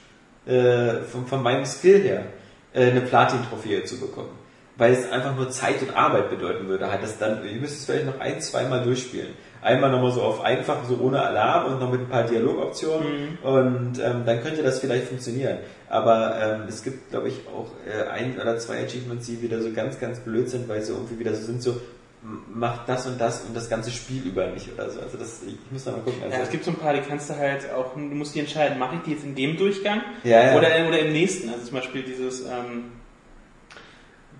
[0.46, 2.24] äh, von, von meinem Skill her,
[2.72, 4.39] äh, eine Platin-Trophäe zu bekommen.
[4.80, 6.90] Weil es einfach nur Zeit und Arbeit bedeuten würde.
[6.90, 9.34] Halt das dann, ihr müsst es vielleicht noch ein, zweimal durchspielen.
[9.62, 13.98] Einmal nochmal so auf einfach, so ohne Alarm und noch mit ein paar Dialogoptionen und
[14.02, 15.58] ähm, dann könnte das vielleicht funktionieren.
[15.90, 19.70] Aber ähm, es gibt, glaube ich, auch äh, ein oder zwei Achievements, die wieder so
[19.70, 21.78] ganz, ganz blöd sind, weil sie irgendwie wieder so sind, so
[22.22, 25.00] macht das und das und das ganze Spiel über nicht oder so.
[25.00, 26.22] Also das, ich muss da mal gucken.
[26.22, 28.40] Also, Ja, es gibt so ein paar, die kannst du halt auch, du musst die
[28.40, 30.56] entscheiden, mache ich die jetzt in dem Durchgang Ja, ja.
[30.56, 31.48] Oder, oder im nächsten.
[31.48, 32.92] Also zum Beispiel dieses, ähm,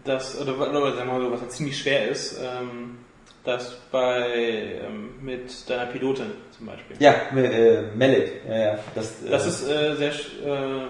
[0.05, 2.99] das, oder, oder sagen wir mal so, was halt ziemlich schwer ist, ähm,
[3.45, 6.27] das bei, ähm, mit deiner Pilotin
[6.57, 6.97] zum Beispiel.
[6.99, 8.79] ja, äh, Mallet, ja, ja.
[8.95, 10.83] Das, Das äh, ist äh, sehr, äh,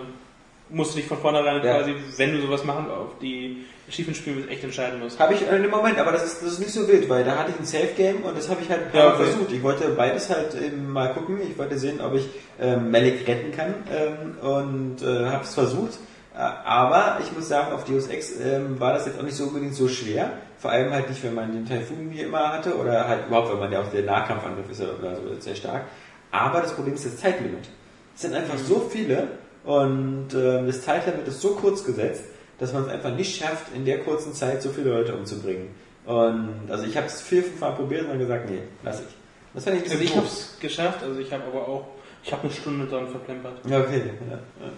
[0.68, 1.78] musst du dich von vornherein Ja.
[1.78, 5.18] quasi, wenn du sowas machen, auf die Achievement spielen echt entscheiden musst.
[5.18, 7.36] Habe ich äh, im Moment, aber das ist, das ist nicht so wild, weil da
[7.38, 9.24] hatte ich ein Safe-Game und das habe ich halt ein paar Ja, okay.
[9.24, 9.52] versucht.
[9.52, 11.40] Ich wollte beides halt eben mal gucken.
[11.48, 12.28] Ich wollte sehen, ob ich
[12.60, 15.98] ähm, Malik retten kann ähm, und äh, habe es versucht.
[16.34, 19.44] Äh, Aber ich muss sagen, auf Deus Ex ähm, war das jetzt auch nicht so
[19.44, 20.30] unbedingt so schwer.
[20.58, 23.58] Vor allem halt nicht, wenn man den Typhoon wie immer hatte oder halt überhaupt, wenn
[23.60, 25.84] man ja auch der Nahkampfangriff ist oder so sehr stark.
[26.30, 27.68] Aber das Problem ist das Zeitlimit.
[28.14, 29.28] Es sind einfach so viele
[29.64, 32.24] und ähm, das Zeitlimit ist so kurz gesetzt,
[32.58, 35.68] dass man es einfach nicht schafft, in der kurzen Zeit so viele Leute umzubringen.
[36.04, 39.06] Und also ich habe es vier, fünf Mal probiert und dann gesagt, nee, lass ich.
[39.54, 40.16] Das fand ich ein Also bisschen ich doof.
[40.18, 41.86] habe es geschafft, also ich habe aber auch,
[42.22, 43.54] ich habe eine Stunde dann verplempert.
[43.66, 44.02] Ja, okay.
[44.30, 44.72] Ja, ja.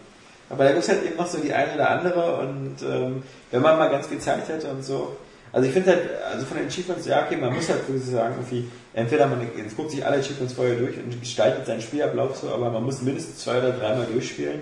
[0.52, 3.62] Aber da gibt es halt eben noch so die eine oder andere und ähm, wenn
[3.62, 5.16] man mal ganz viel Zeit hätte und so.
[5.50, 8.70] Also ich finde halt, also von den Achievements, ja okay, man muss halt sozusagen irgendwie,
[8.94, 12.70] entweder man jetzt guckt sich alle Achievements vorher durch und gestaltet seinen Spielablauf so, aber
[12.70, 14.60] man muss mindestens zwei oder dreimal durchspielen.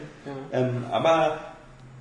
[0.52, 1.38] Ähm, aber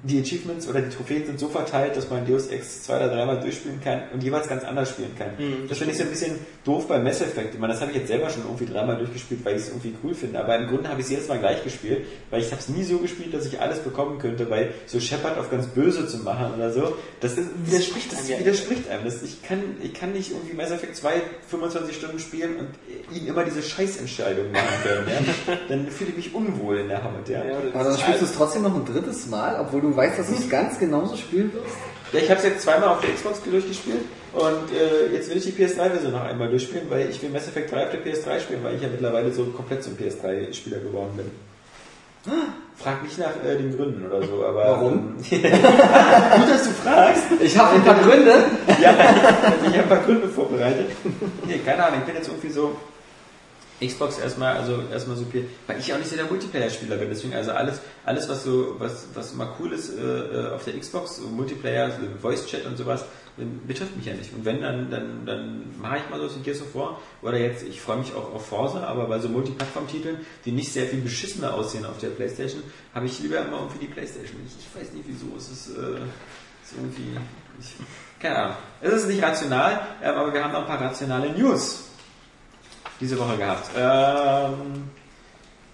[0.01, 3.41] die Achievements oder die Trophäen sind so verteilt, dass man Deus Ex zwei oder dreimal
[3.41, 5.31] durchspielen kann und jeweils ganz anders spielen kann.
[5.37, 7.53] Mhm, das finde ich so ein bisschen doof bei Mass Effect.
[7.53, 9.93] Ich meine, das habe ich jetzt selber schon irgendwie dreimal durchgespielt, weil ich es irgendwie
[10.01, 10.39] cool finde.
[10.39, 12.83] Aber im Grunde habe ich es jedes Mal gleich gespielt, weil ich habe es nie
[12.83, 16.53] so gespielt, dass ich alles bekommen könnte, weil so Shepard auf ganz böse zu machen
[16.55, 18.39] oder so, das ist, widerspricht das einem ja.
[18.39, 19.03] widerspricht einem.
[19.03, 22.69] Das, ich, kann, ich kann nicht irgendwie Mass Effect 2 25 Stunden spielen und
[23.13, 25.07] ihm immer diese Scheißentscheidung machen können.
[25.09, 25.57] Ja?
[25.67, 27.27] Dann fühle ich mich unwohl in der Haut.
[27.27, 27.41] Ja?
[27.73, 30.35] Aber dann spielst du es trotzdem noch ein drittes Mal, obwohl du weißt, dass du
[30.35, 31.75] es ganz genauso spielen wirst.
[32.11, 34.01] Ja, ich habe es jetzt zweimal auf der Xbox durchgespielt
[34.33, 37.71] und äh, jetzt will ich die PS3-Version noch einmal durchspielen, weil ich will Mass Effect
[37.71, 41.31] 3 auf der PS3 spielen, weil ich ja mittlerweile so komplett zum PS3-Spieler geworden bin.
[42.77, 44.63] Frag nicht nach äh, den Gründen oder so, aber...
[44.65, 45.15] Warum?
[45.31, 47.23] Ähm, gut, dass du fragst.
[47.41, 48.45] Ich habe ein paar Gründe.
[48.81, 48.91] Ja,
[49.63, 50.87] ich habe ein paar Gründe vorbereitet.
[51.45, 52.75] Nee, keine Ahnung, ich bin jetzt irgendwie so
[53.81, 57.33] Xbox erstmal, also erstmal so viel, weil ich auch nicht so der Multiplayer-Spieler bin, deswegen
[57.33, 61.17] also alles, alles was so, was, was mal cool ist äh, äh, auf der Xbox,
[61.17, 63.03] so Multiplayer, so Voice-Chat und sowas,
[63.37, 64.33] äh, betrifft mich ja nicht.
[64.33, 67.63] Und wenn, dann, dann, dann mache ich mal so wie Gears of War, oder jetzt,
[67.63, 71.53] ich freue mich auch auf Forza, aber bei so Multiplattform-Titeln, die nicht sehr viel beschissener
[71.53, 72.63] aussehen auf der Playstation,
[72.93, 74.41] habe ich lieber immer irgendwie die Playstation.
[74.45, 76.01] Ich, ich weiß nicht wieso, es ist, äh,
[76.63, 77.17] ist irgendwie,
[77.59, 77.75] ich,
[78.19, 78.57] keine Ahnung.
[78.81, 81.88] Es ist nicht rational, ähm, aber wir haben noch ein paar rationale News
[82.99, 83.69] diese Woche gehabt.
[83.77, 84.89] Ähm,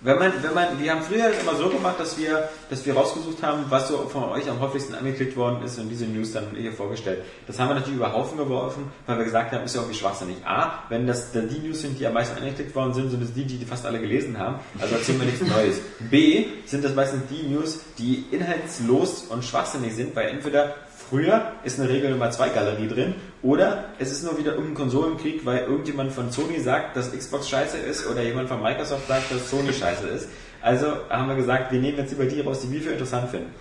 [0.06, 3.42] wenn man, wenn man, wir haben früher immer so gemacht, dass wir, dass wir rausgesucht
[3.42, 6.74] haben, was so von euch am häufigsten angeklickt worden ist und diese News dann hier
[6.74, 7.24] vorgestellt.
[7.48, 10.38] Das haben wir natürlich über Haufen geworfen, weil wir gesagt haben, ist ja irgendwie schwachsinnig.
[10.46, 13.34] A, wenn das dann die News sind, die am meisten angeklickt worden sind, sind es
[13.34, 14.60] die, die die fast alle gelesen haben.
[14.80, 15.82] Also erzählen wir nichts Neues.
[16.12, 20.76] B, sind das meistens die News, die inhaltslos und schwachsinnig sind, weil entweder
[21.16, 25.46] Früher ist eine Regel Nummer 2 Galerie drin oder es ist nur wieder irgendein Konsolenkrieg,
[25.46, 29.50] weil irgendjemand von Sony sagt, dass Xbox scheiße ist oder jemand von Microsoft sagt, dass
[29.50, 30.28] Sony scheiße ist.
[30.62, 33.56] Also haben wir gesagt, wir nehmen jetzt über die raus, die wir für interessant finden.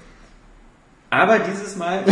[1.11, 2.03] Aber dieses Mal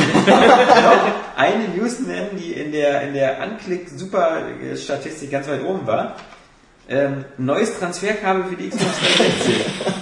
[1.37, 6.15] eine News nennen, die in der, in der Anklick-Super-Statistik ganz weit oben war.
[6.89, 10.02] Ähm, neues Transferkabel für die Xbox 360.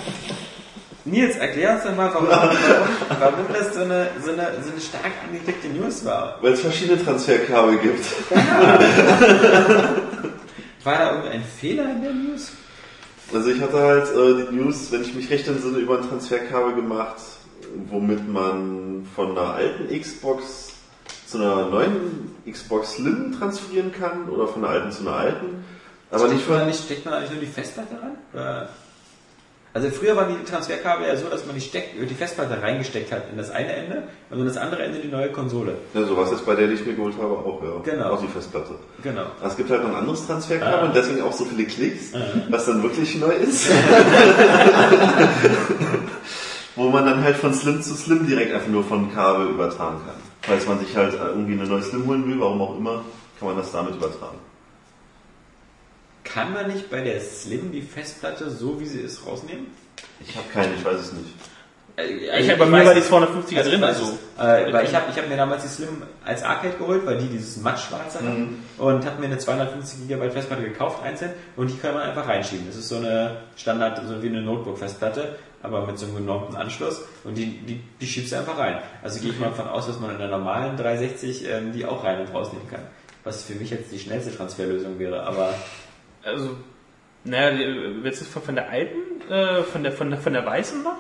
[1.05, 2.57] Nils, erklär uns doch mal, warum, warum,
[3.21, 6.39] warum das so eine, so, eine, so eine stark angeklickte News war.
[6.43, 8.05] Weil es verschiedene Transferkabel gibt.
[10.85, 12.53] War da irgendein Fehler in der News?
[13.33, 16.75] Also ich hatte halt äh, die News, wenn ich mich recht entsinne, über ein Transferkabel
[16.75, 17.21] gemacht,
[17.89, 20.73] womit man von einer alten Xbox
[21.27, 25.65] zu einer neuen Xbox Slim transferieren kann oder von einer alten zu einer alten.
[26.11, 26.69] Aber nicht steckt man, von...
[26.69, 28.17] nicht, steckt man eigentlich nur die Festplatte ran?
[28.33, 28.69] Oder?
[29.73, 33.31] Also früher waren die Transferkabel ja so, dass man die, Steck, die Festplatte reingesteckt hat
[33.31, 35.75] in das eine Ende und in das andere Ende die neue Konsole.
[35.95, 37.71] Ja, sowas ist bei der, die ich mir geholt habe, auch, ja.
[37.85, 38.11] Genau.
[38.15, 38.75] Auch die Festplatte.
[39.05, 39.27] Genau.
[39.39, 40.85] Aber es gibt halt noch ein anderes Transferkabel Ah.
[40.87, 42.13] und deswegen auch so viele Klicks,
[42.49, 43.71] was dann wirklich neu ist.
[46.77, 50.15] Wo man dann halt von Slim zu Slim direkt einfach nur von Kabel übertragen kann.
[50.43, 53.03] Falls man sich halt irgendwie eine neue Slim holen will, warum auch immer,
[53.39, 54.39] kann man das damit übertragen.
[56.33, 59.67] Kann man nicht bei der Slim die Festplatte so wie sie ist rausnehmen?
[60.21, 61.29] Ich habe keine, ich weiß es nicht.
[61.97, 64.19] Äh, Ich habe bei mir war die 250er also drin, also.
[64.39, 67.27] Äh, weil ich habe ich hab mir damals die Slim als Arcade geholt, weil die
[67.27, 71.95] dieses mattschwarze hatten und habe mir eine 250 GB Festplatte gekauft einzeln und die kann
[71.95, 72.67] man einfach reinschieben.
[72.67, 77.03] Das ist so eine Standard, so wie eine Notebook-Festplatte, aber mit so einem genormten Anschluss
[77.25, 78.79] und die, die, die schiebst du einfach rein.
[79.03, 82.05] Also gehe ich mal davon aus, dass man in der normalen 360 ähm, die auch
[82.05, 82.81] rein und rausnehmen kann.
[83.25, 85.53] Was für mich jetzt die schnellste Transferlösung wäre, aber
[86.25, 86.57] Also,
[87.25, 87.57] naja,
[88.03, 90.97] willst du von, von der alten, äh, von der, von der, von der weißen noch?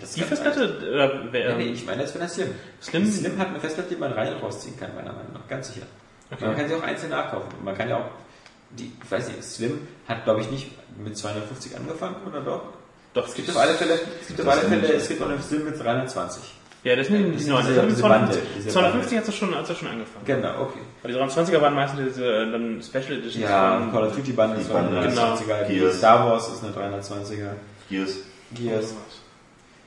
[0.00, 0.78] das Die Festplatte?
[0.90, 1.58] Oder, wer, sein.
[1.58, 2.48] Nee, ähm, ich meine jetzt von der Slim.
[2.82, 5.46] Slim- Slim hat eine Festplatte, die man rein und rausziehen kann, meiner Meinung nach.
[5.48, 5.86] Ganz sicher.
[6.40, 7.48] Man kann sie auch einzeln nachkaufen.
[7.62, 8.06] Man kann ja auch,
[8.70, 12.62] die, ich weiß nicht, Slim hat glaube ich nicht mit 250 angefangen, oder doch?
[13.12, 15.42] doch, Es gibt auf alle Fälle, es gibt auf alle Fälle, es gibt auch eine
[15.42, 16.42] Slim mit 320.
[16.84, 17.62] Ja, das sind Diese- die neuen.
[17.66, 20.24] diese- Das sind diese 250, Bande, diese 250 hat es schon, hat's schon angefangen.
[20.24, 20.80] Genau, okay.
[21.02, 23.36] Aber die 320er waren meistens diese äh, dann Special Editions.
[23.48, 25.34] Ja, von- Call of Duty Bande ist Die Bande, eine genau.
[25.34, 25.98] 320er, die Gears.
[25.98, 27.50] Star Wars ist eine 320er.
[27.88, 28.94] Hier ist Gears.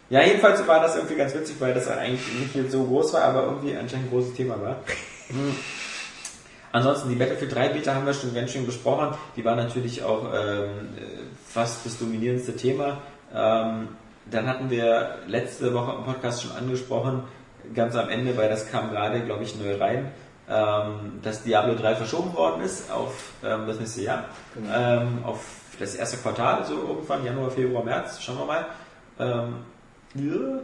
[0.10, 2.22] Ja, jedenfalls war das irgendwie ganz witzig, weil das eigentlich
[2.56, 4.78] nicht so groß war, aber irgendwie anscheinend ein großes Thema war.
[5.28, 5.56] Hm.
[6.72, 9.18] Ansonsten, die Battlefield 3 Beta haben wir schon ganz schön besprochen.
[9.36, 10.90] Die war natürlich auch ähm,
[11.48, 12.98] fast das dominierendste Thema.
[13.34, 13.88] Ähm,
[14.32, 17.24] dann hatten wir letzte Woche im Podcast schon angesprochen,
[17.74, 20.12] ganz am Ende, weil das kam gerade, glaube ich, neu rein,
[20.50, 24.26] ähm, dass Diablo 3 verschoben worden ist auf ähm, das nächste Jahr.
[24.72, 25.44] Ähm, auf
[25.80, 28.66] das erste Quartal, so irgendwann, Januar, Februar, März, schauen wir mal.
[29.20, 29.56] Ähm,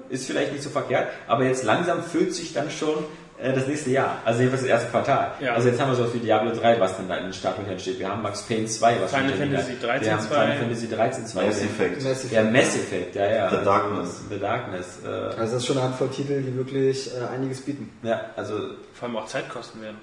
[0.09, 3.03] ist vielleicht nicht so verkehrt, aber jetzt langsam füllt sich dann schon
[3.41, 4.17] äh, das nächste Jahr.
[4.23, 5.31] Also jedenfalls das erste Quartal.
[5.39, 5.53] Ja.
[5.53, 7.99] Also jetzt haben wir sowas wie Diablo 3, was dann da in den Startlöchern steht.
[7.99, 9.87] Wir haben Max Payne 2, was Final Fantasy da?
[9.87, 10.27] 13 Wir haben 2.
[10.41, 11.45] Final Fantasy 13 2.
[11.45, 11.95] Mass Effect.
[12.03, 12.51] Mass Ja, Effect.
[12.53, 13.49] Mass Effect, ja, ja.
[13.49, 14.21] The Darkness.
[14.29, 14.99] The Darkness.
[15.03, 17.89] Äh, Also das ist schon eine Handvoll Titel, die wirklich äh, einiges bieten.
[18.03, 18.53] ja, also
[18.93, 19.97] Vor allem auch Zeit kosten werden.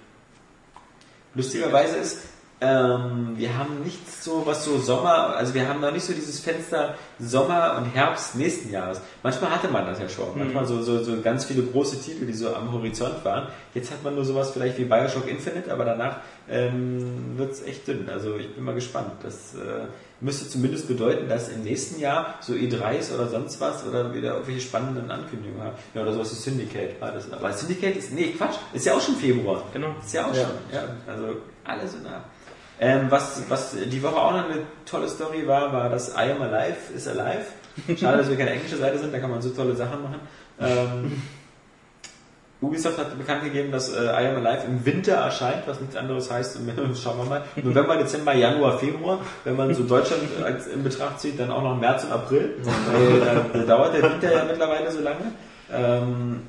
[1.34, 2.18] Lustigerweise ist,
[2.60, 6.40] ähm, wir haben nichts so, was so Sommer, also wir haben noch nicht so dieses
[6.40, 9.00] Fenster Sommer und Herbst nächsten Jahres.
[9.22, 10.36] Manchmal hatte man das ja schon.
[10.36, 13.46] Manchmal so, so, so ganz viele große Titel, die so am Horizont waren.
[13.74, 16.16] Jetzt hat man nur sowas vielleicht wie Bioshock Infinite, aber danach
[16.50, 18.08] ähm, wird es echt dünn.
[18.12, 19.12] Also ich bin mal gespannt.
[19.22, 19.86] Das äh,
[20.20, 24.62] müsste zumindest bedeuten, dass im nächsten Jahr so E3s oder sonst was oder wieder irgendwelche
[24.62, 25.76] spannenden Ankündigungen haben.
[25.94, 27.32] Ja, oder sowas wie Syndicate war das.
[27.32, 29.62] Aber Syndicate ist, nee, Quatsch, ist ja auch schon Februar.
[29.72, 29.94] Genau.
[30.04, 30.42] Ist ja auch Ja.
[30.42, 30.50] schon.
[30.72, 32.24] Ja, also alles so nah.
[32.80, 36.42] Ähm, was, was die Woche auch noch eine tolle Story war, war, dass I Am
[36.42, 37.44] Alive is Alive.
[37.98, 40.20] Schade, dass wir keine englische Seite sind, da kann man so tolle Sachen machen.
[40.60, 41.22] Ähm,
[42.60, 46.28] Ubisoft hat bekannt gegeben, dass äh, I Am Alive im Winter erscheint, was nichts anderes
[46.30, 49.20] heißt, im- schauen wir mal, November, Dezember, Januar, Februar.
[49.44, 52.56] Wenn man so Deutschland als in Betracht zieht, dann auch noch März und April.
[52.62, 55.32] Weil da, da dauert der Winter ja mittlerweile so lange.
[55.72, 56.42] Ähm,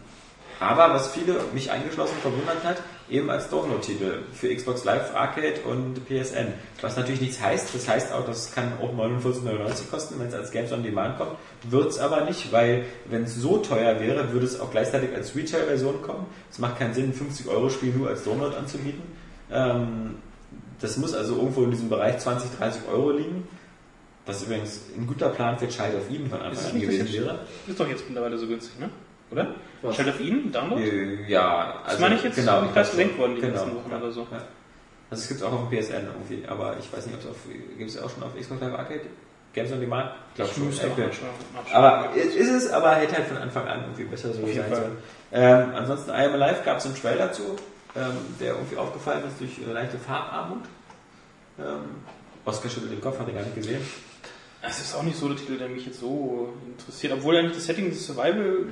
[0.59, 6.05] aber was viele, mich eingeschlossen, verwundert hat, eben als Download-Titel für Xbox Live Arcade und
[6.05, 6.53] PSN.
[6.81, 10.51] Was natürlich nichts heißt, das heißt auch, das kann auch 49,99 kosten, wenn es als
[10.51, 11.31] Games on Demand kommt.
[11.69, 15.35] Wird es aber nicht, weil wenn es so teuer wäre, würde es auch gleichzeitig als
[15.35, 16.25] Retail-Version kommen.
[16.51, 19.01] Es macht keinen Sinn, ein 50-Euro-Spiel nur als Download anzubieten.
[19.51, 20.15] Ähm,
[20.81, 23.47] das muss also irgendwo in diesem Bereich 20, 30 Euro liegen.
[24.25, 27.39] Was übrigens ein guter Plan für Child of Eden von Anfang an gewesen wäre.
[27.65, 28.89] Ist doch jetzt mittlerweile so günstig, ne?
[29.31, 29.55] Oder?
[29.81, 29.95] Was?
[29.95, 30.83] Child of Eden, Download?
[30.83, 33.19] Äh, Ja, also meine ich jetzt, genau, ich glaub gesenkt schon.
[33.21, 34.21] worden die genau, letzten Wochen ja, oder so.
[34.31, 34.41] Ja.
[35.09, 37.27] Also es gibt es auch auf dem PSN irgendwie, aber ich weiß nicht, ob es
[37.27, 37.37] auf
[37.77, 39.01] gibt es auch schon auf Xbox Live Arcade
[39.53, 40.11] Games on Demand?
[40.29, 40.65] Ich glaube schon.
[40.67, 41.07] müsste okay.
[41.07, 41.75] nachschauen.
[41.75, 44.97] Aber ist ist es, aber hätte halt von Anfang an irgendwie besser so sein sollen.
[45.31, 47.55] Ähm, ansonsten I Am Alive gab es einen Trailer zu,
[47.95, 50.65] ähm, der irgendwie aufgefallen ist durch leichte Farbarmut.
[51.57, 51.65] Ähm,
[52.45, 53.81] Oscar schüttelt den Kopf, hat er gar nicht gesehen.
[54.61, 57.13] Es ist auch nicht so der Titel, der mich jetzt so interessiert.
[57.13, 58.67] Obwohl eigentlich das Setting des Survival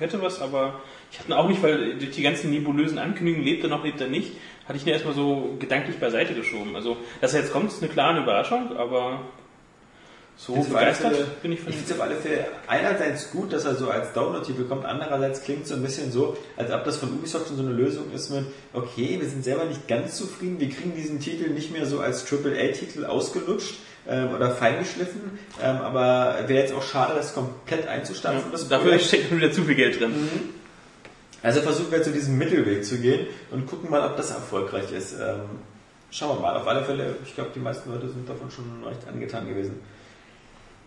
[0.00, 0.80] könnte was, aber
[1.12, 4.08] ich hatte auch nicht, weil durch die ganzen nebulösen Ankündigungen lebt er noch, lebt er
[4.08, 4.32] nicht,
[4.66, 6.74] hatte ich ihn erstmal so gedanklich beiseite geschoben.
[6.74, 9.20] Also, dass er jetzt kommt, ist eine klare Überraschung, aber
[10.36, 13.52] so alle begeistert Fälle- bin ich von Ich finde es auf alle Fälle einerseits gut,
[13.52, 16.82] dass er so als Download-Titel kommt, andererseits klingt es so ein bisschen so, als ob
[16.84, 20.16] das von Ubisoft schon so eine Lösung ist mit, okay, wir sind selber nicht ganz
[20.16, 23.74] zufrieden, wir kriegen diesen Titel nicht mehr so als AAA-Titel ausgelutscht
[24.08, 28.50] ähm, oder feingeschliffen, ähm, aber wäre jetzt auch schade, das komplett einzustampfen.
[28.52, 30.14] das Dafür steckt wieder zu viel Geld drin.
[31.42, 34.92] Also versuchen wir jetzt so diesen Mittelweg zu gehen und gucken mal, ob das erfolgreich
[34.92, 35.14] ist.
[35.14, 35.40] Ähm,
[36.10, 36.56] schauen wir mal.
[36.56, 39.80] Auf alle Fälle, ich glaube, die meisten Leute sind davon schon recht angetan gewesen.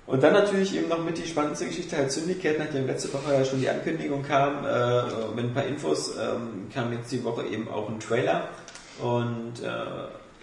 [0.06, 3.46] Und dann natürlich eben noch mit die spannendste Geschichte halt Syndicate, nachdem letzte Woche ja
[3.46, 5.02] schon die Ankündigung kam, äh,
[5.34, 8.50] mit ein paar Infos, ähm, kam jetzt die Woche eben auch ein Trailer.
[9.02, 9.70] Und äh,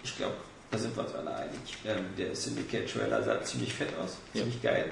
[0.03, 0.33] ich glaube,
[0.71, 1.77] da sind wir uns alle einig.
[1.85, 4.85] Ähm, der Syndicate-Trailer sah ziemlich fett aus, ziemlich geil.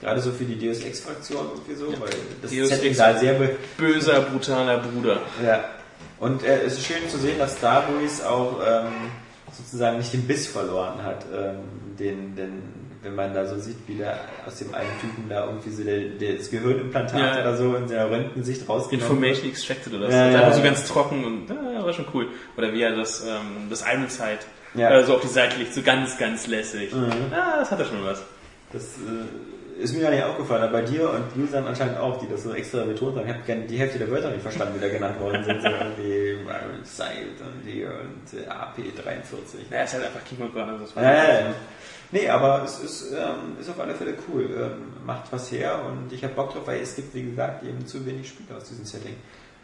[0.00, 2.10] Gerade so für die Deus Ex-Fraktion irgendwie so, weil
[2.42, 3.34] das Deus Setting sah sehr,
[3.76, 5.20] Böser, brutaler Bruder.
[5.44, 5.64] ja.
[6.20, 8.92] Und äh, es ist schön zu sehen, dass Starbreeze auch ähm,
[9.52, 11.24] sozusagen nicht den Biss verloren hat.
[11.34, 11.56] Ähm,
[11.98, 12.62] den, den,
[13.02, 16.00] wenn man da so sieht, wie der aus dem einen Typen da irgendwie so der,
[16.00, 17.40] der das Gehirnimplantat Ja.
[17.40, 20.16] oder so in seiner Röntgensicht rausgenommen Information extracted oder so.
[20.16, 20.64] Ja, ja, einfach so ja.
[20.64, 22.28] ganz trocken und ja, war schon cool.
[22.56, 24.40] Oder wie er das, ähm, das Ironside
[24.74, 24.90] Ja.
[24.90, 26.92] äh, so auf die Seite legt, so ganz, ganz lässig.
[26.92, 27.10] Mhm.
[27.30, 28.22] Ja, das hatte schon was.
[28.72, 32.28] Das äh, ist mir ja nicht aufgefallen, aber bei dir und Usern anscheinend auch, die
[32.28, 33.26] das so extra betont haben.
[33.28, 35.62] Ich habe die Hälfte der Wörter nicht verstanden, die da genannt worden sind.
[35.62, 39.70] So irgendwie Ironside und die und äh, AP43.
[39.72, 40.20] Ja, ist halt einfach
[40.96, 41.54] war- Ja, ja, ja.
[42.12, 44.44] Nee, aber es ist, ähm, ist auf alle Fälle cool.
[44.44, 47.84] Ähm, macht was her und ich habe Bock drauf, weil es gibt, wie gesagt, eben
[47.86, 49.16] zu wenig Spiele aus diesem Setting.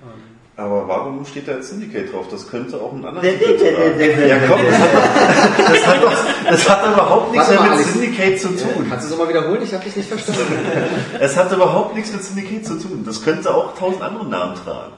[0.03, 0.09] Ähm,
[0.56, 2.27] Aber warum steht da jetzt Syndicate drauf?
[2.31, 4.28] Das könnte auch ein anderer Der- Titel sein.
[4.28, 7.93] Ja komm, das hat, doch- das hat, doch, das hat überhaupt nichts mehr mit Alex.
[7.94, 8.86] Syndicate zu tun.
[8.90, 9.62] kannst du es nochmal wiederholen?
[9.62, 10.43] Ich habe dich nicht verstanden.
[11.20, 13.05] Es hat überhaupt nichts mit Syndicate zu tun.
[13.06, 14.93] Das könnte auch tausend andere Namen tragen.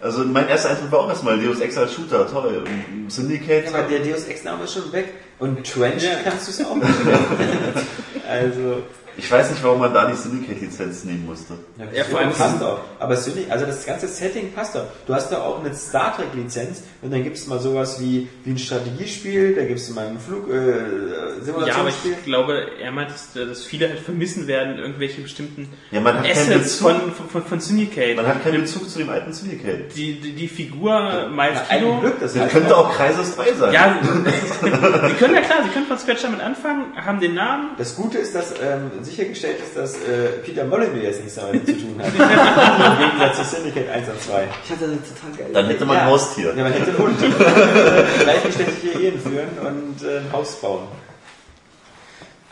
[0.00, 2.64] Also mein erster Eindruck war auch erstmal Deus Ex als Shooter, toll.
[2.92, 3.64] Und Syndicate.
[3.72, 7.04] ja, aber der Deus Ex-Name ist schon weg und Trench kannst du es auch nicht
[7.04, 7.18] mehr.
[8.28, 8.82] Also,
[9.16, 11.54] Ich weiß nicht, warum man da die Syndicate-Lizenz nehmen musste.
[11.94, 12.80] Ja, vor allem passt doch.
[12.98, 14.84] Aber Syndicate, also das ganze Setting passt doch.
[15.06, 18.50] Du hast da auch eine Star Trek-Lizenz und dann gibt es mal sowas wie, wie
[18.52, 22.12] ein Strategiespiel, da gibt es mal ein Flug, äh, Ja, aber Simulationsspiel.
[22.12, 26.24] ich glaube, er meint, dass, dass viele halt vermissen werden, irgendwelche bestimmten Ja, man hat
[26.24, 26.90] keinen Assets Bezug.
[26.90, 28.16] von, von, von Syndicate.
[28.16, 29.94] Man hat keinen Bezug zu dem alten Syndicate.
[29.94, 32.00] die, die, die Figur Miles Na, ein Kino.
[32.00, 33.72] Glück, das heißt könnte auch Kreises 3 sein.
[33.72, 33.98] Ja,
[34.62, 37.70] sie können ja klar, sie können von Scratch damit anfangen, haben den Namen.
[37.78, 41.72] Das Gute ist, dass ähm, sichergestellt ist, dass äh, Peter Molyneux jetzt nichts damit zu
[41.72, 42.08] tun hat.
[43.00, 44.48] Im Gegensatz zu Syndicate 1 und 2.
[44.64, 46.54] Ich hatte eine total geile Dann hätte man ein Haustier.
[46.56, 47.22] Ja, man hätte einen Hund.
[47.22, 50.88] Äh, Gleichgeschlechtliche Ehen führen und äh, ein Haus bauen.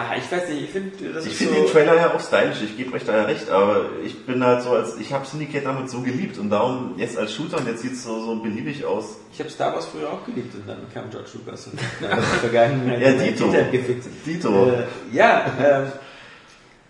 [0.01, 1.61] Ah, ich weiß nicht, ich finde, das Ich finde so...
[1.61, 4.63] den Trailer ja auch stylisch, ich gebe euch da ja recht, aber ich bin halt
[4.63, 7.83] so als, ich habe Syndicate damit so geliebt und darum jetzt als Shooter und jetzt
[7.83, 9.17] sieht es so, so beliebig aus.
[9.31, 13.01] Ich habe Star Wars früher auch geliebt und dann kam George Lucas und der Vergangenheit
[13.03, 13.49] Ja, Dito.
[13.71, 14.07] Gefickt.
[14.25, 14.71] Dito.
[14.71, 15.93] Äh, ja, ähm,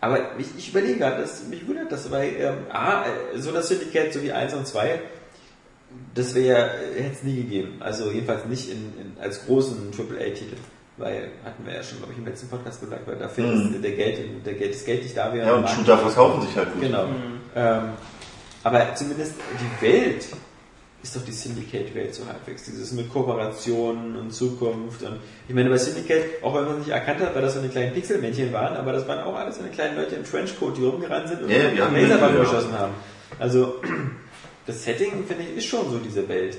[0.01, 3.69] aber ich, ich überlege gerade, das, mich wundert das, weil ähm, A, äh, so das
[3.69, 5.01] Syndicate, so wie 1 und 2,
[6.15, 7.77] das wäre, hätte es nie gegeben.
[7.81, 10.57] Also jedenfalls nicht in, in, als großen AAA-Titel.
[10.97, 13.75] Weil, hatten wir ja schon, glaube ich, im letzten Podcast gesagt, weil dafür Mhm.
[13.75, 15.47] ist der Geld, der Geld, das Geld nicht da wäre.
[15.47, 16.83] Ja, und Shooter verkaufen sich halt gut.
[16.83, 17.07] Genau.
[17.57, 17.83] Ähm,
[18.63, 20.27] aber zumindest die Welt
[21.03, 22.65] ist doch die Syndicate-Welt so halbwegs.
[22.65, 25.03] Dieses mit Kooperationen und Zukunft.
[25.03, 25.19] Und
[25.49, 27.69] ich meine, bei Syndicate, auch wenn man es nicht erkannt hat, weil das so eine
[27.71, 30.85] kleinen Pixelmännchen waren, aber das waren auch alles so eine kleinen Leute im Trenchcoat, die
[30.85, 32.43] rumgerannt sind und Ja, ja, Laserwaffen ja.
[32.43, 32.93] geschossen haben.
[33.39, 33.81] Also,
[34.67, 36.59] das Setting, finde ich, ist schon so diese Welt.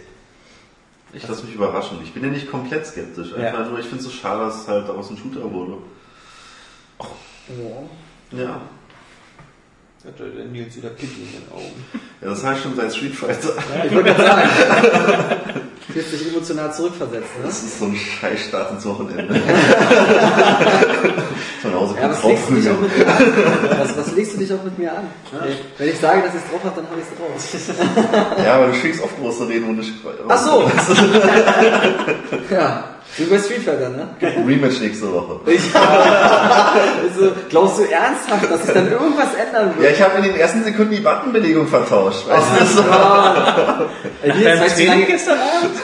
[1.13, 1.99] Ich lasse mich überraschen.
[2.03, 3.33] Ich bin ja nicht komplett skeptisch.
[3.35, 3.65] Einfach Ja.
[3.69, 5.73] nur, ich finde es so schade, dass es halt daraus ein Shooter wurde.
[8.31, 8.61] Ja.
[10.03, 11.85] Hat der Nils wieder Pipi in den Augen.
[12.21, 13.49] Ja, das heißt schon seit Street Fighter.
[13.85, 14.49] Ich wollte gerade sagen.
[15.93, 17.43] Du hast dich emotional zurückversetzt, ne?
[17.45, 19.35] Das ist so ein scheiß Start ins Wochenende.
[21.61, 22.81] Von Hause Ja, was legst du dich auch draufprügeln.
[22.81, 23.79] mit mir an?
[23.79, 25.03] Was, was legst du dich auch mit mir an?
[25.03, 25.55] Ne?
[25.77, 28.43] Wenn ich sage, dass ich es drauf habe, dann habe ich es drauf.
[28.43, 29.91] Ja, aber du schickst oft große Reden und ich.
[30.29, 30.71] Ach so!
[32.53, 34.07] ja, du bei Street Fighter, ne?
[34.47, 35.39] Rematch nächste Woche.
[37.03, 39.93] Also, glaubst du ernsthaft, dass sich dann irgendwas ändern Ja, wird?
[39.93, 42.27] ich habe in den ersten Sekunden die Buttonbelegung vertauscht.
[42.27, 42.81] Weißt du, das so.
[44.23, 45.75] Ey, wie, jetzt, weißt du, wie lange, gestern Abend?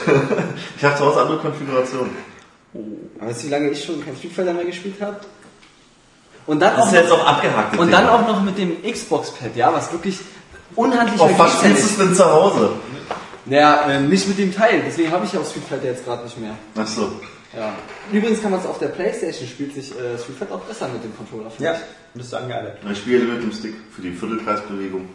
[0.76, 2.10] Ich habe zu Hause andere Konfigurationen.
[3.20, 5.16] weißt du, wie lange ich schon kein Street Fighter mehr gespielt habe?
[6.46, 7.78] Und dann Das auch ist jetzt auch abgehakt.
[7.78, 8.00] Und Thema.
[8.00, 10.18] dann auch noch mit dem Xbox-Pad, ja, was wirklich
[10.74, 12.70] unhandlich Auf was spielst du es denn zu Hause?
[13.48, 16.24] Naja, ähm, nicht mit dem Teil, deswegen habe ich ja auch Street Fighter jetzt gerade
[16.24, 16.54] nicht mehr.
[16.76, 17.12] Ach so.
[17.56, 17.74] Ja.
[18.12, 21.02] Übrigens kann man es auf der Playstation spielt sich äh, Street Fighter auch besser mit
[21.02, 21.50] dem Controller.
[21.58, 21.76] Ja,
[22.14, 22.76] das sagen alle.
[22.90, 25.08] Ich spiele mit dem Stick für die Viertelkreisbewegung.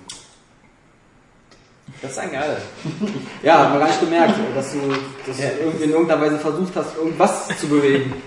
[2.02, 2.58] Das sagen alle.
[3.44, 4.80] Ja, hat man gar nicht gemerkt, äh, dass du,
[5.28, 8.14] dass du irgendwie in irgendeiner Weise versucht hast, irgendwas zu bewegen.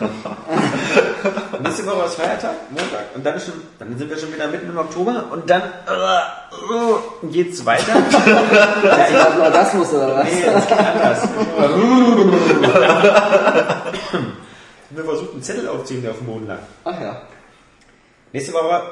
[1.62, 4.78] Nächste Woche ist Feiertag, Montag, und dann, schon, dann sind wir schon wieder mitten im
[4.78, 7.94] Oktober und dann äh, geht's weiter.
[8.84, 10.24] Ja, ich glaube, Orgasmus oder was?
[10.24, 11.22] Nee, das geht anders.
[14.90, 16.58] wir versuchen einen Zettel aufziehen, der auf dem Boden lag.
[16.84, 17.22] Ach ja.
[18.32, 18.82] Nächste Woche,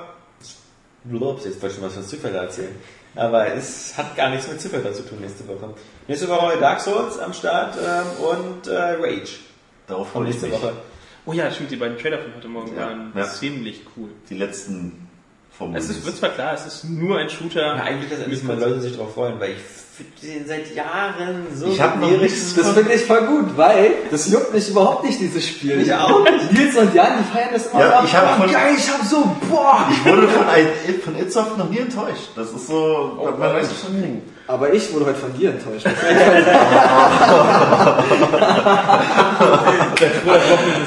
[1.10, 2.74] Ups, jetzt wollte ich schon was von Ziffer erzählen.
[3.14, 5.74] Aber es hat gar nichts mit Ziffer zu tun nächste Woche.
[6.08, 9.40] Nächste Woche Dark Souls am Start ähm, und äh, Rage.
[9.86, 10.52] Darauf freue ich mich.
[10.52, 10.72] Woche.
[11.26, 13.24] Oh ja, stimmt, die beiden Trailer von heute Morgen Ja, waren ja.
[13.28, 14.08] ziemlich cool.
[14.28, 15.08] Die letzten
[15.56, 17.76] vom Es ist, wird zwar klar, es ist nur ein Shooter.
[17.76, 21.46] Ja, eigentlich, dass endlich mal Leute sich drauf freuen, weil ich finde den seit Jahren
[21.54, 25.04] so Ich hab noch nichts Das finde ich voll gut, weil das juckt mich überhaupt
[25.04, 25.80] nicht, dieses Spiel.
[25.82, 26.52] Ich auch nicht.
[26.52, 28.04] Nils und Jan, die feiern das immer Ja, ab.
[28.06, 29.86] ich hab von- geil, ich hab so, boah!
[29.92, 30.44] Ich wurde von,
[31.04, 32.30] von Itsoft noch nie enttäuscht.
[32.34, 34.22] Das ist so, Oh, man weiß schon nie.
[34.48, 35.86] Aber ich wurde heute von dir enttäuscht.
[35.86, 35.94] dass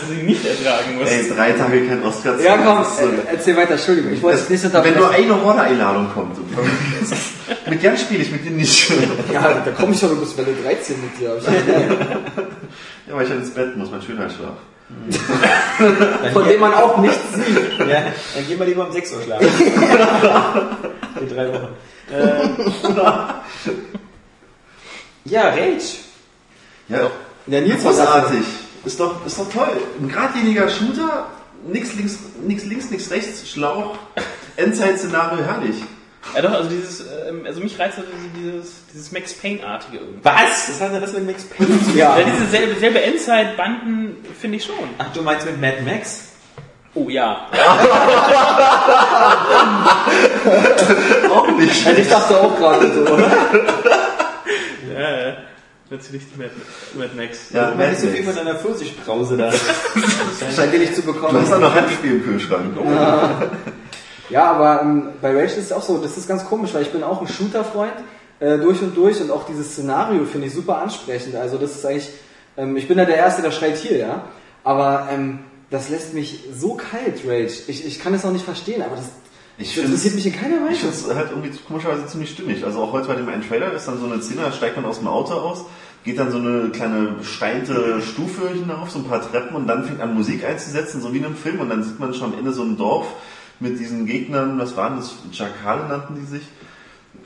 [0.09, 1.09] sie nicht ertragen muss.
[1.11, 4.49] Ey, drei Tage kein Oscar ja, komm, so- äh, erzähl weiter, Entschuldigung, ich wollte dich
[4.49, 5.31] nicht wenn nur unterbrechen.
[5.31, 6.37] eine Rolle-Einladung kommt.
[7.69, 8.91] mit Jan spiele ich, mit dir nicht.
[9.31, 11.37] Ja, da komme ich schon bis Welle 13 mit dir.
[13.07, 14.53] Ja, weil ich halt ins Bett muss, mein Schönheitsschlaf.
[16.33, 17.79] Von dem man auch nichts sieht.
[17.79, 18.03] Ja,
[18.35, 19.47] dann gehen wir lieber um 6 Uhr schlafen.
[21.21, 21.67] In drei Wochen.
[22.11, 22.47] Äh,
[25.25, 25.97] ja, Rage.
[26.87, 27.09] Ja,
[27.47, 28.45] Ja, Nils großartig.
[28.85, 29.75] Ist doch, ist doch toll.
[29.99, 31.27] Ein geradliniger Shooter,
[31.67, 33.97] nix links, nix links, nix rechts, Schlauch,
[34.57, 35.77] Endzeit-Szenario, herrlich.
[36.35, 40.19] Ja doch, also dieses, ähm, also mich reizt also dieses, dieses Max Payne-artige irgendwie.
[40.23, 40.69] Was?
[40.69, 41.91] Was hat denn das mit Max Payne zu?
[41.97, 42.17] Ja.
[42.19, 44.75] Ja, diese selbe, selbe Endzeit-Banden finde ich schon.
[44.97, 46.29] Ach, du meinst mit Mad Max?
[46.95, 47.47] Oh ja.
[51.31, 51.85] Auch nicht.
[51.87, 53.17] Also ich dachte auch gerade so.
[54.93, 55.37] Ja, ja.
[55.89, 56.51] Natürlich die Mad,
[56.97, 57.51] Mad Max.
[57.51, 58.37] Ja, Man Mad ist so viel Max.
[58.37, 59.51] von einer Pfirsichbrause da.
[60.55, 61.39] Scheint dir nicht zu Du bekommen.
[61.41, 62.75] hast auch noch Handspiel im Kühlschrank.
[64.29, 66.91] Ja, aber ähm, bei Rage ist es auch so, das ist ganz komisch, weil ich
[66.91, 67.93] bin auch ein Shooter-Freund
[68.39, 71.35] äh, durch und durch und auch dieses Szenario finde ich super ansprechend.
[71.35, 72.09] Also das ist eigentlich,
[72.57, 74.23] ähm, ich bin ja der Erste, der schreit hier, ja.
[74.63, 75.39] Aber ähm,
[75.69, 77.53] das lässt mich so kalt, Rage.
[77.67, 79.05] Ich, ich kann es noch nicht verstehen, aber das,
[79.57, 80.91] Ich das interessiert mich in keiner Ich Weise.
[80.91, 82.65] finde es halt irgendwie komischerweise ziemlich stimmig.
[82.65, 84.85] Also auch heute bei dem einen Trailer ist dann so eine Szene, da steigt man
[84.85, 85.65] aus dem Auto aus,
[86.03, 90.01] geht dann so eine kleine besteinte Stufe hinauf, so ein paar Treppen und dann fängt
[90.01, 92.51] an Musik einzusetzen, so wie in einem Film und dann sieht man schon am Ende
[92.51, 93.07] so ein Dorf
[93.59, 96.43] mit diesen Gegnern, was waren das, Jakale nannten die sich,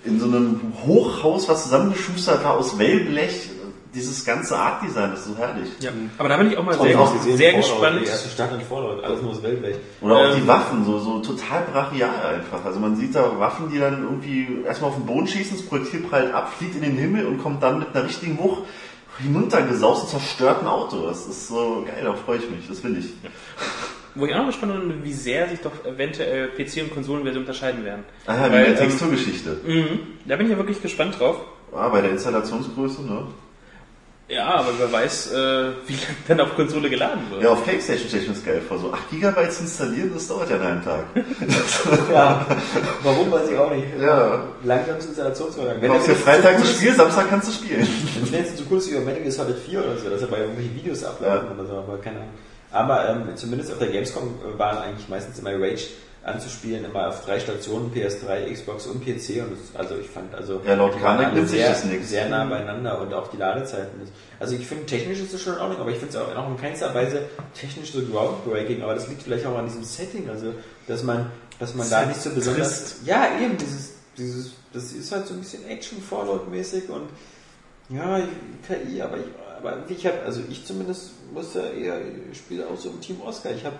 [0.05, 3.49] in so einem Hochhaus, was zusammengeschustert war aus Wellblech,
[3.93, 5.69] dieses ganze Art-Design ist so herrlich.
[5.79, 5.91] Ja.
[6.17, 8.01] Aber da bin ich auch mal Und sehr, auch sehr gespannt.
[8.01, 9.79] Die erste Stadt in Fallout, alles nur aus Weltwelt.
[10.01, 12.63] Oder auch Ähm, die Waffen, so, so total brachial einfach.
[12.63, 16.01] Also man sieht da Waffen, die dann irgendwie erstmal auf den Boden schießen, das Projektil
[16.01, 18.63] prallt ab, fliegt in den Himmel und kommt dann mit einer richtigen Wucht
[19.17, 21.07] hinuntergesaust und zerstört ein Auto.
[21.07, 23.07] Das ist so geil, da freue ich mich, das will ich.
[24.15, 27.85] Wo ich auch noch gespannt bin, wie sehr sich doch eventuell PC- und Konsolenversion unterscheiden
[27.85, 28.03] werden.
[28.25, 29.57] Ah ja, Weil, die ähm, Texturgeschichte.
[29.65, 29.99] Mhm.
[30.25, 31.37] Da bin ich ja wirklich gespannt drauf.
[31.73, 33.27] Ah, bei der Installationsgröße, ne?
[34.29, 35.35] Ja, aber wer weiß, äh,
[35.87, 37.41] wie lange dann auf Konsole geladen wird.
[37.41, 38.77] Ja, auf Playstation stelle ich mir das geil vor.
[38.77, 41.05] So 8 GB zu installieren, das dauert ja einen halben Tag.
[42.13, 42.45] Ja,
[43.03, 43.87] warum weiß ich auch nicht.
[43.99, 44.43] Ja.
[44.63, 45.81] Langsames Installationsvorgang.
[45.81, 47.87] Du brauchst ja Freitag das Spiel, Samstag kannst du spielen.
[48.29, 50.37] Wenn es jetzt so cool bei Metal Gear Solid 4 oder so, dass er bei
[50.39, 51.53] irgendwelchen Videos ablaufen Ja.
[51.55, 52.29] oder so, aber keine Ahnung.
[52.71, 55.87] Aber ähm, zumindest auf der Gamescom waren eigentlich meistens immer Rage
[56.29, 60.61] anzuspielen, immer auf drei Stationen, PS3, Xbox und PC und das, also ich fand also
[60.65, 64.01] Ja, laut Grafik alle sehr, sehr nah beieinander und auch die Ladezeiten.
[64.01, 66.33] Ist, also ich finde technisch ist es schon in Ordnung, aber ich finde es auch
[66.33, 67.23] noch in keinster Weise
[67.53, 70.53] technisch so groundbreaking, aber das liegt vielleicht auch an diesem Setting, also
[70.87, 75.27] dass man dass man da nicht so besonders ja eben dieses dieses das ist halt
[75.27, 77.09] so ein bisschen Action Fallout mäßig und
[77.89, 78.21] ja,
[78.67, 79.25] KI, aber ich,
[79.57, 81.99] aber ich habe, also ich zumindest musste eher,
[82.31, 83.51] ich spiele auch so im Team Oscar.
[83.51, 83.77] Ich habe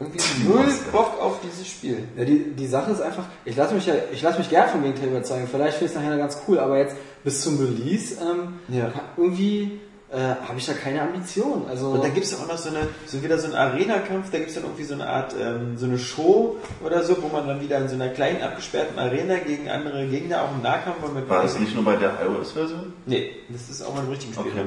[0.00, 0.64] irgendwie null.
[0.92, 2.04] Bock auf dieses Spiel.
[2.16, 4.82] Ja, die, die Sache ist einfach, ich lasse mich ja, ich lasse mich gern vom
[4.82, 5.48] Gegenteil überzeugen.
[5.50, 8.92] Vielleicht finde ich es nachher ganz cool, aber jetzt bis zum Release ähm, Ja.
[9.16, 9.80] irgendwie
[10.10, 11.66] äh, habe ich da keine Ambition.
[11.68, 14.30] Also Und da gibt es ja auch noch so eine, so wieder so einen Arena-Kampf,
[14.30, 17.28] da gibt es dann irgendwie so eine Art, ähm, so eine Show oder so, wo
[17.28, 21.02] man dann wieder in so einer kleinen abgesperrten Arena gegen andere Gegner auch im Nahkampf
[21.02, 22.92] und mit War das nicht nur bei der iOS-Version?
[23.04, 24.46] Nee, das ist auch mal im richtigen Spiel.
[24.50, 24.64] Okay.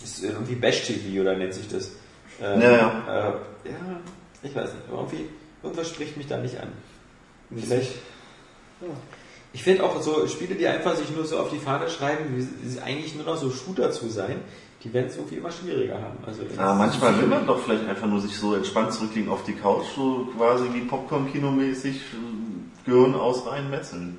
[0.00, 1.92] Das ist irgendwie Bash TV oder nennt sich das.
[2.42, 3.04] Ähm, Ja, ja.
[3.08, 3.76] Äh, ja,
[4.46, 5.26] ich weiß nicht, aber irgendwie,
[5.62, 6.68] irgendwas spricht mich da nicht an.
[7.54, 7.92] Vielleicht.
[9.52, 12.68] Ich finde auch so Spiele, die einfach sich nur so auf die Fahne schreiben, wie
[12.68, 14.40] sie eigentlich nur noch so Shooter zu sein,
[14.84, 16.18] die werden es irgendwie immer schwieriger haben.
[16.26, 19.54] Also Ja, manchmal will man doch vielleicht einfach nur sich so entspannt zurücklegen auf die
[19.54, 24.18] Couch, so quasi wie Popcorn-Kino-mäßig äh, Gehirn aus rein metzeln.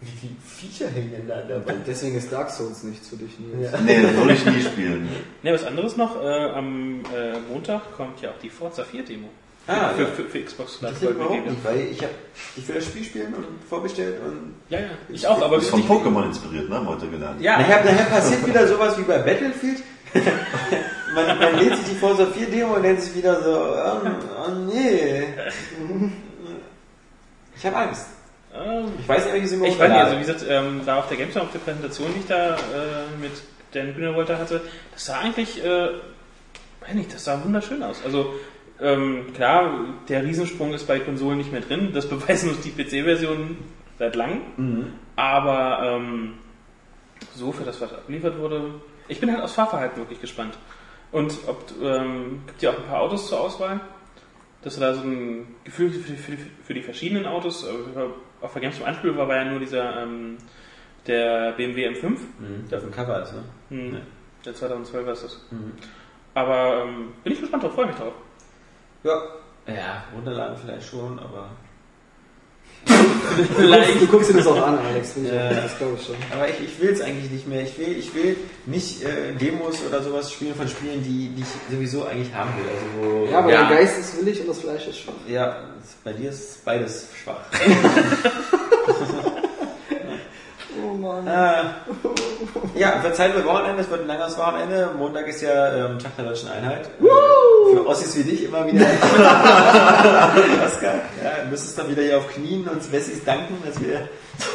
[0.00, 1.74] Wie viele Viecher hängen denn da dabei?
[1.86, 3.70] deswegen ist Dark Souls nichts für dich, Nils.
[3.84, 5.08] Nee, das würde ich nie spielen.
[5.42, 9.28] Ne, was anderes noch, äh, am äh, Montag kommt ja auch die Forza 4 Demo.
[9.66, 10.08] Ah, für, ja.
[10.08, 12.12] für, für Xbox Live weil ich habe,
[12.56, 15.80] ich will das Spiel spielen und vorbestellt und Ja, ja, ich auch, aber ist von
[15.80, 16.76] ich- Pokémon inspiriert, ne?
[16.76, 17.40] Haben wir heute gelernt.
[17.40, 19.82] Ja, Nachher, nachher passiert wieder sowas wie bei Battlefield.
[21.14, 24.08] man, man lädt sich die Forza 4 Demo und denkt sich wieder so, oh,
[24.46, 25.24] oh nee.
[27.54, 28.06] Ich habe Angst.
[28.54, 31.16] Ähm, Ich weiß sie mir Ich weiß nicht, also wie gesagt, ähm, da auf der
[31.16, 33.32] Gamescom, auf der Präsentation, die ich da äh, mit
[33.72, 34.60] Dan Grünewolter hatte,
[34.92, 35.88] das sah eigentlich, äh,
[36.80, 38.02] weiß nicht, das sah wunderschön aus.
[38.04, 38.34] Also
[38.80, 43.58] ähm, klar, der Riesensprung ist bei Konsolen nicht mehr drin, das beweisen uns die PC-Versionen
[43.98, 44.92] seit langem, Mhm.
[45.16, 46.34] aber ähm,
[47.34, 48.74] so für das, was abgeliefert wurde,
[49.08, 50.56] ich bin halt aus Fahrverhalten wirklich gespannt.
[51.12, 53.80] Und ob, ähm, gibt ja auch ein paar Autos zur Auswahl,
[54.62, 56.32] dass du da so ein Gefühl für die, für
[56.64, 57.68] für die verschiedenen Autos, äh,
[58.40, 60.36] auf der Gamescom Anspiel war, war ja nur dieser, ähm,
[61.06, 62.08] der BMW M5,
[62.38, 63.42] Mhm, der auf dem Cover ist, ne?
[63.70, 64.00] hm, Ja.
[64.44, 65.46] der 2012 ist das.
[65.50, 65.72] Mhm.
[66.34, 68.14] Aber ähm, bin ich gespannt drauf, freue mich drauf.
[69.02, 69.20] Ja.
[69.66, 71.50] Ja, runterladen vielleicht schon, aber.
[72.86, 75.14] Du guckst dir das auch an, Alex.
[75.22, 75.50] Ja.
[75.62, 76.16] Das glaube ich schon.
[76.32, 77.62] Aber ich, ich will es eigentlich nicht mehr.
[77.62, 78.36] Ich will, ich will
[78.66, 82.64] nicht äh, Demos oder sowas spielen von Spielen, die, die ich sowieso eigentlich haben will.
[82.68, 83.68] Also wo, Ja, aber Ja.
[83.68, 85.12] der Geist ist willig und das Fleisch ist schwach.
[85.28, 85.56] Ja,
[86.04, 87.40] bei dir ist beides schwach.
[90.82, 91.26] Oh Mann.
[91.26, 94.90] Äh, ja, verzeiht mir Wochenende, es wird ein langes Wochenende.
[94.96, 96.88] Montag ist ja ähm, Tag der Deutschen Einheit.
[97.72, 98.86] Für Ossis wie dich immer wieder.
[100.66, 104.08] Oscar, ja, du müsstest dann wieder hier auf Knien uns Wessis danken, dass wir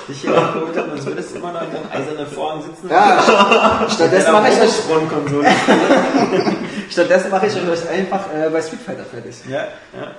[0.08, 0.90] dich hier abgeholt haben.
[0.92, 2.90] Sonst würdest du immer noch in deinem eisernen Vorhang sitzen.
[2.90, 5.48] Ja, stattdessen mache ich euch, Frontkonsole.
[6.90, 9.36] stattdessen mache ich euch einfach äh, bei Street Fighter fertig.
[9.50, 10.12] Ja, ja.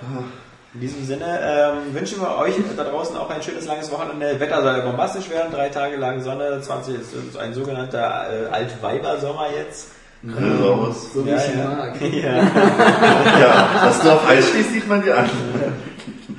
[0.74, 4.39] In diesem Sinne ähm, wünschen wir euch da draußen auch ein schönes langes Wochenende.
[4.39, 9.47] Wetter soll ja bombastisch werden, drei Tage lang Sonne, 20 ist ein sogenannter äh, Altweiber-Sommer
[9.56, 9.95] jetzt.
[10.24, 11.12] Raus.
[11.14, 11.64] So wie Ja, ich ja.
[11.68, 12.01] mag.
[12.01, 15.30] Ja, Ja, dass du auf Eis stehst, sieht man dir an.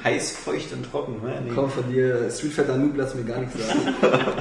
[0.03, 1.21] heiß, feucht und trocken.
[1.23, 1.41] Ne?
[1.45, 1.51] Nee.
[1.55, 3.79] Komm von dir, Street Fighter Noob, lass mir gar nichts sagen.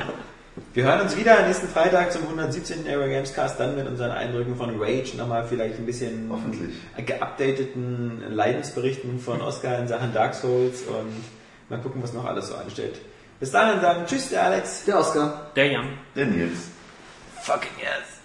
[0.73, 2.87] Wir hören uns wieder nächsten Freitag zum 117.
[2.87, 6.75] Aero Games Cast, dann mit unseren Eindrücken von Rage, nochmal vielleicht ein bisschen Hoffentlich.
[7.07, 11.15] geupdateten Leidensberichten von Oscar in Sachen Dark Souls und
[11.71, 12.97] mal gucken, was noch alles so ansteht.
[13.41, 14.85] Bis dahin dann, tschüss, der Alex.
[14.87, 15.51] Der Oscar.
[15.57, 15.87] Der Jan.
[16.15, 16.69] Der Nils.
[17.43, 18.16] Fucking yes.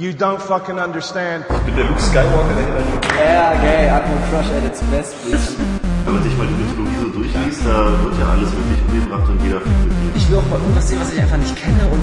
[0.00, 1.44] You don't fucking understand.
[1.66, 2.84] Mit der Luke Skywalker dahinter.
[3.18, 5.56] Ja, geil, Admiral Crush at its best, please.
[6.04, 9.42] Wenn man sich mal die Mythologie so durchliest, da wird ja alles wirklich umgebracht und
[9.42, 10.12] jeder fliegt mit dir.
[10.14, 12.00] Ich will auch mal irgendwas sehen, was ich einfach nicht kenne und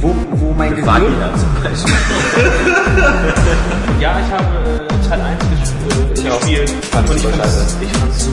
[0.00, 0.86] wo, wo mein Gehirn...
[0.86, 1.94] Vagina zum Beispiel.
[3.98, 6.16] Ja, ich habe äh, Teil 1 gespielt.
[6.16, 6.38] Ich auch.
[6.92, 7.76] Fand und ich ich super fand's, scheiße.
[7.82, 8.30] ich fand's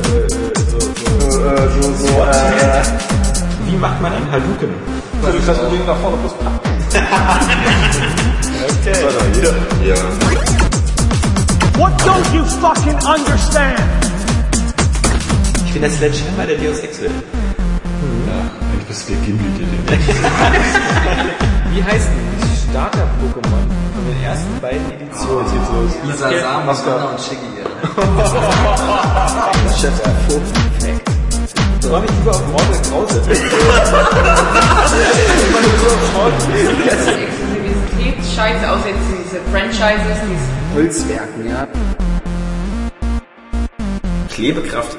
[1.40, 1.82] super.
[1.82, 2.82] so, so, äh,
[3.66, 4.68] Wie macht man einen Haluken?
[5.22, 6.32] Du kannst unbedingt nach vorne plus
[9.84, 9.94] Ja.
[11.78, 13.78] What don't you fucking understand?
[15.66, 17.10] Ich bin der Sledgehammer der Deus Ex will.
[17.10, 19.86] Eigentlich bist du der Gimli, der den
[21.72, 25.44] Wie heißt denn die Starter-Pokémon von den ersten beiden Editionen?
[25.44, 25.92] Jetzt geht's los.
[26.06, 27.50] Lisa Sam, Anna und Shiggy.
[29.80, 29.96] Chef,
[30.78, 30.84] Ich
[31.84, 33.22] freue mich lieber auf Mortal Krause.
[33.26, 33.44] Das ist
[37.08, 41.66] Exklusivitätsscheiße, außer jetzt diese Franchises, diese Holzwerken, ja.
[44.28, 44.96] Klebekraft